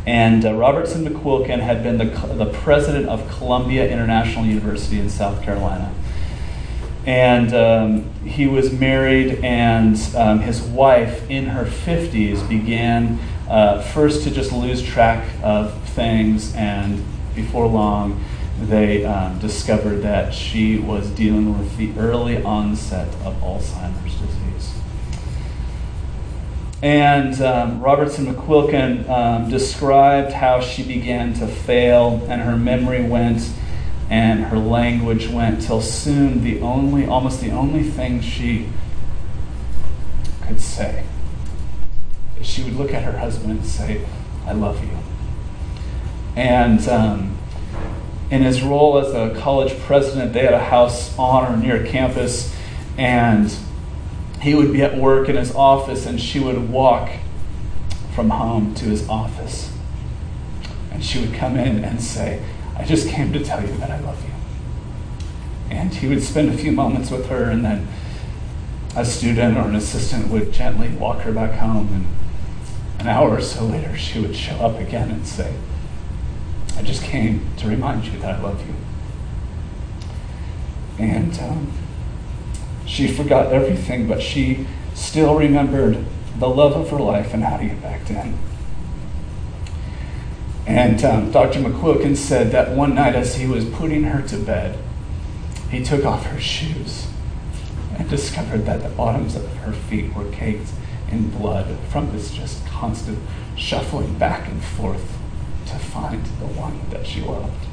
And 0.06 0.46
uh, 0.46 0.54
Robertson 0.54 1.06
McQuilkin 1.06 1.60
had 1.60 1.82
been 1.82 1.98
the, 1.98 2.06
the 2.36 2.52
president 2.52 3.08
of 3.08 3.28
Columbia 3.38 3.90
International 3.90 4.46
University 4.46 5.00
in 5.00 5.10
South 5.10 5.42
Carolina. 5.42 5.94
And 7.06 7.54
um, 7.54 8.14
he 8.24 8.48
was 8.48 8.72
married, 8.72 9.44
and 9.44 9.98
um, 10.16 10.40
his 10.40 10.62
wife, 10.62 11.30
in 11.30 11.48
her 11.48 11.66
50s, 11.66 12.48
began 12.48 13.20
uh, 13.50 13.82
first 13.82 14.24
to 14.24 14.32
just 14.32 14.54
lose 14.54 14.82
track 14.82 15.28
of 15.44 15.74
things, 15.90 16.56
and 16.56 17.04
before 17.36 17.68
long, 17.68 18.24
they 18.62 19.04
um, 19.04 19.38
discovered 19.40 19.98
that 19.98 20.34
she 20.34 20.78
was 20.78 21.10
dealing 21.10 21.58
with 21.58 21.76
the 21.78 21.92
early 22.00 22.42
onset 22.44 23.08
of 23.26 23.36
Alzheimer's 23.42 24.16
disease. 24.16 24.74
And 26.84 27.42
um, 27.42 27.80
Robertson 27.80 28.26
McQuilkin 28.26 29.08
um, 29.08 29.50
described 29.50 30.34
how 30.34 30.60
she 30.60 30.84
began 30.84 31.34
to 31.36 31.48
fail, 31.48 32.22
and 32.30 32.42
her 32.42 32.58
memory 32.58 33.02
went, 33.02 33.50
and 34.10 34.44
her 34.44 34.60
language 34.60 35.30
went, 35.30 35.62
till 35.62 35.80
soon 35.80 36.44
the 36.44 36.60
only, 36.60 37.06
almost 37.06 37.40
the 37.40 37.52
only 37.52 37.84
thing 37.84 38.20
she 38.20 38.68
could 40.46 40.60
say 40.60 41.06
she 42.42 42.64
would 42.64 42.76
look 42.76 42.94
at 42.94 43.04
her 43.04 43.18
husband 43.18 43.52
and 43.52 43.66
say, 43.66 44.06
I 44.46 44.52
love 44.52 44.84
you. 44.84 44.92
And 46.36 46.86
um, 46.90 47.38
in 48.30 48.42
his 48.42 48.62
role 48.62 48.98
as 48.98 49.14
a 49.14 49.40
college 49.40 49.78
president, 49.80 50.34
they 50.34 50.44
had 50.44 50.54
a 50.54 50.64
house 50.64 51.18
on 51.18 51.52
or 51.52 51.58
near 51.58 51.86
campus, 51.86 52.54
and 52.98 53.56
he 54.44 54.54
would 54.54 54.74
be 54.74 54.82
at 54.82 54.98
work 54.98 55.30
in 55.30 55.38
his 55.38 55.56
office, 55.56 56.06
and 56.06 56.20
she 56.20 56.38
would 56.38 56.70
walk 56.70 57.10
from 58.14 58.30
home 58.30 58.76
to 58.76 58.86
his 58.86 59.08
office. 59.08 59.72
And 60.92 61.04
she 61.04 61.22
would 61.22 61.34
come 61.34 61.58
in 61.58 61.84
and 61.86 62.02
say, 62.02 62.44
I 62.76 62.84
just 62.84 63.08
came 63.08 63.32
to 63.32 63.44
tell 63.44 63.62
you 63.62 63.74
that 63.78 63.90
I 63.90 64.00
love 64.02 64.22
you. 64.26 64.34
And 65.74 65.94
he 65.94 66.08
would 66.08 66.22
spend 66.22 66.50
a 66.50 66.58
few 66.58 66.74
moments 66.74 67.10
with 67.10 67.28
her, 67.28 67.46
and 67.46 67.64
then 67.64 67.88
a 68.98 69.06
student 69.06 69.58
or 69.58 69.62
an 69.62 69.76
assistant 69.76 70.28
would 70.28 70.52
gently 70.52 70.90
walk 70.90 71.22
her 71.22 71.32
back 71.32 71.58
home. 71.60 71.88
And 73.00 73.02
an 73.02 73.08
hour 73.08 73.38
or 73.38 73.42
so 73.42 73.64
later, 73.64 73.98
she 73.98 74.20
would 74.20 74.36
show 74.36 74.56
up 74.58 74.78
again 74.78 75.10
and 75.10 75.26
say, 75.26 75.56
I 76.78 76.82
just 76.82 77.02
came 77.02 77.48
to 77.58 77.68
remind 77.70 78.06
you 78.06 78.20
that 78.20 78.40
I 78.40 78.42
love 78.42 78.62
you. 78.68 78.76
And 81.00 81.40
um, 81.40 81.72
she 82.94 83.08
forgot 83.08 83.52
everything, 83.52 84.08
but 84.08 84.22
she 84.22 84.68
still 84.94 85.36
remembered 85.36 86.06
the 86.38 86.48
love 86.48 86.74
of 86.74 86.92
her 86.92 87.00
life 87.00 87.34
and 87.34 87.44
how 87.44 87.58
to 87.58 87.66
get 87.66 87.82
back 87.82 88.06
to 88.06 88.14
him. 88.14 88.38
And 90.68 91.04
um, 91.04 91.32
Dr. 91.32 91.60
McQuilkin 91.60 92.16
said 92.16 92.52
that 92.52 92.78
one 92.78 92.94
night 92.94 93.16
as 93.16 93.36
he 93.36 93.48
was 93.48 93.66
putting 93.66 94.04
her 94.04 94.22
to 94.28 94.38
bed, 94.38 94.78
he 95.72 95.84
took 95.84 96.06
off 96.06 96.28
her 96.28 96.40
shoes 96.40 97.08
and 97.98 98.08
discovered 98.08 98.68
that 98.68 98.84
the 98.84 98.90
bottoms 98.90 99.36
of 99.36 99.52
her 99.58 99.74
feet 99.74 100.14
were 100.14 100.30
caked 100.30 100.70
in 101.12 101.32
blood 101.32 101.76
from 101.90 102.12
this 102.12 102.32
just 102.32 102.64
constant 102.68 103.18
shuffling 103.58 104.20
back 104.20 104.48
and 104.48 104.64
forth 104.64 105.18
to 105.66 105.80
find 105.80 106.24
the 106.26 106.46
one 106.46 106.80
that 106.92 107.08
she 107.08 107.22
loved. 107.22 107.66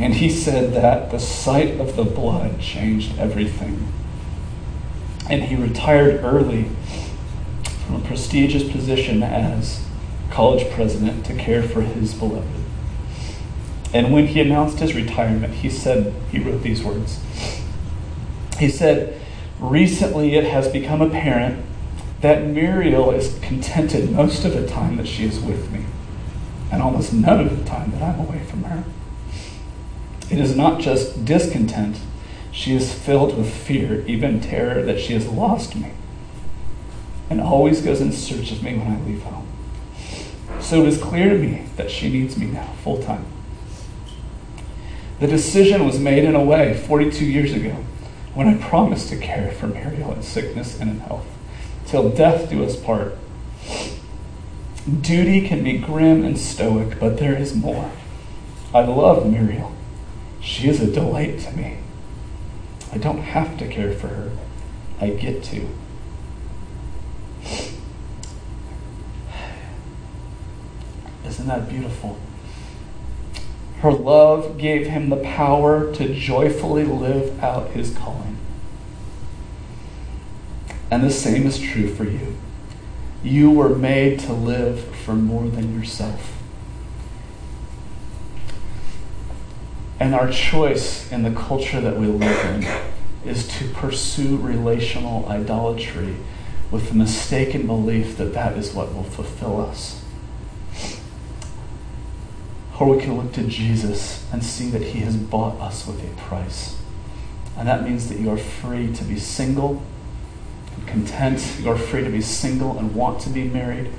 And 0.00 0.14
he 0.14 0.30
said 0.30 0.72
that 0.72 1.10
the 1.10 1.20
sight 1.20 1.78
of 1.78 1.94
the 1.94 2.04
blood 2.04 2.58
changed 2.58 3.18
everything. 3.18 3.86
And 5.28 5.42
he 5.42 5.56
retired 5.56 6.24
early 6.24 6.70
from 7.84 7.96
a 7.96 8.00
prestigious 8.00 8.64
position 8.64 9.22
as 9.22 9.84
college 10.30 10.70
president 10.70 11.26
to 11.26 11.34
care 11.34 11.62
for 11.62 11.82
his 11.82 12.14
beloved. 12.14 12.48
And 13.92 14.10
when 14.10 14.28
he 14.28 14.40
announced 14.40 14.78
his 14.78 14.94
retirement, 14.94 15.52
he 15.54 15.68
said, 15.68 16.14
he 16.30 16.38
wrote 16.38 16.62
these 16.62 16.82
words. 16.82 17.20
He 18.58 18.70
said, 18.70 19.20
Recently 19.58 20.34
it 20.34 20.44
has 20.44 20.68
become 20.68 21.02
apparent 21.02 21.62
that 22.22 22.46
Muriel 22.46 23.10
is 23.10 23.38
contented 23.42 24.10
most 24.12 24.46
of 24.46 24.54
the 24.54 24.66
time 24.66 24.96
that 24.96 25.06
she 25.06 25.24
is 25.24 25.38
with 25.40 25.70
me 25.70 25.84
and 26.72 26.80
almost 26.80 27.12
none 27.12 27.40
of 27.40 27.58
the 27.58 27.64
time 27.64 27.90
that 27.90 28.02
I'm 28.02 28.20
away 28.20 28.38
from 28.44 28.64
her. 28.64 28.84
It 30.30 30.38
is 30.38 30.56
not 30.56 30.80
just 30.80 31.24
discontent, 31.24 31.96
she 32.52 32.74
is 32.74 32.92
filled 32.92 33.36
with 33.36 33.52
fear, 33.52 34.04
even 34.06 34.40
terror 34.40 34.82
that 34.82 35.00
she 35.00 35.14
has 35.14 35.26
lost 35.26 35.74
me, 35.74 35.92
and 37.28 37.40
always 37.40 37.82
goes 37.82 38.00
in 38.00 38.12
search 38.12 38.52
of 38.52 38.62
me 38.62 38.76
when 38.76 38.92
I 38.92 39.00
leave 39.00 39.22
home. 39.22 39.48
So 40.60 40.82
it 40.82 40.88
is 40.88 41.02
clear 41.02 41.30
to 41.30 41.38
me 41.38 41.66
that 41.76 41.90
she 41.90 42.08
needs 42.10 42.36
me 42.36 42.46
now, 42.46 42.74
full 42.82 43.02
time. 43.02 43.24
The 45.18 45.26
decision 45.26 45.84
was 45.84 45.98
made 45.98 46.24
in 46.24 46.34
a 46.34 46.44
way 46.44 46.74
42 46.74 47.24
years 47.24 47.52
ago 47.52 47.76
when 48.34 48.46
I 48.46 48.56
promised 48.56 49.08
to 49.08 49.16
care 49.16 49.50
for 49.50 49.66
Muriel 49.66 50.14
in 50.14 50.22
sickness 50.22 50.78
and 50.78 50.88
in 50.88 51.00
health, 51.00 51.26
till 51.86 52.08
death 52.08 52.48
do 52.48 52.64
us 52.64 52.76
part. 52.76 53.16
Duty 55.00 55.46
can 55.46 55.64
be 55.64 55.76
grim 55.76 56.24
and 56.24 56.38
stoic, 56.38 57.00
but 57.00 57.18
there 57.18 57.36
is 57.36 57.54
more. 57.54 57.90
I 58.72 58.82
love 58.84 59.26
Muriel. 59.26 59.74
She 60.40 60.68
is 60.68 60.80
a 60.80 60.90
delight 60.90 61.38
to 61.40 61.52
me. 61.52 61.78
I 62.92 62.98
don't 62.98 63.22
have 63.22 63.56
to 63.58 63.68
care 63.68 63.92
for 63.92 64.08
her. 64.08 64.30
I 65.00 65.10
get 65.10 65.42
to. 65.44 65.68
Isn't 71.24 71.46
that 71.46 71.68
beautiful? 71.68 72.18
Her 73.80 73.92
love 73.92 74.58
gave 74.58 74.88
him 74.88 75.08
the 75.08 75.16
power 75.16 75.92
to 75.94 76.14
joyfully 76.14 76.84
live 76.84 77.42
out 77.42 77.70
his 77.70 77.94
calling. 77.96 78.36
And 80.90 81.04
the 81.04 81.10
same 81.10 81.46
is 81.46 81.58
true 81.58 81.94
for 81.94 82.04
you. 82.04 82.36
You 83.22 83.50
were 83.50 83.68
made 83.70 84.18
to 84.20 84.32
live 84.32 84.84
for 84.96 85.12
more 85.12 85.48
than 85.48 85.78
yourself. 85.78 86.39
And 90.00 90.14
our 90.14 90.30
choice 90.32 91.12
in 91.12 91.22
the 91.22 91.30
culture 91.30 91.78
that 91.78 91.98
we 91.98 92.06
live 92.06 92.44
in 92.46 93.30
is 93.30 93.46
to 93.58 93.68
pursue 93.68 94.38
relational 94.38 95.26
idolatry 95.28 96.16
with 96.70 96.88
the 96.88 96.94
mistaken 96.94 97.66
belief 97.66 98.16
that 98.16 98.32
that 98.32 98.56
is 98.56 98.72
what 98.72 98.94
will 98.94 99.04
fulfill 99.04 99.60
us. 99.60 100.02
Or 102.80 102.96
we 102.96 103.02
can 103.02 103.18
look 103.18 103.34
to 103.34 103.42
Jesus 103.42 104.26
and 104.32 104.42
see 104.42 104.70
that 104.70 104.80
he 104.80 105.00
has 105.00 105.14
bought 105.14 105.60
us 105.60 105.86
with 105.86 106.02
a 106.02 106.16
price. 106.18 106.78
And 107.58 107.68
that 107.68 107.84
means 107.84 108.08
that 108.08 108.18
you 108.18 108.30
are 108.30 108.38
free 108.38 108.90
to 108.94 109.04
be 109.04 109.18
single 109.18 109.82
and 110.76 110.88
content. 110.88 111.58
You 111.60 111.72
are 111.72 111.76
free 111.76 112.02
to 112.04 112.10
be 112.10 112.22
single 112.22 112.78
and 112.78 112.94
want 112.94 113.20
to 113.22 113.28
be 113.28 113.44
married. 113.44 113.90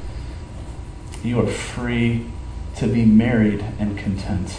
You 1.23 1.41
are 1.41 1.47
free 1.47 2.25
to 2.77 2.87
be 2.87 3.05
married 3.05 3.63
and 3.77 3.95
content. 3.99 4.57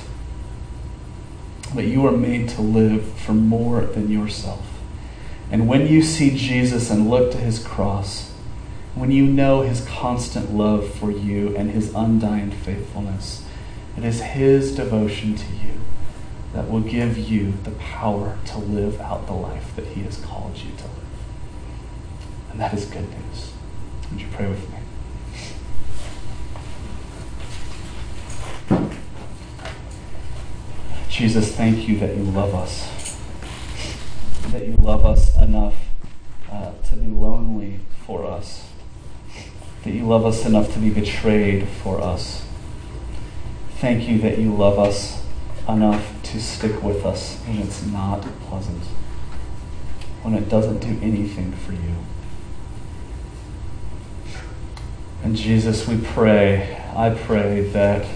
But 1.74 1.84
you 1.84 2.06
are 2.06 2.12
made 2.12 2.48
to 2.50 2.62
live 2.62 3.12
for 3.14 3.32
more 3.32 3.82
than 3.82 4.10
yourself. 4.10 4.66
And 5.50 5.68
when 5.68 5.86
you 5.86 6.02
see 6.02 6.36
Jesus 6.36 6.90
and 6.90 7.10
look 7.10 7.32
to 7.32 7.38
his 7.38 7.58
cross, 7.58 8.32
when 8.94 9.10
you 9.10 9.26
know 9.26 9.62
his 9.62 9.82
constant 9.86 10.54
love 10.54 10.92
for 10.92 11.10
you 11.10 11.56
and 11.56 11.70
his 11.70 11.94
undying 11.94 12.50
faithfulness, 12.50 13.44
it 13.96 14.04
is 14.04 14.20
his 14.22 14.74
devotion 14.74 15.34
to 15.34 15.46
you 15.46 15.80
that 16.52 16.70
will 16.70 16.80
give 16.80 17.16
you 17.16 17.54
the 17.64 17.70
power 17.72 18.38
to 18.46 18.58
live 18.58 19.00
out 19.00 19.26
the 19.26 19.32
life 19.32 19.74
that 19.76 19.86
he 19.86 20.02
has 20.02 20.18
called 20.18 20.56
you 20.58 20.70
to 20.76 20.84
live. 20.84 20.92
And 22.50 22.60
that 22.60 22.74
is 22.74 22.84
good 22.84 23.08
news. 23.08 23.52
Would 24.10 24.20
you 24.20 24.28
pray 24.32 24.48
with 24.48 24.70
me? 24.70 24.71
Jesus, 31.12 31.54
thank 31.54 31.86
you 31.86 31.98
that 31.98 32.16
you 32.16 32.22
love 32.22 32.54
us. 32.54 32.88
That 34.50 34.66
you 34.66 34.76
love 34.76 35.04
us 35.04 35.36
enough 35.36 35.74
uh, 36.50 36.72
to 36.88 36.96
be 36.96 37.06
lonely 37.06 37.80
for 38.06 38.24
us. 38.24 38.70
That 39.84 39.90
you 39.90 40.06
love 40.06 40.24
us 40.24 40.46
enough 40.46 40.72
to 40.72 40.78
be 40.78 40.88
betrayed 40.88 41.68
for 41.68 42.00
us. 42.00 42.46
Thank 43.72 44.08
you 44.08 44.20
that 44.20 44.38
you 44.38 44.54
love 44.54 44.78
us 44.78 45.22
enough 45.68 46.22
to 46.22 46.40
stick 46.40 46.82
with 46.82 47.04
us 47.04 47.36
when 47.40 47.58
it's 47.58 47.84
not 47.84 48.22
pleasant, 48.48 48.82
when 50.22 50.32
it 50.32 50.48
doesn't 50.48 50.78
do 50.78 50.98
anything 51.02 51.52
for 51.52 51.72
you. 51.72 51.96
And 55.22 55.36
Jesus, 55.36 55.86
we 55.86 55.98
pray, 55.98 56.82
I 56.96 57.10
pray 57.10 57.60
that 57.68 58.06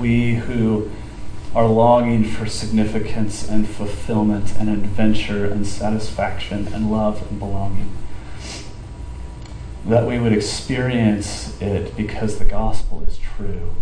we 0.00 0.34
who 0.34 0.90
are 1.54 1.66
longing 1.66 2.24
for 2.24 2.46
significance 2.46 3.48
and 3.48 3.68
fulfillment 3.68 4.54
and 4.58 4.68
adventure 4.68 5.44
and 5.44 5.66
satisfaction 5.66 6.68
and 6.72 6.90
love 6.90 7.28
and 7.28 7.38
belonging, 7.38 7.96
that 9.84 10.06
we 10.06 10.18
would 10.18 10.32
experience 10.32 11.60
it 11.60 11.96
because 11.96 12.38
the 12.38 12.44
gospel 12.44 13.02
is 13.02 13.18
true. 13.18 13.74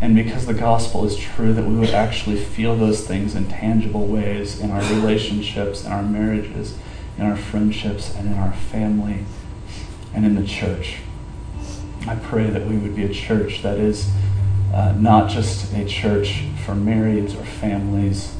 And 0.00 0.14
because 0.14 0.44
the 0.44 0.54
gospel 0.54 1.06
is 1.06 1.16
true, 1.16 1.54
that 1.54 1.64
we 1.64 1.74
would 1.76 1.90
actually 1.90 2.36
feel 2.36 2.76
those 2.76 3.06
things 3.06 3.34
in 3.34 3.48
tangible 3.48 4.06
ways 4.06 4.60
in 4.60 4.70
our 4.70 4.82
relationships, 4.92 5.84
in 5.84 5.92
our 5.92 6.02
marriages, 6.02 6.76
in 7.16 7.24
our 7.24 7.36
friendships, 7.36 8.14
and 8.14 8.26
in 8.26 8.34
our 8.34 8.52
family, 8.52 9.24
and 10.12 10.26
in 10.26 10.34
the 10.34 10.46
church. 10.46 10.98
I 12.06 12.16
pray 12.16 12.50
that 12.50 12.66
we 12.66 12.76
would 12.76 12.94
be 12.94 13.04
a 13.04 13.12
church 13.12 13.62
that 13.62 13.78
is 13.78 14.10
uh, 14.74 14.92
not 14.92 15.30
just 15.30 15.72
a 15.72 15.84
church 15.86 16.44
for 16.64 16.72
marrieds 16.72 17.38
or 17.38 17.44
families, 17.44 18.34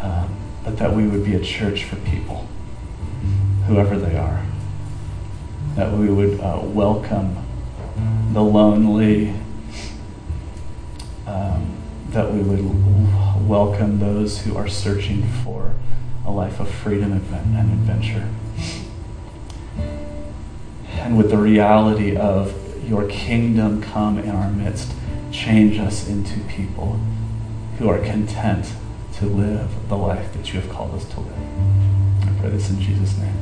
um, 0.00 0.36
but 0.64 0.78
that 0.78 0.92
we 0.94 1.06
would 1.06 1.24
be 1.24 1.36
a 1.36 1.40
church 1.40 1.84
for 1.84 1.96
people, 1.96 2.48
whoever 3.66 3.96
they 3.98 4.16
are. 4.16 4.44
That 5.76 5.92
we 5.92 6.08
would 6.08 6.40
uh, 6.40 6.60
welcome 6.64 7.36
the 8.32 8.42
lonely, 8.42 9.34
um, 11.26 11.76
that 12.08 12.32
we 12.32 12.40
would 12.40 13.46
welcome 13.46 14.00
those 14.00 14.40
who 14.40 14.56
are 14.56 14.68
searching 14.68 15.22
for 15.44 15.74
a 16.24 16.32
life 16.32 16.58
of 16.58 16.68
freedom 16.68 17.12
and 17.12 17.72
adventure. 17.72 18.28
And 21.06 21.16
with 21.16 21.30
the 21.30 21.38
reality 21.38 22.16
of 22.16 22.52
your 22.84 23.06
kingdom 23.06 23.80
come 23.80 24.18
in 24.18 24.30
our 24.30 24.50
midst, 24.50 24.92
change 25.30 25.78
us 25.78 26.08
into 26.08 26.40
people 26.48 26.98
who 27.78 27.88
are 27.88 28.00
content 28.00 28.72
to 29.18 29.26
live 29.26 29.88
the 29.88 29.96
life 29.96 30.32
that 30.32 30.52
you 30.52 30.60
have 30.60 30.68
called 30.68 30.96
us 30.96 31.04
to 31.10 31.20
live. 31.20 31.38
I 32.22 32.40
pray 32.40 32.50
this 32.50 32.70
in 32.70 32.80
Jesus' 32.80 33.16
name. 33.18 33.36